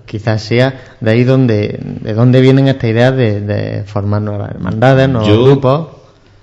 [0.07, 5.39] quizás sea de ahí donde, de donde vienen estas ideas de, formar nuevas hermandades, nuevos
[5.39, 6.00] grupos.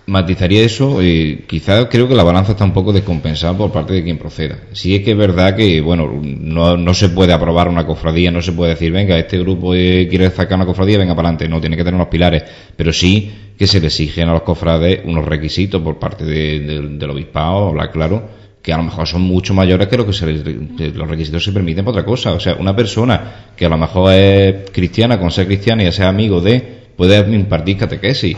[0.08, 4.04] Matizaría eso y quizás creo que la balanza está un poco descompensada por parte de
[4.04, 4.58] quien proceda.
[4.72, 8.42] Sí es que es verdad que, bueno, no, no se puede aprobar una cofradía, no
[8.42, 11.60] se puede decir, venga, este grupo eh, quiere sacar una cofradía, venga para adelante, no,
[11.60, 12.44] tiene que tener unos pilares,
[12.76, 17.68] pero sí que se le exigen a los cofrades unos requisitos por parte del obispado,
[17.68, 18.30] habla claro,
[18.62, 21.84] que a lo mejor son mucho mayores que lo que se los requisitos se permiten
[21.84, 22.34] por otra cosa.
[22.34, 26.10] O sea, una persona que a lo mejor es cristiana, con ser cristiana y sea
[26.10, 26.62] amigo de,
[26.96, 28.38] puede impartir catequesis.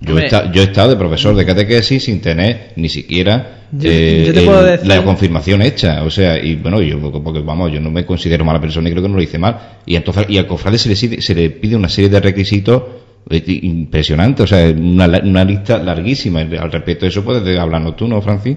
[0.00, 5.02] Yo he, yo he, estado de profesor de catequesis sin tener ni siquiera eh, la
[5.02, 6.04] confirmación hecha.
[6.04, 9.02] O sea, y bueno, yo, porque vamos, yo no me considero mala persona y creo
[9.02, 9.80] que no lo hice mal.
[9.86, 12.82] Y entonces, y al cofrade se le, se le pide una serie de requisitos
[13.30, 16.40] impresionante, o sea, una, una lista larguísima.
[16.40, 18.56] Al respecto de eso puedes hablarnos tú, ¿no, Francis?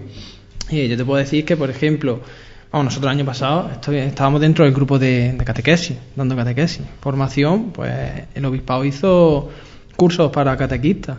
[0.69, 2.22] Sí, yo te puedo decir que, por ejemplo,
[2.72, 6.85] vamos, nosotros el año pasado estábamos dentro del grupo de, catequesis, dando catequesis.
[7.01, 7.91] Formación, pues
[8.34, 9.49] el obispado hizo
[9.97, 11.18] cursos para catequistas.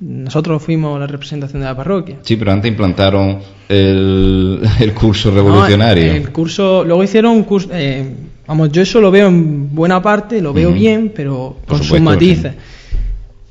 [0.00, 2.16] Nosotros fuimos la representación de la parroquia.
[2.22, 3.38] Sí, pero antes implantaron
[3.68, 6.12] el, el curso revolucionario.
[6.12, 8.12] el curso, luego hicieron un curso, eh,
[8.46, 12.52] Vamos, yo eso lo veo en buena parte, lo veo bien, pero con sus matices.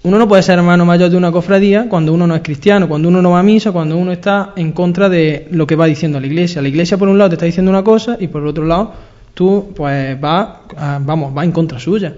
[0.03, 3.07] Uno no puede ser hermano mayor de una cofradía cuando uno no es cristiano, cuando
[3.07, 6.19] uno no va a misa, cuando uno está en contra de lo que va diciendo
[6.19, 6.61] la iglesia.
[6.61, 8.93] La iglesia por un lado te está diciendo una cosa y por el otro lado
[9.33, 10.49] tú pues vas,
[11.01, 12.15] vamos, va en contra suya.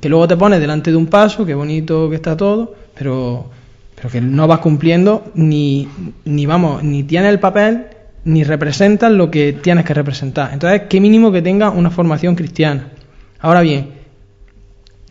[0.00, 3.46] Que luego te pones delante de un paso, qué bonito que está todo, pero,
[3.94, 5.88] pero que no vas cumpliendo ni,
[6.24, 7.86] ni vamos, ni tienes el papel
[8.24, 10.50] ni representan lo que tienes que representar.
[10.52, 12.88] Entonces, qué mínimo que tenga una formación cristiana.
[13.38, 13.90] Ahora bien,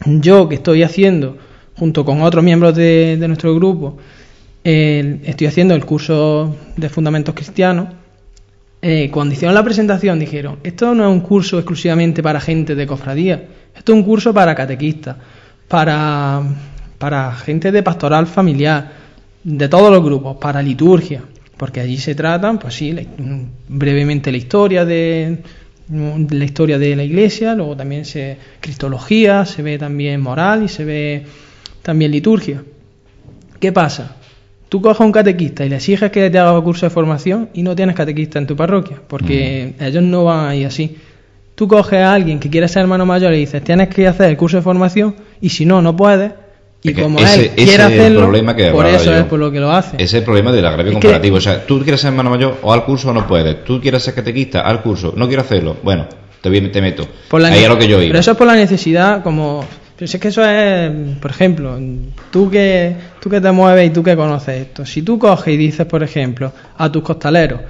[0.05, 1.37] yo que estoy haciendo,
[1.75, 3.97] junto con otros miembros de, nuestro grupo,
[4.63, 7.89] estoy haciendo el curso de Fundamentos Cristianos,
[8.81, 12.85] eh, cuando hicieron la presentación dijeron, esto no es un curso exclusivamente para gente de
[12.85, 13.41] cofradía,
[13.73, 15.15] esto es un curso para catequistas,
[15.69, 16.43] para,
[17.03, 18.93] para gente de pastoral familiar,
[19.43, 21.21] de todos los grupos, para liturgia
[21.57, 22.95] porque allí se tratan, pues sí,
[23.67, 25.39] brevemente la historia de
[25.89, 30.85] la historia de la iglesia, luego también se cristología, se ve también moral y se
[30.85, 31.25] ve
[31.81, 32.63] también liturgia.
[33.59, 34.15] ¿Qué pasa?
[34.69, 37.63] Tú coges a un catequista y le exiges que te haga curso de formación y
[37.63, 40.97] no tienes catequista en tu parroquia, porque ellos no van ahí así.
[41.55, 44.29] Tú coges a alguien que quiere ser hermano mayor y le dices, tienes que hacer
[44.29, 46.31] el curso de formación y si no, no puedes,
[46.83, 48.29] y como él quiere hacerlo,
[48.73, 49.95] por eso es por lo que lo hace.
[49.95, 51.37] Ese es el problema del agravio comparativo.
[51.37, 53.63] O sea, tú quieres ser hermano mayor o al curso o no puedes.
[53.63, 55.77] Tú quieres ser catequista al curso, no quiero hacerlo.
[55.81, 56.07] Bueno,
[56.41, 57.07] te, te meto.
[57.31, 58.09] Ahí es lo que yo iba.
[58.09, 59.65] Pero eso es por la necesidad, como.
[59.95, 60.91] Pero si es que eso es,
[61.21, 61.79] por ejemplo,
[62.31, 64.85] tú que, tú que te mueves y tú que conoces esto.
[64.85, 67.61] Si tú coges y dices, por ejemplo, a tus costaleros,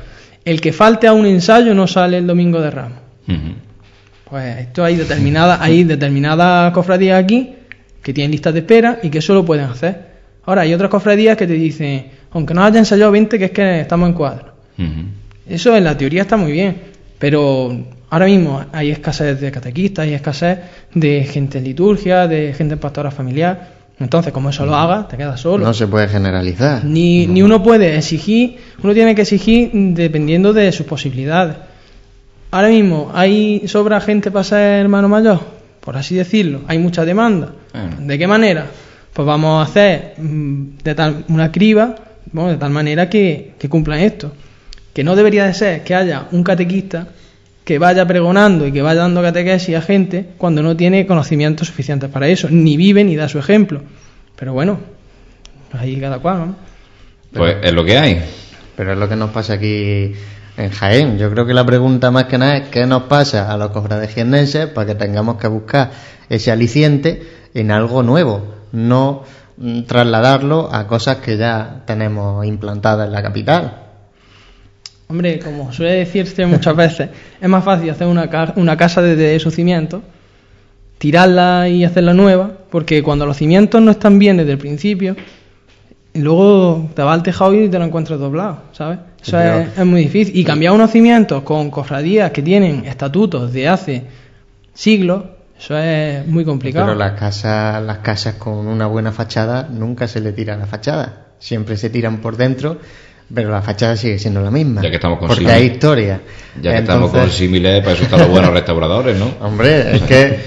[0.44, 3.00] el que falte a un ensayo no sale el domingo de Ramos.
[4.28, 7.54] Pues esto hay determinada, hay determinadas cofradías aquí
[8.04, 10.14] que tienen listas de espera y que eso lo pueden hacer.
[10.46, 13.82] Ahora, hay otras cofradías que te dicen, aunque no haya ensayado 20, que es que
[13.82, 14.54] estamos en cuadro.
[15.48, 16.76] Eso en la teoría está muy bien,
[17.18, 17.76] pero
[18.10, 20.60] ahora mismo hay escasez de catequistas, hay escasez
[20.94, 23.74] de gente en liturgia, de gente en pastora familiar.
[24.00, 25.64] Entonces, como eso lo haga, te quedas solo.
[25.64, 26.84] No se puede generalizar.
[26.84, 31.56] Ni, ni uno puede exigir, uno tiene que exigir dependiendo de sus posibilidades.
[32.52, 35.63] Ahora mismo, ¿hay sobra gente para ser hermano mayor?
[35.84, 37.54] Por así decirlo, hay mucha demanda.
[38.00, 38.68] ¿De qué manera?
[39.12, 41.96] Pues vamos a hacer mm, de tal, una criba
[42.32, 44.32] de tal manera que, que cumplan esto.
[44.94, 47.08] Que no debería de ser que haya un catequista
[47.64, 52.10] que vaya pregonando y que vaya dando catequesis a gente cuando no tiene conocimientos suficientes
[52.10, 53.82] para eso, ni vive ni da su ejemplo.
[54.36, 54.80] Pero bueno,
[55.72, 56.56] ahí cada cual, ¿no?
[57.34, 58.22] Pues es lo que hay.
[58.76, 60.14] Pero es lo que nos pasa aquí
[60.58, 61.18] en Jaén.
[61.18, 64.14] Yo creo que la pregunta más que nada es qué nos pasa a los cofrades
[64.74, 65.92] para que tengamos que buscar
[66.30, 67.22] ese aliciente
[67.54, 69.24] en algo nuevo, no
[69.58, 73.80] mm, trasladarlo a cosas que ya tenemos implantadas en la capital.
[75.08, 77.10] Hombre, como suele decirse muchas veces,
[77.40, 80.02] es más fácil hacer una, una casa desde su cimiento,
[80.98, 85.16] tirarla y hacerla nueva, porque cuando los cimientos no están bien desde el principio,
[86.14, 89.00] y luego te vas al tejado y te lo encuentras doblado, ¿sabes?
[89.22, 90.38] Eso es, muy difícil.
[90.38, 94.04] Y cambiar unos cimientos con cofradías que tienen estatutos de hace
[94.74, 95.24] siglos,
[95.58, 96.86] eso es muy complicado.
[96.86, 101.28] Pero las casas, las casas con una buena fachada nunca se le tira la fachada.
[101.40, 102.78] Siempre se tiran por dentro,
[103.34, 104.82] pero la fachada sigue siendo la misma.
[104.82, 106.22] Ya que estamos con Porque hay historia.
[106.62, 109.32] Ya que estamos con símiles, para eso están los buenos restauradores, ¿no?
[109.42, 110.40] Hombre, es que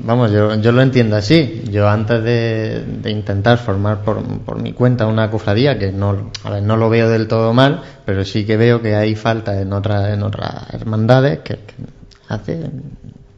[0.00, 1.62] vamos, yo, yo lo entiendo así.
[1.70, 6.30] Yo antes de, intentar formar por, por, mi cuenta una cofradía, que no,
[6.62, 10.12] no lo veo del todo mal, pero sí que veo que hay falta en otras
[10.12, 11.58] en otras hermandades que,
[12.28, 12.70] hace,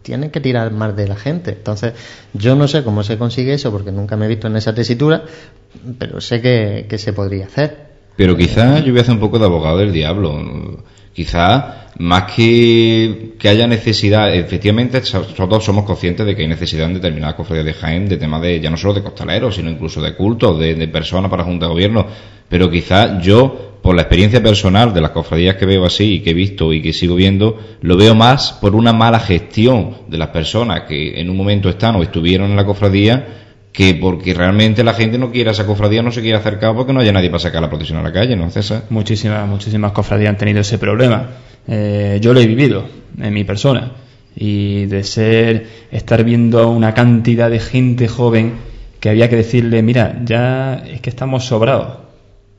[0.02, 1.52] tienen que tirar más de la gente.
[1.52, 1.94] Entonces,
[2.32, 5.24] yo no sé cómo se consigue eso, porque nunca me he visto en esa tesitura,
[5.98, 7.94] pero sé que, que se podría hacer.
[8.16, 10.84] Pero quizás yo voy a hacer un poco de abogado del diablo.
[11.14, 11.64] Quizás
[11.98, 15.00] más que, que haya necesidad, efectivamente
[15.36, 18.60] todos somos conscientes de que hay necesidad en determinadas cofradías de Jaén de tema de,
[18.60, 21.72] ya no solo de costaleros, sino incluso de cultos, de, de personas para junta de
[21.72, 22.06] gobierno,
[22.48, 26.30] pero quizás yo, por la experiencia personal de las cofradías que veo así y que
[26.30, 30.28] he visto y que sigo viendo, lo veo más por una mala gestión de las
[30.28, 34.94] personas que en un momento están o estuvieron en la cofradía que porque realmente la
[34.94, 37.60] gente no quiere esa cofradía, no se quiere acercar porque no haya nadie para sacar
[37.60, 38.84] la procesión a la calle, ¿no, César?
[38.88, 41.30] Muchísimas, muchísimas cofradías han tenido ese problema.
[41.66, 42.84] Eh, yo lo he vivido
[43.20, 43.90] en mi persona
[44.36, 48.52] y de ser, estar viendo una cantidad de gente joven
[49.00, 51.98] que había que decirle, mira, ya es que estamos sobrados,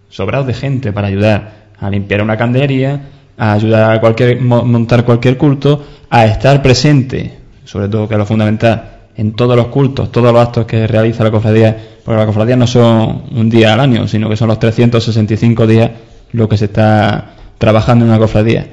[0.09, 3.03] sobrados de gente para ayudar a limpiar una candelería,
[3.37, 8.25] a ayudar a cualquier, montar cualquier culto, a estar presente, sobre todo que es lo
[8.25, 12.55] fundamental, en todos los cultos, todos los actos que realiza la cofradía, porque la cofradía
[12.55, 15.91] no son un día al año, sino que son los 365 días
[16.31, 18.67] lo que se está trabajando en una cofradía.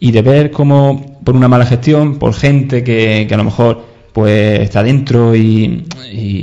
[0.00, 4.60] Y de ver cómo por una mala gestión, por gente que, a lo mejor pues
[4.60, 5.84] está dentro y,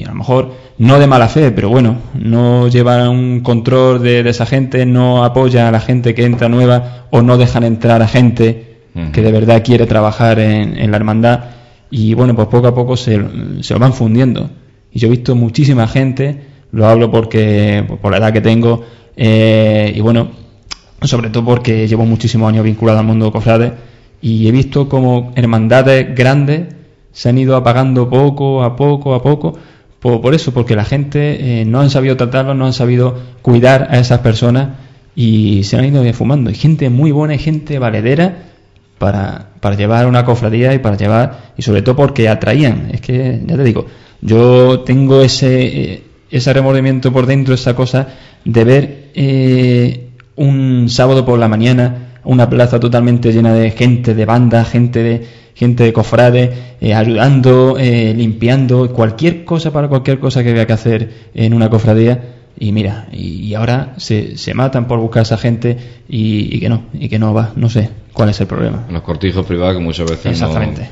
[0.05, 4.45] a lo mejor no de mala fe, pero bueno, no lleva un control de, esa
[4.45, 8.67] gente, no apoya a la gente que entra nueva o no dejan entrar a gente
[9.13, 11.39] que de verdad quiere trabajar en la hermandad
[11.91, 13.21] y bueno, pues poco a poco se,
[13.61, 14.49] se lo van fundiendo.
[14.91, 16.41] Y yo he visto muchísima gente,
[16.71, 18.83] lo hablo porque pues, por la edad que tengo,
[19.15, 20.31] eh, y bueno,
[21.01, 23.73] sobre todo porque llevo muchísimos años vinculado al mundo de cofrades,
[24.21, 26.75] y he visto como hermandades grandes
[27.11, 29.57] se han ido apagando poco a poco a poco,
[29.99, 33.99] por, eso, porque la gente eh, no han sabido tratarlo, no han sabido cuidar a
[33.99, 34.69] esas personas
[35.15, 36.49] y se han ido fumando.
[36.49, 38.50] Hay gente muy buena, hay gente valedera
[39.01, 42.89] para, para llevar una cofradía y para llevar, y sobre todo porque atraían.
[42.93, 43.87] Es que, ya te digo,
[44.21, 48.09] yo tengo ese, eh, ese remordimiento por dentro, esa cosa
[48.45, 54.25] de ver eh, un sábado por la mañana una plaza totalmente llena de gente, de
[54.25, 60.51] banda, gente de gente de cofrades, eh, ayudando, limpiando, cualquier cosa para cualquier cosa que
[60.51, 65.21] había que hacer en una cofradía y mira, y, ahora se, se, matan por buscar
[65.21, 65.77] a esa gente
[66.07, 68.85] y, que no, y que no va, no sé cuál es el problema.
[68.91, 70.39] Los cortijos privados que muchas veces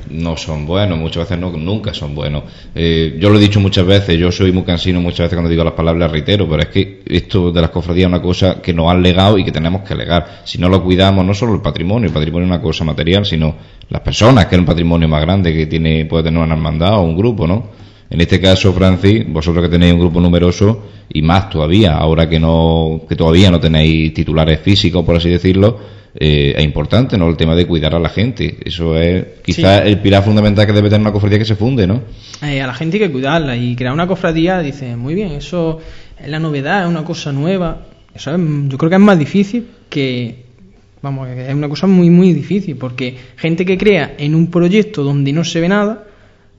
[0.09, 2.45] no, son buenos, muchas veces no, nunca son buenos.
[2.73, 5.63] Eh, yo lo he dicho muchas veces, yo soy muy cansino muchas veces cuando digo
[5.63, 8.73] las palabras las reitero, pero es que esto de las cofradías es una cosa que
[8.73, 10.41] nos han legado y que tenemos que legar.
[10.45, 13.55] Si no lo cuidamos, no solo el patrimonio, el patrimonio es una cosa material, sino
[13.89, 17.01] las personas, que es un patrimonio más grande que tiene puede tener una hermandad o
[17.01, 17.88] un grupo, ¿no?
[18.09, 20.83] En este caso, Francis, vosotros que tenéis un grupo numeroso
[21.13, 25.77] y más todavía, ahora que no que todavía no tenéis titulares físicos, por así decirlo,
[26.15, 27.29] eh, es importante, ¿no?
[27.29, 28.57] El tema de cuidar a la gente.
[28.65, 32.01] Eso es quizás el pilar fundamental que debe tener una cofradía que se funde, ¿no?
[32.41, 35.79] Eh, a la gente hay que cuidarla y crear una cofradía, dice, muy bien, eso
[36.19, 37.85] es la novedad, es una cosa nueva.
[38.15, 40.45] Eso yo creo que es más difícil que
[41.03, 45.31] vamos, es una cosa muy muy difícil porque gente que crea en un proyecto donde
[45.31, 46.05] no se ve nada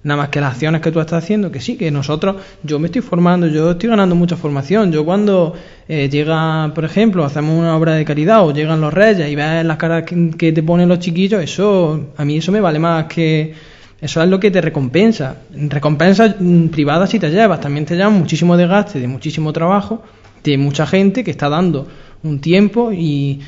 [0.02, 2.86] Nada más que las acciones que tú estás haciendo, que sí, que nosotros, yo me
[2.86, 4.90] estoy formando, yo estoy ganando mucha formación.
[4.92, 5.54] Yo cuando
[5.88, 9.62] eh, llega, por ejemplo, hacemos una obra de caridad o llegan los reyes y ves
[9.62, 13.52] las caras que, te ponen los chiquillos, eso, a mí eso me vale más que,
[14.00, 15.36] eso es lo que te recompensa.
[15.52, 20.02] Recompensa mm, privada si te llevas, también te llevan muchísimo desgaste, de muchísimo trabajo,
[20.42, 21.86] de mucha gente que está dando
[22.22, 23.40] un tiempo y,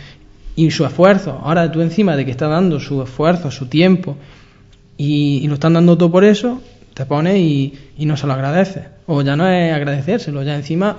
[0.55, 1.41] y su esfuerzo.
[1.43, 4.19] Ahora tú encima de que está dando su esfuerzo, su tiempo,
[4.97, 6.61] y, lo están dando todo por eso,
[6.95, 8.85] te pones y, no se lo agradeces.
[9.07, 10.97] O ya no es agradecérselo, ya encima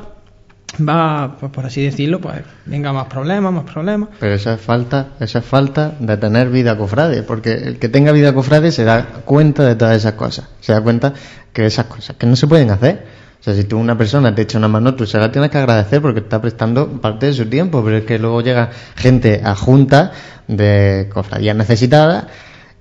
[0.87, 4.09] va, pues por así decirlo, pues venga más problemas, más problemas.
[4.19, 8.11] Pero esa es falta, esa es falta de tener vida cofrade, porque el que tenga
[8.11, 11.13] vida cofrade se da cuenta de todas esas cosas, se da cuenta
[11.51, 13.23] que esas cosas que no se pueden hacer.
[13.39, 15.57] O sea, si tú una persona te echa una mano, tú se la tienes que
[15.57, 19.53] agradecer porque está prestando parte de su tiempo, pero es que luego llega gente a
[19.53, 20.13] junta
[20.47, 22.27] de cofradías necesitadas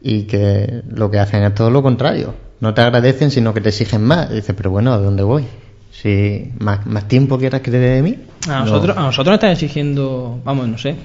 [0.03, 2.35] y que lo que hacen es todo lo contrario.
[2.61, 4.31] No te agradecen, sino que te exigen más.
[4.31, 5.45] dices, pero bueno, ¿a dónde voy?
[5.93, 8.19] si más, más tiempo quieras que te dé de mí.
[8.49, 10.97] A nosotros, a nosotros nos están exigiendo, vamos, no sé,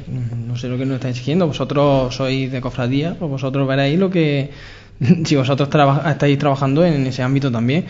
[0.48, 1.46] no sé lo que nos están exigiendo.
[1.46, 4.50] Vosotros sois de cofradía, pues vosotros veréis lo que,
[5.26, 5.70] si vosotros
[6.08, 7.86] estáis trabajando en ese ámbito también.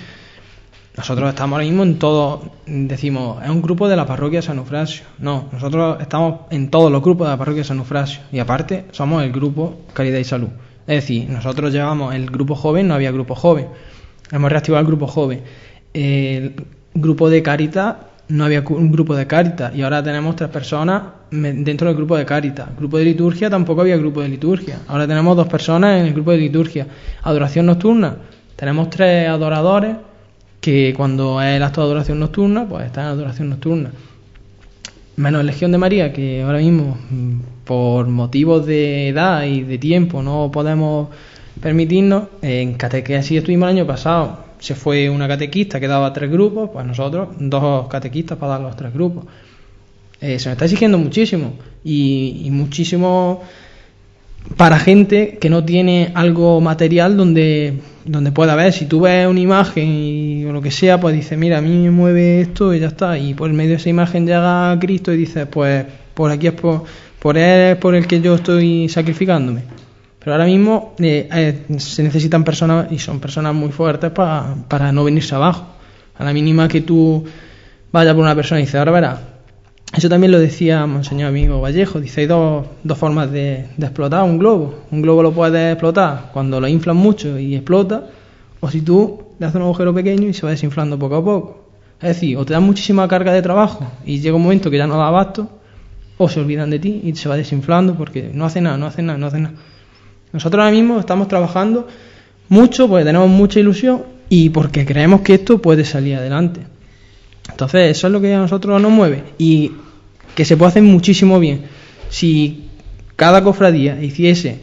[0.98, 5.06] Nosotros estamos ahora mismo en todo, decimos, es un grupo de la parroquia San Eufrasio.
[5.20, 8.22] No, nosotros estamos en todos los grupos de la parroquia San Eufrasio.
[8.32, 10.50] Y aparte, somos el grupo Caridad y Salud.
[10.88, 13.68] Es decir, nosotros llevamos el grupo joven, no había grupo joven.
[14.32, 15.42] Hemos reactivado el grupo joven.
[15.94, 16.54] El
[16.94, 17.96] grupo de Caritas,
[18.30, 19.76] no había un grupo de Caritas.
[19.76, 22.70] Y ahora tenemos tres personas dentro del grupo de Caritas.
[22.78, 24.80] Grupo de liturgia, tampoco había grupo de liturgia.
[24.88, 26.88] Ahora tenemos dos personas en el grupo de liturgia.
[27.24, 28.16] Adoración nocturna,
[28.56, 29.98] tenemos tres adoradores
[30.62, 33.92] que cuando es el acto de adoración nocturna, pues está en adoración nocturna.
[35.18, 36.96] Menos Legión de María, que ahora mismo,
[37.66, 41.10] por motivos de edad y de tiempo, no podemos
[41.60, 42.26] permitirnos.
[42.44, 44.38] En catequesis estuvimos el año pasado.
[44.60, 48.76] Se fue una catequista que daba tres grupos, pues nosotros dos catequistas para dar los
[48.76, 49.26] tres grupos.
[50.22, 51.54] Eh, se nos está exigiendo muchísimo
[51.84, 53.42] y, y muchísimo
[54.56, 58.72] para gente que no tiene algo material donde, donde pueda ver.
[58.74, 61.70] Si tú ves una imagen y, o lo que sea, pues dices, mira, a mí
[61.70, 63.18] me mueve esto y ya está.
[63.18, 66.84] Y por medio de esa imagen llega Cristo y dices, pues por aquí es por,
[67.20, 69.64] por él es por el que yo estoy sacrificándome.
[70.20, 74.92] Pero ahora mismo eh, eh, se necesitan personas, y son personas muy fuertes para, para
[74.92, 75.68] no venirse abajo.
[76.18, 77.24] A la mínima que tú
[77.92, 79.20] vayas por una persona y dices, ahora verás,
[79.96, 84.38] eso también lo decía Monseñor Amigo Vallejo, dice hay dos, dos formas de, explotar un
[84.38, 84.84] globo.
[84.92, 88.06] Un globo lo puedes explotar cuando lo inflan mucho y explota,
[88.60, 91.68] o si tú le haces un agujero pequeño y se va desinflando poco a poco.
[92.02, 94.88] Es decir, o te dan muchísima carga de trabajo y llega un momento que ya
[94.88, 95.50] no da abasto,
[96.18, 99.02] o se olvidan de ti y se va desinflando porque no hace nada, no hace
[99.02, 99.56] nada, no hace nada.
[100.34, 101.88] Nosotros ahora mismo estamos trabajando
[102.50, 106.62] mucho porque tenemos mucha ilusión y porque creemos que esto puede salir adelante.
[107.50, 109.72] Entonces, eso es lo que a nosotros nos mueve y
[110.36, 111.64] que se puede hacer muchísimo bien.
[112.10, 112.70] Si
[113.16, 114.60] cada cofradía hiciese,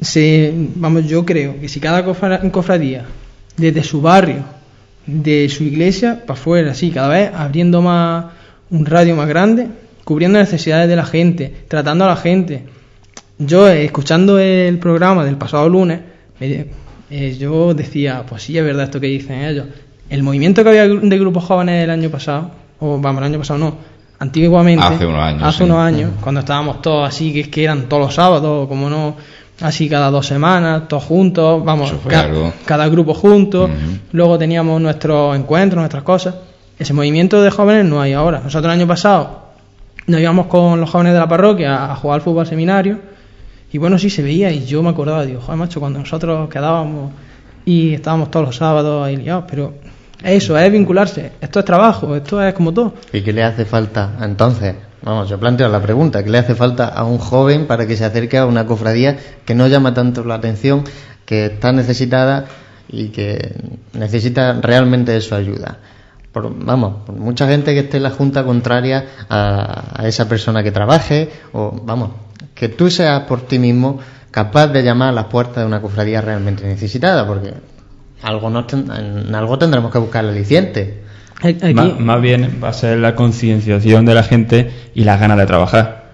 [0.00, 3.04] se, vamos, yo creo que si cada cofradía,
[3.56, 4.44] desde su barrio,
[5.06, 8.26] de su iglesia, para afuera, así, cada vez abriendo más
[8.70, 9.68] un radio más grande,
[10.04, 12.64] cubriendo necesidades de la gente, tratando a la gente.
[13.38, 16.00] Yo, eh, escuchando el programa del pasado lunes,
[16.40, 19.66] eh, yo decía, pues sí, es verdad esto que dicen ellos.
[20.10, 23.58] El movimiento que había de grupos jóvenes el año pasado, o vamos, el año pasado
[23.58, 23.74] no,
[24.18, 27.88] antiguamente, hace unos años, hace unos años cuando estábamos todos así, que es que eran
[27.88, 29.16] todos los sábados, como no,
[29.60, 31.92] así cada dos semanas, todos juntos, vamos,
[32.64, 33.70] cada grupo juntos,
[34.12, 36.34] luego teníamos nuestros encuentros, nuestras cosas.
[36.78, 38.38] Ese movimiento de jóvenes no hay ahora.
[38.38, 39.48] Nosotros el año pasado
[40.06, 42.98] nos íbamos con los jóvenes de la parroquia a jugar al fútbol seminario
[43.70, 47.12] y bueno, sí se veía y yo me acordaba, digo, joder, macho, cuando nosotros quedábamos
[47.66, 49.74] y estábamos todos los sábados ahí liados, pero
[50.22, 51.32] eso, es vincularse.
[51.40, 52.94] Esto es trabajo, esto es como todo.
[53.12, 54.74] ¿Y qué le hace falta entonces?
[55.02, 58.04] Vamos, yo planteo la pregunta, ¿qué le hace falta a un joven para que se
[58.04, 60.82] acerque a una cofradía que no llama tanto la atención,
[61.24, 62.46] que está necesitada
[62.88, 63.54] y que
[63.92, 65.78] necesita realmente de su ayuda?
[66.32, 70.64] Por, vamos, por mucha gente que esté en la junta contraria a, a esa persona
[70.64, 72.10] que trabaje, o vamos,
[72.54, 74.00] que tú seas por ti mismo
[74.32, 77.54] capaz de llamar a las puertas de una cofradía realmente necesitada, porque
[78.22, 81.02] algo no en algo tendremos que buscar el aliciente.
[82.00, 86.08] Más, bien va a ser la concienciación de la gente y las ganas de trabajar.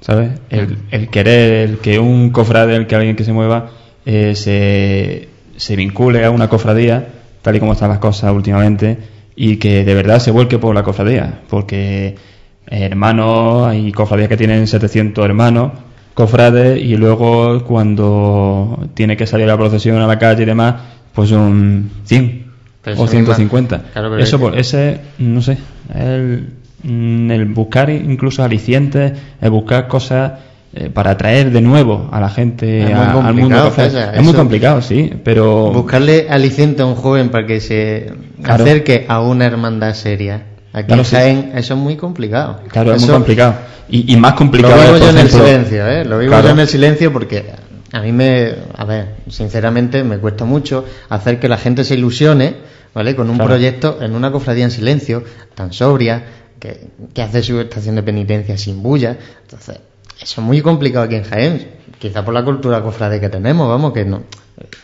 [0.00, 0.30] ¿Sabes?
[0.50, 3.70] El, querer, el que un cofrade, el que alguien que se mueva,
[4.04, 7.06] eh, se, se vincule a una cofradía,
[7.42, 8.98] tal y como están las cosas últimamente,
[9.36, 11.42] y que de verdad se vuelque por la cofradía.
[11.48, 12.16] Porque
[12.66, 15.72] hermanos, hay cofradías que tienen 700 hermanos,
[16.18, 20.74] cofrades y luego cuando tiene que salir a la procesión a la calle y demás,
[21.14, 22.44] pues un 100
[22.96, 23.82] o 150.
[24.18, 25.58] Eso, pues, ese, no sé,
[25.94, 30.32] el, mm, el buscar incluso alicientes, el buscar cosas
[30.74, 35.70] eh, para atraer de nuevo a la gente al mundo Es muy complicado, sí, pero...
[35.70, 38.12] Buscarle aliciente a un joven para que se
[38.42, 40.42] acerque a una hermandad seria.
[40.78, 41.00] Aquí en
[41.56, 42.60] eso es muy complicado.
[42.68, 43.54] Claro, es muy complicado.
[43.88, 44.76] Y, más complicado.
[44.76, 46.04] Lo vivo yo en el silencio, ¿eh?
[46.04, 47.52] Lo vivo yo en el silencio porque
[47.92, 52.56] a mí me, a ver, sinceramente me cuesta mucho hacer que la gente se ilusione,
[52.94, 53.16] ¿vale?
[53.16, 55.24] Con un proyecto en una cofradía en silencio,
[55.54, 56.22] tan sobria,
[56.60, 59.16] que, que hace su estación de penitencia sin bulla.
[59.42, 59.80] Entonces,
[60.20, 61.68] eso es muy complicado aquí en Jaén,
[61.98, 64.22] quizá por la cultura cofrade que tenemos, vamos, que no,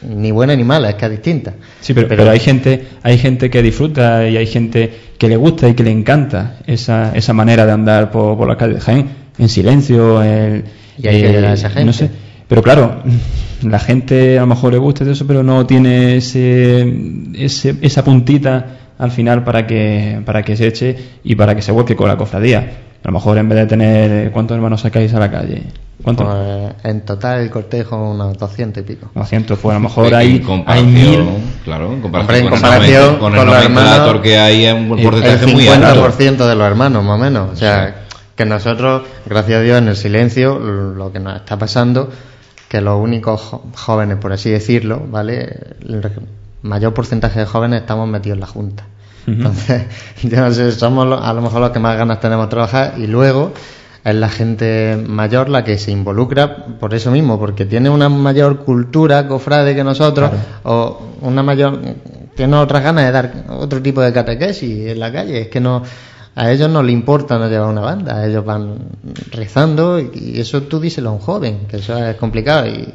[0.02, 1.54] ni buena ni mala, es que es distinta.
[1.80, 5.68] Sí, pero, pero, hay gente hay gente que disfruta y hay gente que le gusta
[5.68, 9.08] y que le encanta esa, esa manera de andar por, por la calle de Jaén,
[9.38, 10.22] en silencio.
[10.22, 10.64] El,
[10.98, 11.84] y hay que a esa gente.
[11.84, 12.10] No sé.
[12.46, 13.02] Pero claro,
[13.62, 16.92] la gente a lo mejor le gusta eso, pero no tiene ese,
[17.34, 21.72] ese, esa puntita al final para que, para que se eche y para que se
[21.72, 22.72] vuelque con la cofradía.
[23.02, 25.64] A lo mejor en vez de tener, ¿cuántos hermanos sacáis a la calle?
[26.02, 26.26] ¿Cuántos?
[26.26, 29.10] Pues, en total el cortejo unos 200 y pico.
[29.14, 31.24] 200, pues a lo mejor hay, hay mil.
[31.64, 35.68] Claro, en comparación, con, comparación con, el los hermanos, que hay es un porcentaje muy
[35.68, 36.06] alto.
[36.06, 37.52] El 50% de los hermanos, más o menos.
[37.52, 38.04] O sea,
[38.34, 42.10] que nosotros, gracias a Dios, en el silencio, lo que nos está pasando,
[42.68, 43.40] que los únicos
[43.76, 45.76] jóvenes, por así decirlo, ¿vale?
[46.64, 48.86] Mayor porcentaje de jóvenes estamos metidos en la Junta.
[49.26, 49.84] Entonces,
[50.22, 53.06] yo no sé, somos a lo mejor los que más ganas tenemos de trabajar y
[53.06, 53.52] luego
[54.02, 58.64] es la gente mayor la que se involucra por eso mismo, porque tiene una mayor
[58.64, 60.30] cultura cofrade que nosotros
[60.62, 61.80] o una mayor
[62.34, 65.82] tiene otras ganas de dar otro tipo de catequesis en la calle, es que no
[66.36, 68.76] a ellos no le importa no llevar una banda, ellos van
[69.30, 72.92] rezando y, eso tú díselo a un joven, que eso es complicado y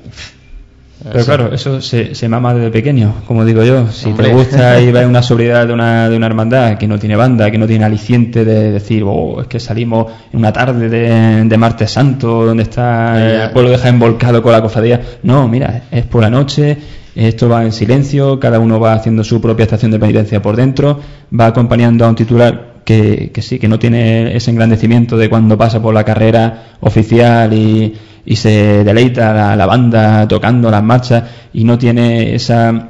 [1.02, 3.88] pero claro, eso se, se, mama desde pequeño, como digo yo.
[3.90, 7.16] Si te gusta y ves una sobriedad de una, de una hermandad que no tiene
[7.16, 11.46] banda, que no tiene aliciente de decir, oh, es que salimos en una tarde de,
[11.46, 15.02] de martes santo, donde está el pueblo deja envolcado con la cofradía.
[15.24, 16.78] No, mira, es por la noche,
[17.16, 21.00] esto va en silencio, cada uno va haciendo su propia estación de penitencia por dentro,
[21.38, 25.82] va acompañando a un titular que, sí, que no tiene ese engrandecimiento de cuando pasa
[25.82, 27.94] por la carrera oficial y
[28.26, 32.90] y se deleita la, banda tocando las marchas y no tiene esa,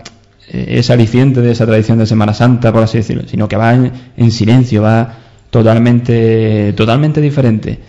[0.50, 4.32] esa aliciente de esa tradición de Semana Santa, por así decirlo, sino que va en,
[4.32, 5.14] silencio, va
[5.50, 7.80] totalmente, totalmente diferente.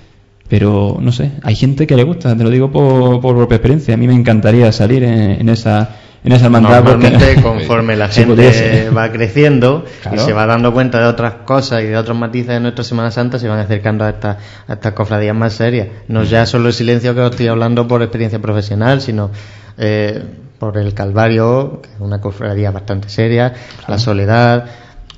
[0.49, 3.95] Pero no sé, hay gente que le gusta, te lo digo por, por propia experiencia.
[3.95, 5.91] A mí me encantaría salir en esa
[6.24, 6.84] en esa hermandad.
[6.84, 11.86] Normalmente, conforme la gente va creciendo y se va dando cuenta de otras cosas y
[11.86, 14.36] de otros matices de nuestra Semana Santa, se van acercando a, estas
[14.68, 15.88] a estas cofradías más serias.
[16.09, 19.30] No ya solo el silencio que os estoy hablando por experiencia profesional, sino
[19.78, 20.22] eh,
[20.59, 23.55] por el Calvario, que es una cofradía bastante seria,
[23.88, 24.66] la Soledad.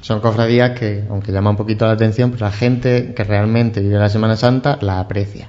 [0.00, 3.98] Son cofradías que, aunque llama un poquito la atención, pero la gente que realmente vive
[3.98, 5.48] la Semana Santa la aprecia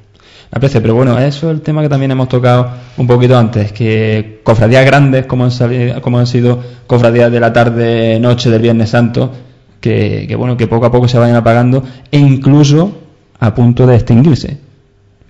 [0.54, 0.82] aprecia.
[0.82, 4.86] Pero bueno, eso es el tema que también hemos tocado un poquito antes, que cofradías
[4.86, 9.32] grandes, como han, salido, como han sido cofradías de la tarde, noche del Viernes Santo,
[9.80, 12.98] que, que bueno, que poco a poco se vayan apagando e incluso
[13.40, 14.73] a punto de extinguirse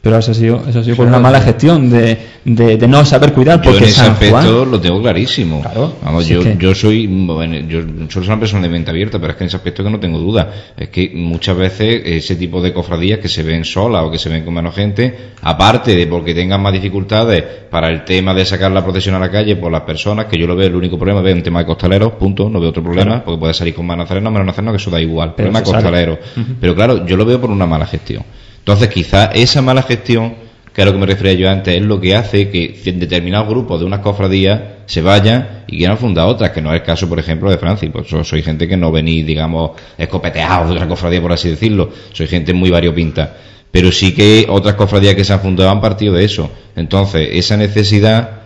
[0.03, 3.31] pero eso ha sido, eso ha sido por una mala gestión de, de, no saber
[3.31, 3.61] cuidar.
[3.61, 5.63] Porque yo en ese aspecto lo tengo clarísimo.
[6.03, 9.45] Vamos, yo, yo soy bueno, yo soy una persona de mente abierta, pero es que
[9.45, 10.73] en ese aspecto que no tengo duda.
[10.75, 14.27] Es que muchas veces ese tipo de cofradías que se ven solas o que se
[14.27, 18.73] ven con menos gente, aparte de porque tengan más dificultades para el tema de sacar
[18.73, 21.21] la procesión a la calle por las personas, que yo lo veo, el único problema
[21.21, 23.97] veo un tema de costaleros, punto, no veo otro problema, porque puede salir con más
[23.97, 25.33] nazarenos, menos nazarenos, que eso da igual.
[25.33, 26.19] Pero problema costalero.
[26.59, 28.25] Pero claro, yo lo veo por una mala gestión.
[28.63, 30.35] Entonces, quizás esa mala gestión,
[30.73, 33.49] que es a lo que me refería yo antes, es lo que hace que determinados
[33.49, 37.09] grupos de unas cofradías se vayan y quieran fundar otras, que no es el caso,
[37.09, 37.89] por ejemplo, de Francia.
[37.91, 41.91] Pues soy gente que no venís, digamos, escopeteados de otra cofradía, por así decirlo.
[42.13, 43.35] Soy gente muy variopinta.
[43.69, 46.49] Pero sí que otras cofradías que se han fundado han partido de eso.
[46.77, 48.43] Entonces, esa necesidad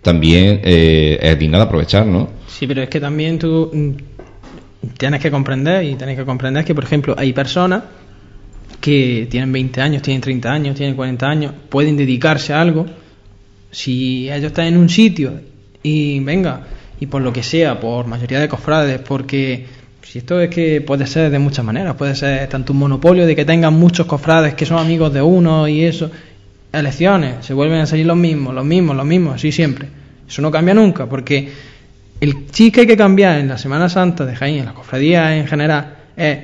[0.00, 2.30] también eh, es digna de aprovechar, ¿no?
[2.46, 3.90] Sí, pero es que también tú mm,
[4.96, 7.82] tienes que comprender y tienes que comprender que, por ejemplo, hay personas
[8.80, 12.86] que tienen 20 años, tienen 30 años, tienen 40 años, pueden dedicarse a algo.
[13.70, 15.40] Si ellos están en un sitio
[15.82, 16.66] y venga,
[17.00, 19.66] y por lo que sea, por mayoría de cofrades, porque
[20.02, 23.36] si esto es que puede ser de muchas maneras, puede ser tanto un monopolio de
[23.36, 26.10] que tengan muchos cofrades que son amigos de uno y eso,
[26.72, 29.88] elecciones, se vuelven a salir los mismos, los mismos, los mismos, así siempre.
[30.26, 31.50] Eso no cambia nunca, porque
[32.20, 35.36] el sí que hay que cambiar en la Semana Santa de Jaén, en la cofradía
[35.36, 36.38] en general, es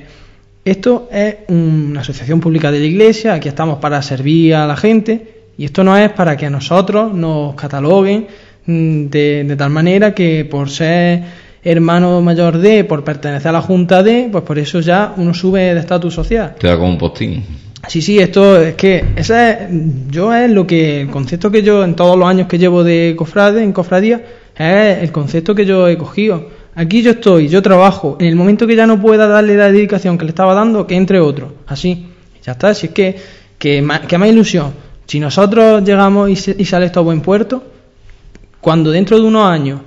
[0.65, 5.43] esto es una asociación pública de la Iglesia, aquí estamos para servir a la gente
[5.57, 8.25] y esto no es para que a nosotros nos cataloguen
[8.65, 11.21] mm, de, tal manera que por ser
[11.63, 15.73] hermano mayor de, por pertenecer a la Junta de, pues por eso ya uno sube
[15.73, 16.55] de estatus social.
[16.59, 17.43] Te da como un postín.
[17.87, 19.57] Sí, sí, esto es que ese es,
[20.09, 23.13] yo es lo que el concepto que yo en todos los años que llevo de
[23.15, 24.23] cofrade, en cofradía,
[24.57, 28.17] es el concepto que yo he cogido Aquí yo estoy, yo trabajo.
[28.19, 30.95] En el momento que ya no pueda darle la dedicación que le estaba dando, que
[30.95, 31.53] entre otro.
[31.67, 32.07] Así.
[32.43, 32.73] Ya está.
[32.73, 33.15] Si es que,
[33.57, 34.73] que, más, que más ilusión.
[35.07, 37.63] Si nosotros llegamos y, sale esto a buen puerto,
[38.59, 39.79] cuando dentro de unos años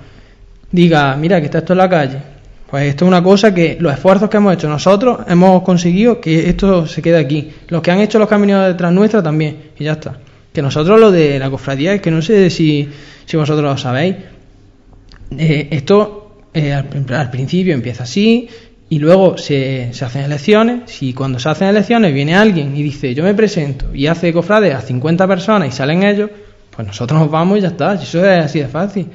[0.71, 2.21] diga, mira que está esto en la calle,
[2.69, 6.49] pues esto es una cosa que los esfuerzos que hemos hecho nosotros hemos conseguido que
[6.49, 7.51] esto se quede aquí.
[7.67, 9.71] Los que han hecho los caminos detrás nuestra también.
[9.77, 10.17] Y ya está.
[10.53, 12.87] Que nosotros lo de la cofradía es que no sé si,
[13.25, 14.15] si vosotros lo sabéis.
[15.37, 18.49] Eh, esto eh, al, principio empieza así
[18.89, 21.01] y luego se, se, hacen elecciones.
[21.01, 24.73] Y cuando se hacen elecciones viene alguien y dice yo me presento y hace cofrade
[24.73, 26.29] a 50 personas y salen ellos,
[26.75, 27.93] pues nosotros nos vamos y ya está.
[27.93, 29.07] Eso es así de fácil.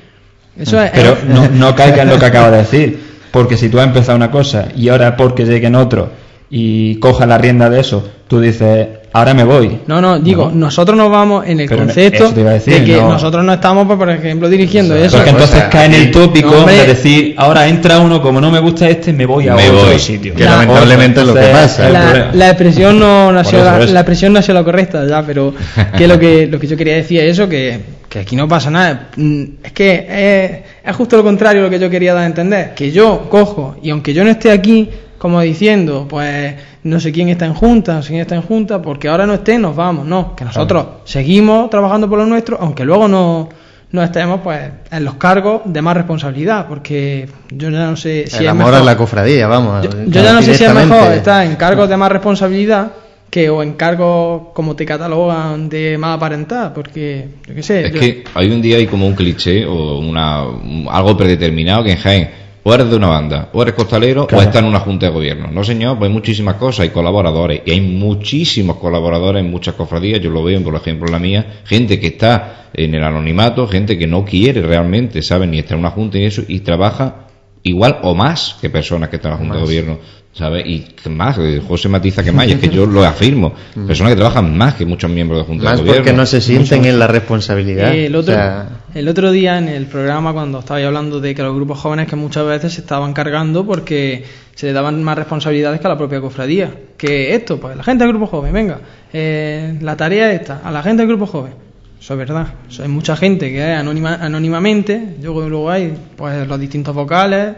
[0.57, 3.01] Eso Pero no, no caiga en lo que acaba de decir.
[3.31, 6.09] porque si tú has empezado una cosa y ahora porque lleguen otros
[6.51, 9.79] y coja la rienda de eso, tú dices, ahora me voy.
[9.87, 13.97] No, no, digo, nosotros nos vamos en el concepto de que nosotros no estamos, pues,
[13.97, 15.17] por ejemplo, dirigiendo eso.
[15.17, 18.89] Porque entonces cae en el tópico de decir, ahora entra uno, como no me gusta
[18.89, 20.35] este, me voy a otro sitio.
[20.35, 21.89] Que lamentablemente es lo que pasa.
[22.33, 25.55] La, expresión no, ha sido la, la, expresión no ha sido la correcta, ya, pero
[25.97, 27.79] que lo que lo que yo quería decir es eso, que,
[28.09, 29.11] que aquí no pasa nada.
[29.17, 32.75] Mm, es que es, es justo lo contrario lo que yo quería dar a entender,
[32.75, 36.55] que yo cojo y aunque yo no esté aquí, como diciendo, pues
[36.85, 39.35] no sé quién está en junta, no sé quién está en junta, porque ahora no
[39.35, 40.07] esté, nos vamos.
[40.07, 43.49] No, que nosotros seguimos trabajando por lo nuestro, aunque luego no,
[43.91, 48.45] no estemos pues en los cargos de más responsabilidad, porque yo ya no sé si
[48.45, 49.83] El amor a la cofradía, vamos.
[49.83, 52.93] Yo, ya no sé si es mejor estar en cargos de más responsabilidad
[53.31, 57.87] que o en cargos como te catalogan de más aparentar, porque yo qué sé.
[57.87, 60.43] Es que hay un día hay como un cliché o una
[60.91, 64.57] algo predeterminado que en Jaén o eres de una banda, o eres costalero, o estás
[64.57, 65.49] en una junta de gobierno.
[65.53, 70.21] No, señor, pues hay muchísimas cosas, hay colaboradores, y hay muchísimos colaboradores en muchas cofradías,
[70.21, 73.99] yo lo veo, por ejemplo, en la mía, gente que está en el anonimato, gente
[73.99, 75.51] que no quiere realmente, ¿saben?
[75.51, 77.24] Ni estar en una junta y eso, y trabaja
[77.65, 79.99] igual o más que personas que están en la junta de gobierno.
[80.35, 80.67] ¿sabes?
[80.67, 83.55] Y más, eh, José matiza que más, y es que yo lo afirmo.
[83.75, 83.87] Mm.
[83.87, 85.95] Personas que trabajan más que muchos miembros de Junta de Gobierno.
[85.97, 87.93] porque no se sienten en la responsabilidad.
[87.93, 92.15] el, otro, día en el programa, cuando estaba hablando de que los grupos jóvenes que
[92.15, 94.25] muchas veces se estaban cargando porque
[94.55, 96.73] se le daban más responsabilidades que a la propia cofradía.
[96.97, 98.79] Que esto, pues la gente del grupo joven, venga,
[99.13, 101.64] eh, la tarea esta, a la gente del grupo joven.
[102.01, 102.55] Eso es verdad.
[102.81, 107.55] hay mucha gente que es anónima, anónimamente, luego, luego hay pues los distintos vocales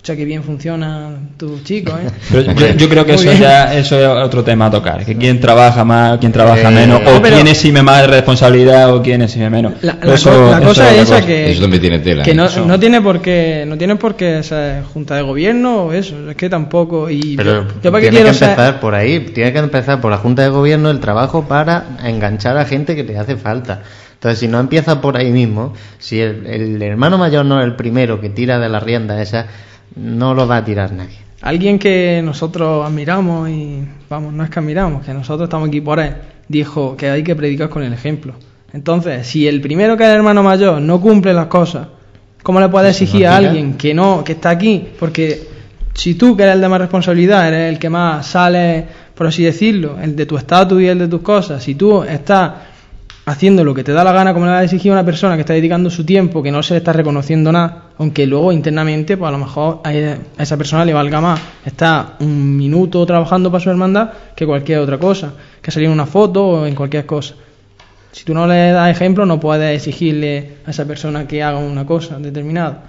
[0.00, 2.08] Escucha que bien funciona tu chico, ¿eh?
[2.32, 5.04] Pero yo, creo que eso ya eso es otro tema a tocar.
[5.04, 9.20] Que quién trabaja más, quién trabaja eh, menos, o quién exime más responsabilidad o quién
[9.20, 9.74] exime menos.
[9.82, 12.22] La, cosa es esa que, eso también tiene tela.
[12.22, 15.92] Que no, no, tiene por qué, no tiene por qué ser junta de gobierno o
[15.92, 16.30] eso.
[16.30, 17.10] Es que tampoco.
[17.10, 19.20] Y Pero tiene que empezar por ahí.
[19.34, 23.04] Tiene que empezar por la junta de gobierno el trabajo para enganchar a gente que
[23.04, 23.82] te hace falta.
[24.14, 27.76] Entonces, si no empieza por ahí mismo, si el, el hermano mayor no es el
[27.76, 29.46] primero que tira de la rienda esa
[29.96, 31.18] no lo va a tirar nadie.
[31.42, 35.98] Alguien que nosotros admiramos y, vamos, no es que admiramos, que nosotros estamos aquí por
[35.98, 36.14] él,
[36.48, 38.34] dijo que hay que predicar con el ejemplo.
[38.72, 41.88] Entonces, si el primero que es el hermano mayor no cumple las cosas,
[42.42, 44.86] ¿cómo le puedes exigir a alguien que no, que está aquí?
[44.98, 45.48] Porque
[45.94, 49.42] si tú, que eres el de más responsabilidad, eres el que más sale, por así
[49.42, 52.52] decirlo, el de tu estatus y el de tus cosas, si tú estás
[53.26, 55.34] haciendo lo que te da la gana, como le va a exigir a una persona
[55.36, 59.16] que está dedicando su tiempo, que no se le está reconociendo nada, aunque luego internamente,
[59.16, 59.92] pues a lo mejor a
[60.42, 64.98] esa persona le valga más está un minuto trabajando para su hermandad que cualquier otra
[64.98, 67.34] cosa, que salir en una foto o en cualquier cosa.
[68.12, 71.86] Si tú no le das ejemplo, no puedes exigirle a esa persona que haga una
[71.86, 72.84] cosa determinada.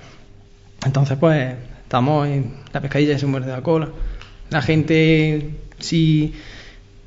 [0.84, 1.54] Entonces, pues,
[1.84, 3.90] estamos en la pescadilla y se muerde la cola.
[4.50, 6.34] La gente, si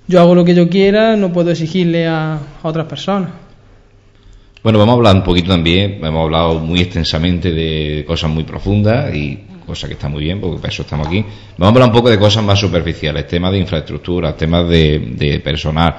[0.07, 3.31] yo hago lo que yo quiera, no puedo exigirle a, otras personas.
[4.63, 9.15] Bueno, vamos a hablar un poquito también, hemos hablado muy extensamente de cosas muy profundas
[9.15, 11.25] y cosas que están muy bien, porque para eso estamos aquí.
[11.59, 15.41] Vamos a hablar un poco de cosas más superficiales, temas de infraestructura, temas de, de
[15.41, 15.97] personal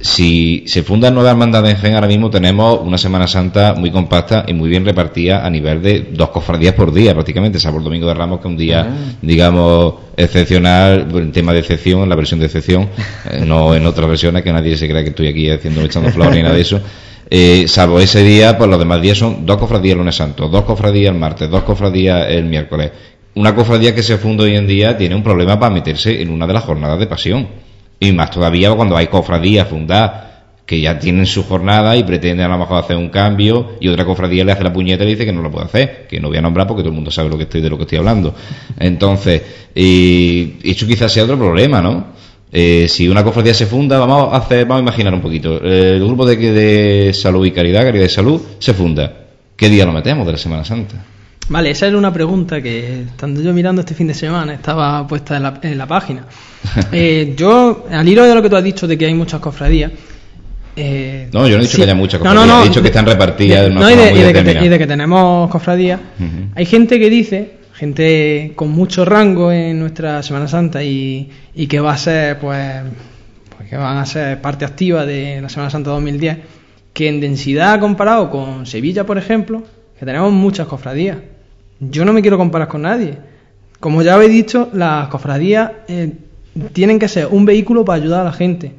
[0.00, 4.44] si se fundan nuevas hermandades en Gen, ahora mismo tenemos una Semana Santa muy compacta
[4.46, 8.06] y muy bien repartida a nivel de dos cofradías por día, prácticamente, salvo el Domingo
[8.06, 9.18] de Ramos, que es un día, ah.
[9.20, 12.88] digamos, excepcional, en tema de excepción, en la versión de excepción,
[13.30, 16.34] eh, no en otras versiones, que nadie se crea que estoy aquí haciendo, echando flores
[16.34, 16.80] ni nada de eso.
[17.28, 20.64] Eh, salvo ese día, pues los demás días son dos cofradías el lunes santo, dos
[20.64, 22.90] cofradías el martes, dos cofradías el miércoles.
[23.34, 26.46] Una cofradía que se funda hoy en día tiene un problema para meterse en una
[26.46, 27.69] de las jornadas de pasión
[28.00, 30.30] y más todavía cuando hay cofradías fundadas
[30.70, 34.04] que ya tienen su jornada y pretenden a lo mejor hacer un cambio y otra
[34.04, 36.38] cofradía le hace la puñeta y dice que no lo puede hacer, que no voy
[36.38, 38.32] a nombrar porque todo el mundo sabe lo que estoy de lo que estoy hablando.
[38.78, 39.42] Entonces,
[39.74, 42.06] y eso quizás sea otro problema, ¿no?
[42.52, 46.04] Eh, si una cofradía se funda, vamos a hacer, vamos a imaginar un poquito, el
[46.04, 49.12] grupo de, de salud y caridad, caridad y salud, se funda.
[49.56, 51.04] ¿Qué día lo metemos de la Semana Santa?
[51.50, 55.36] Vale, esa era una pregunta que, estando yo mirando este fin de semana, estaba puesta
[55.36, 56.24] en la, página.
[56.92, 59.90] Eh, yo, al hilo de lo que tú has dicho de que hay muchas cofradías.
[60.76, 62.88] Eh, no, yo no he dicho que haya muchas cofradías, no, no, he dicho que
[62.88, 65.98] están repartidas de, una y, de, y, de que tenemos cofradías.
[66.54, 71.80] Hay gente que dice, gente con mucho rango en nuestra Semana Santa y, y que
[71.80, 72.82] va a ser, pues,
[73.56, 76.38] pues, que van a ser parte activa de la Semana Santa 2010,
[76.92, 79.64] que en densidad comparado con Sevilla, por ejemplo,
[79.98, 81.16] que tenemos muchas cofradías.
[81.80, 83.16] Yo no me quiero comparar con nadie.
[83.80, 86.12] Como ya habéis dicho, las cofradías eh,
[86.72, 88.72] tienen que ser un vehículo para ayudar a la gente.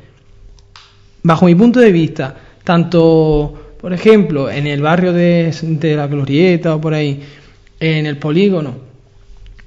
[1.23, 5.52] Bajo mi punto de vista, tanto, por ejemplo, en el barrio de,
[5.95, 7.23] la Glorieta o por ahí,
[7.80, 8.76] en el polígono,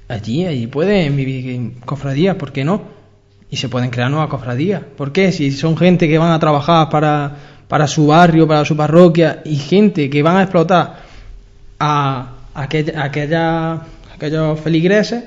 [0.07, 2.81] allí, allí pueden vivir cofradías, ¿por qué no?
[3.49, 4.81] Y se pueden crear nuevas cofradías.
[4.95, 5.33] ¿Por qué?
[5.33, 7.35] Si son gente que van a trabajar para,
[7.67, 11.03] para su barrio, para su parroquia, y gente que van a explotar
[11.79, 13.81] a, aquella, aquella,
[14.13, 15.23] aquellos feligreses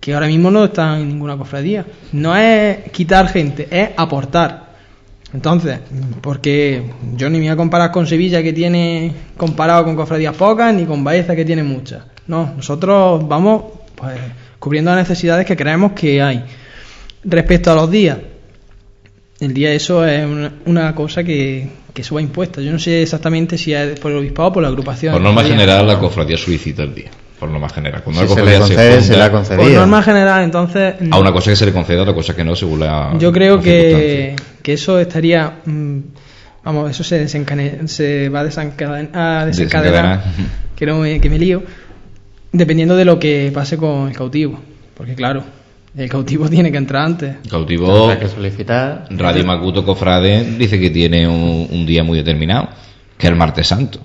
[0.00, 1.86] que ahora mismo no están en ninguna cofradía.
[2.12, 4.72] No es quitar gente, es aportar.
[5.32, 5.78] Entonces,
[6.20, 6.82] porque
[7.16, 10.84] yo ni me voy a comparar con Sevilla que tiene comparado con cofradías pocas, ni
[10.84, 12.02] con Baeza que tiene muchas.
[12.26, 13.62] No, nosotros vamos
[13.94, 14.18] pues,
[14.58, 16.44] cubriendo las necesidades que creemos que hay.
[17.24, 18.18] Respecto a los días,
[19.40, 20.26] el día eso es
[20.66, 22.60] una, cosa que, que se va impuesta.
[22.60, 25.12] Yo no sé exactamente si es por el obispado o por la agrupación.
[25.12, 27.10] Por norma general, la cofradía solicita el día
[27.42, 28.04] por norma general.
[28.04, 30.94] Cuando se le concede, se, la Por norma general, entonces...
[31.10, 33.16] A una cosa que se le concede, a otra cosa que no, según la...
[33.18, 35.58] Yo creo que, que, eso estaría...
[35.64, 35.98] Mm,
[36.62, 40.22] vamos, eso se, se va a desencadenar, desencadenar
[40.76, 41.64] que, no me, que me lío,
[42.52, 44.60] dependiendo de lo que pase con el cautivo.
[44.96, 45.42] Porque claro,
[45.96, 47.36] el cautivo tiene que entrar antes.
[47.44, 48.08] El cautivo...
[48.08, 49.06] Hay que solicitar...
[49.10, 52.68] Radio Macuto Cofrade dice que tiene un, un día muy determinado,
[53.18, 53.98] que es el martes santo.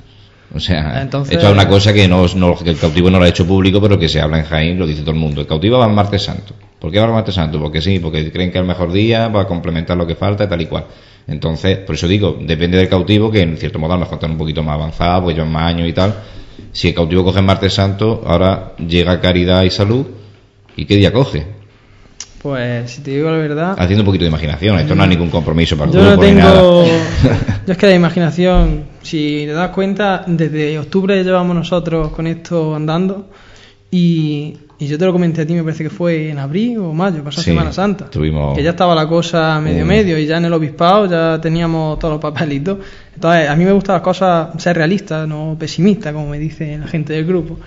[0.53, 2.26] O sea, esto es una cosa que, no,
[2.64, 4.88] que el cautivo no lo ha hecho público, pero que se habla en Jaén, lo
[4.88, 5.41] dice todo el mundo.
[5.41, 6.53] El cautivo va al martes santo.
[6.80, 7.59] ¿Por qué va al martes santo?
[7.59, 10.45] Porque sí, porque creen que es el mejor día, va a complementar lo que falta
[10.45, 10.85] y tal y cual.
[11.27, 14.31] Entonces, por eso digo, depende del cautivo, que en cierto modo a lo mejor están
[14.31, 16.15] un poquito más avanzado, pues llevan más años y tal.
[16.72, 20.05] Si el cautivo coge el martes santo, ahora llega caridad y salud,
[20.77, 21.57] ¿y qué día coge?
[22.41, 23.76] Pues, si te digo la verdad.
[23.77, 26.85] Haciendo un poquito de imaginación, esto no es ningún compromiso para yo no tengo,
[27.65, 32.76] Yo es que la imaginación, si te das cuenta, desde octubre llevamos nosotros con esto
[32.76, 33.27] andando
[33.89, 37.23] y, yo te lo comenté a ti, me parece que fue en abril o mayo,
[37.23, 38.09] pasó Semana Santa.
[38.11, 42.14] Que ya estaba la cosa medio medio y ya en el obispado ya teníamos todos
[42.14, 42.77] los papelitos.
[43.15, 46.88] Entonces, a mí me gustan las cosas ser realista, no pesimista, como me dice la
[46.88, 47.57] gente del grupo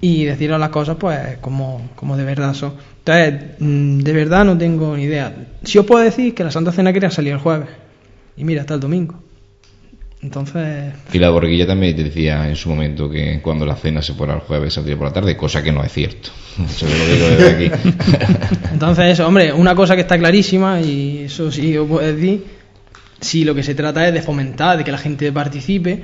[0.00, 2.74] y deciros las cosas pues como, como de verdad son.
[2.98, 5.34] Entonces, mm, de verdad no tengo ni idea.
[5.62, 7.68] Si os puedo decir que la Santa Cena quería salir el jueves
[8.38, 9.20] y mira, hasta el domingo.
[10.22, 10.92] Entonces...
[11.12, 14.34] Y la borguilla también te decía en su momento que cuando la cena se fuera
[14.34, 16.30] el jueves saldría por la tarde, cosa que no es cierto.
[16.64, 17.90] Eso lo digo desde aquí.
[18.72, 22.44] Entonces eso, hombre, una cosa que está clarísima y eso sí os puedo decir,
[23.20, 26.02] si lo que se trata es de fomentar, de que la gente participe,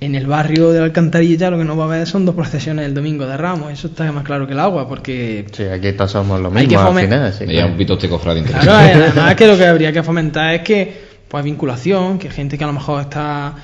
[0.00, 2.94] en el barrio de Alcantarilla lo que no va a haber son dos procesiones el
[2.94, 3.72] domingo de Ramos.
[3.72, 5.46] Eso está más claro que el agua, porque...
[5.52, 7.32] Sí, aquí pasamos lo mismo al final.
[7.32, 7.68] Sí, claro.
[7.68, 12.18] un pitote cofrade Claro, además que lo que habría que fomentar es que, pues, vinculación,
[12.18, 13.54] que gente que a lo mejor está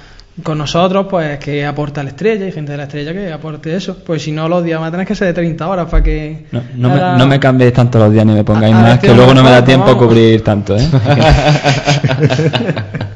[0.42, 3.98] con nosotros, pues que aporta la estrella y gente de la estrella que aporte eso.
[4.04, 6.46] Pues si no, los días van a tener que ser de 30 horas para que.
[6.50, 9.34] No, no, me, no me, cambiéis tanto los días ni me pongáis más, que luego
[9.34, 10.86] no me da tiempo a cubrir tanto, ¿eh?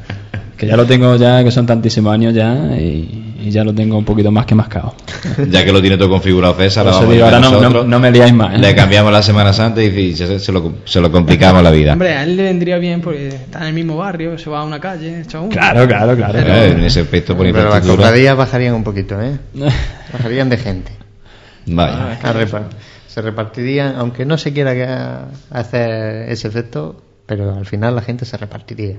[0.56, 4.04] que ya lo tengo ya, que son tantísimos años ya y, ya lo tengo un
[4.04, 4.94] poquito más que mascado.
[5.50, 8.54] ya que lo tiene todo configurado César, ahora no, me liáis más.
[8.54, 8.58] ¿eh?
[8.58, 11.92] Le cambiamos la Semana Santa y, se, lo, se, lo, complicamos la vida.
[11.92, 14.64] Hombre, a él le vendría bien porque está en el mismo barrio, se va a
[14.64, 16.38] una calle, Claro, claro, claro.
[16.38, 19.38] en ese aspecto por Pero las cofradías bajarían un poquito, ¿eh?
[20.12, 20.92] bajarían de gente.
[21.66, 22.18] Vaya.
[23.08, 28.36] se repartirían, aunque no se quiera hacer ese efecto, pero al final la gente se
[28.36, 28.96] repartiría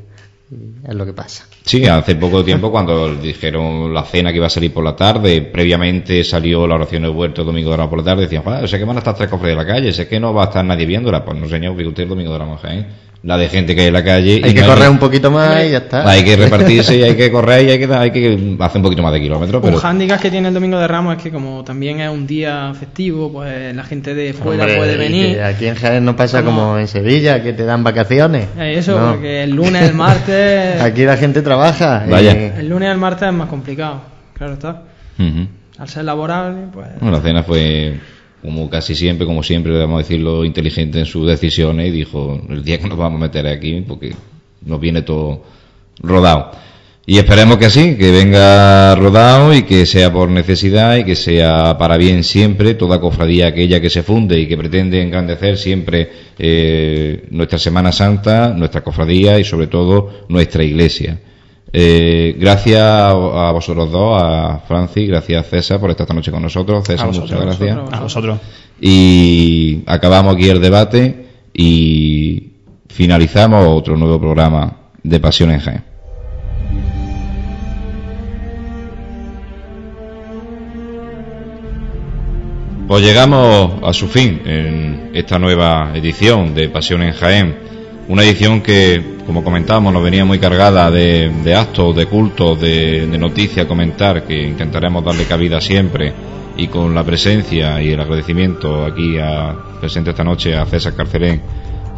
[0.51, 1.45] es lo que pasa.
[1.63, 5.41] Sí, hace poco tiempo cuando dijeron la cena que iba a salir por la tarde,
[5.41, 8.85] previamente salió la oración de huerto domingo de la por la tarde, decían, sé que
[8.85, 10.85] van a estar tres cofres de la calle, sé que no va a estar nadie
[10.85, 12.85] viéndola, pues no señor, usted el domingo de la monja, ¿eh?
[13.25, 14.39] La de gente que hay en la calle.
[14.43, 16.07] Hay que correr un poquito más y ya está.
[16.07, 19.01] Hay que repartirse y hay que correr y hay que, hay que hacer un poquito
[19.01, 19.63] más de kilómetros.
[19.63, 19.77] Pero...
[19.77, 22.71] Un hándicap que tiene el Domingo de Ramos es que como también es un día
[22.79, 25.41] festivo, pues la gente de fuera puede venir.
[25.41, 26.77] Aquí en Jaén no pasa como...
[26.77, 28.47] en Sevilla, que te dan vacaciones.
[28.59, 30.79] Eh, eso, porque el lunes, el martes...
[30.81, 32.05] aquí la gente trabaja.
[32.07, 32.31] Vaya.
[32.31, 34.01] El lunes y el martes es más complicado,
[34.35, 34.83] claro está.
[35.79, 36.87] Al ser laborable, pues...
[36.99, 37.99] Bueno, la cena fue
[38.45, 42.77] como casi siempre, como siempre, debemos decirlo, inteligente en sus decisiones y dijo, el día
[42.79, 44.13] que nos vamos a meter aquí, porque
[44.65, 45.43] nos viene todo
[45.99, 46.51] rodado.
[47.07, 51.77] Y esperemos que así, que venga rodado y que sea por necesidad y que sea
[51.77, 56.09] para bien siempre toda cofradía aquella que se funde y que pretende engrandecer siempre
[56.39, 61.19] eh, nuestra Semana Santa, nuestra cofradía y sobre todo nuestra iglesia.
[61.77, 66.87] Eh, gracias a vosotros dos, a Francis, gracias César por estar esta noche con nosotros.
[66.87, 67.77] César, muchas gracias.
[67.91, 68.39] A vosotros.
[68.79, 72.53] Y acabamos aquí el debate y
[72.87, 74.73] finalizamos otro nuevo programa
[75.03, 75.83] de Pasión en Jaén.
[82.87, 87.64] Pues llegamos a su fin en esta nueva edición de Pasión en Jaén.
[88.07, 93.65] Una edición que como comentábamos, nos venía muy cargada de, actos, de cultos, de, noticias
[93.65, 96.13] a comentar, que intentaremos darle cabida siempre
[96.57, 101.41] y con la presencia y el agradecimiento aquí a, presente esta noche a César Carcelén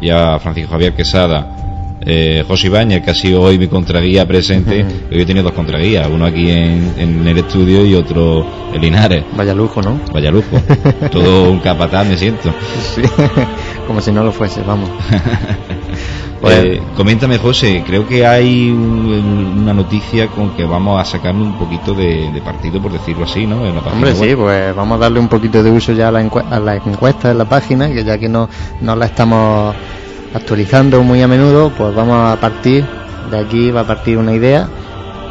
[0.00, 1.67] y a Francisco Javier Quesada,
[2.00, 4.84] eh, José Ibáñez, que ha sido hoy mi contraguía presente.
[5.10, 9.24] Hoy he tenido dos contraguías, uno aquí en, el estudio y otro en Linares.
[9.36, 10.00] Vaya lujo, ¿no?
[10.12, 10.60] Vaya lujo.
[11.12, 12.52] Todo un capataz me siento.
[12.94, 13.02] Sí,
[13.86, 14.90] como si no lo fuese, vamos.
[16.40, 21.94] Pues, coméntame, José, creo que hay una noticia con que vamos a sacar un poquito
[21.94, 23.60] de, partido, por decirlo así, ¿no?
[23.92, 27.38] Hombre, sí, pues vamos a darle un poquito de uso ya a la, encuesta en
[27.38, 28.48] la página, que ya que no,
[28.80, 29.74] no la estamos
[30.34, 32.84] actualizando muy a menudo, pues vamos a partir,
[33.30, 34.68] de aquí va a partir una idea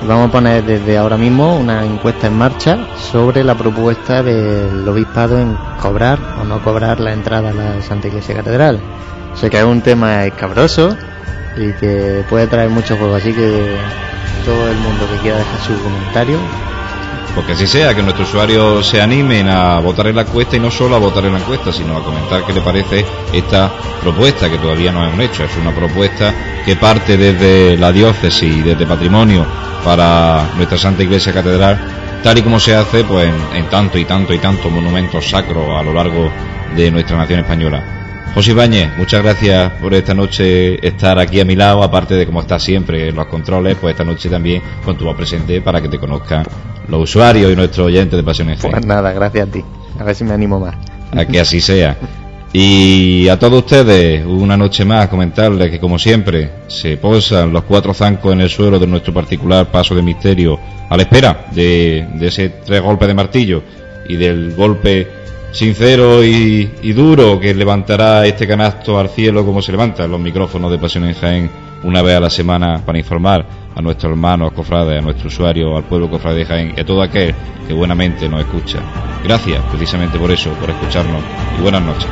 [0.02, 2.78] y vamos a poner desde ahora mismo una encuesta en marcha
[3.12, 8.08] sobre la propuesta del obispado en cobrar o no cobrar la entrada a la Santa
[8.08, 8.80] Iglesia Catedral.
[9.34, 10.96] Sé que es un tema escabroso
[11.56, 13.78] y que puede traer mucho juego, así que
[14.46, 16.38] todo el mundo que quiera dejar su comentario
[17.38, 20.72] porque así sea, que nuestros usuarios se animen a votar en la encuesta y no
[20.72, 24.58] solo a votar en la encuesta, sino a comentar qué le parece esta propuesta, que
[24.58, 26.34] todavía no es un hecho, es una propuesta
[26.66, 29.46] que parte desde la diócesis, desde patrimonio
[29.86, 31.80] para nuestra Santa Iglesia Catedral,
[32.24, 35.80] tal y como se hace pues en, en tanto y tanto y tantos monumentos sacros
[35.80, 36.32] a lo largo
[36.76, 37.97] de nuestra nación española.
[38.34, 42.42] José Ibáñez, muchas gracias por esta noche estar aquí a mi lado, aparte de como
[42.42, 45.90] estás siempre en los controles, pues esta noche también con tu voz presente para que
[45.90, 46.46] te conozcan
[46.88, 49.64] los usuarios y nuestros oyentes de Pasiones Pues nada, gracias a ti.
[50.00, 50.76] A ver si me animo más.
[51.16, 51.98] A que así sea.
[52.54, 57.94] Y a todos ustedes, una noche más, comentarles que como siempre, se posan los cuatro
[57.94, 60.60] zancos en el suelo de nuestro particular paso de misterio
[60.90, 63.64] a la espera de, de ese tres golpes de martillo
[64.08, 65.08] y del golpe
[65.58, 70.78] sincero y, duro que levantará este canasto al cielo como se levantan los micrófonos de
[70.78, 71.50] Pasión en Jaén
[71.84, 73.44] una vez a la semana para informar
[73.76, 77.02] a nuestros hermanos cofrades, a nuestro usuario, al pueblo cofrade de Jaén y a todo
[77.02, 77.34] aquel
[77.68, 78.80] que buenamente nos escucha.
[79.24, 81.24] Gracias precisamente por eso, por escucharnos
[81.58, 82.08] y buenas noches.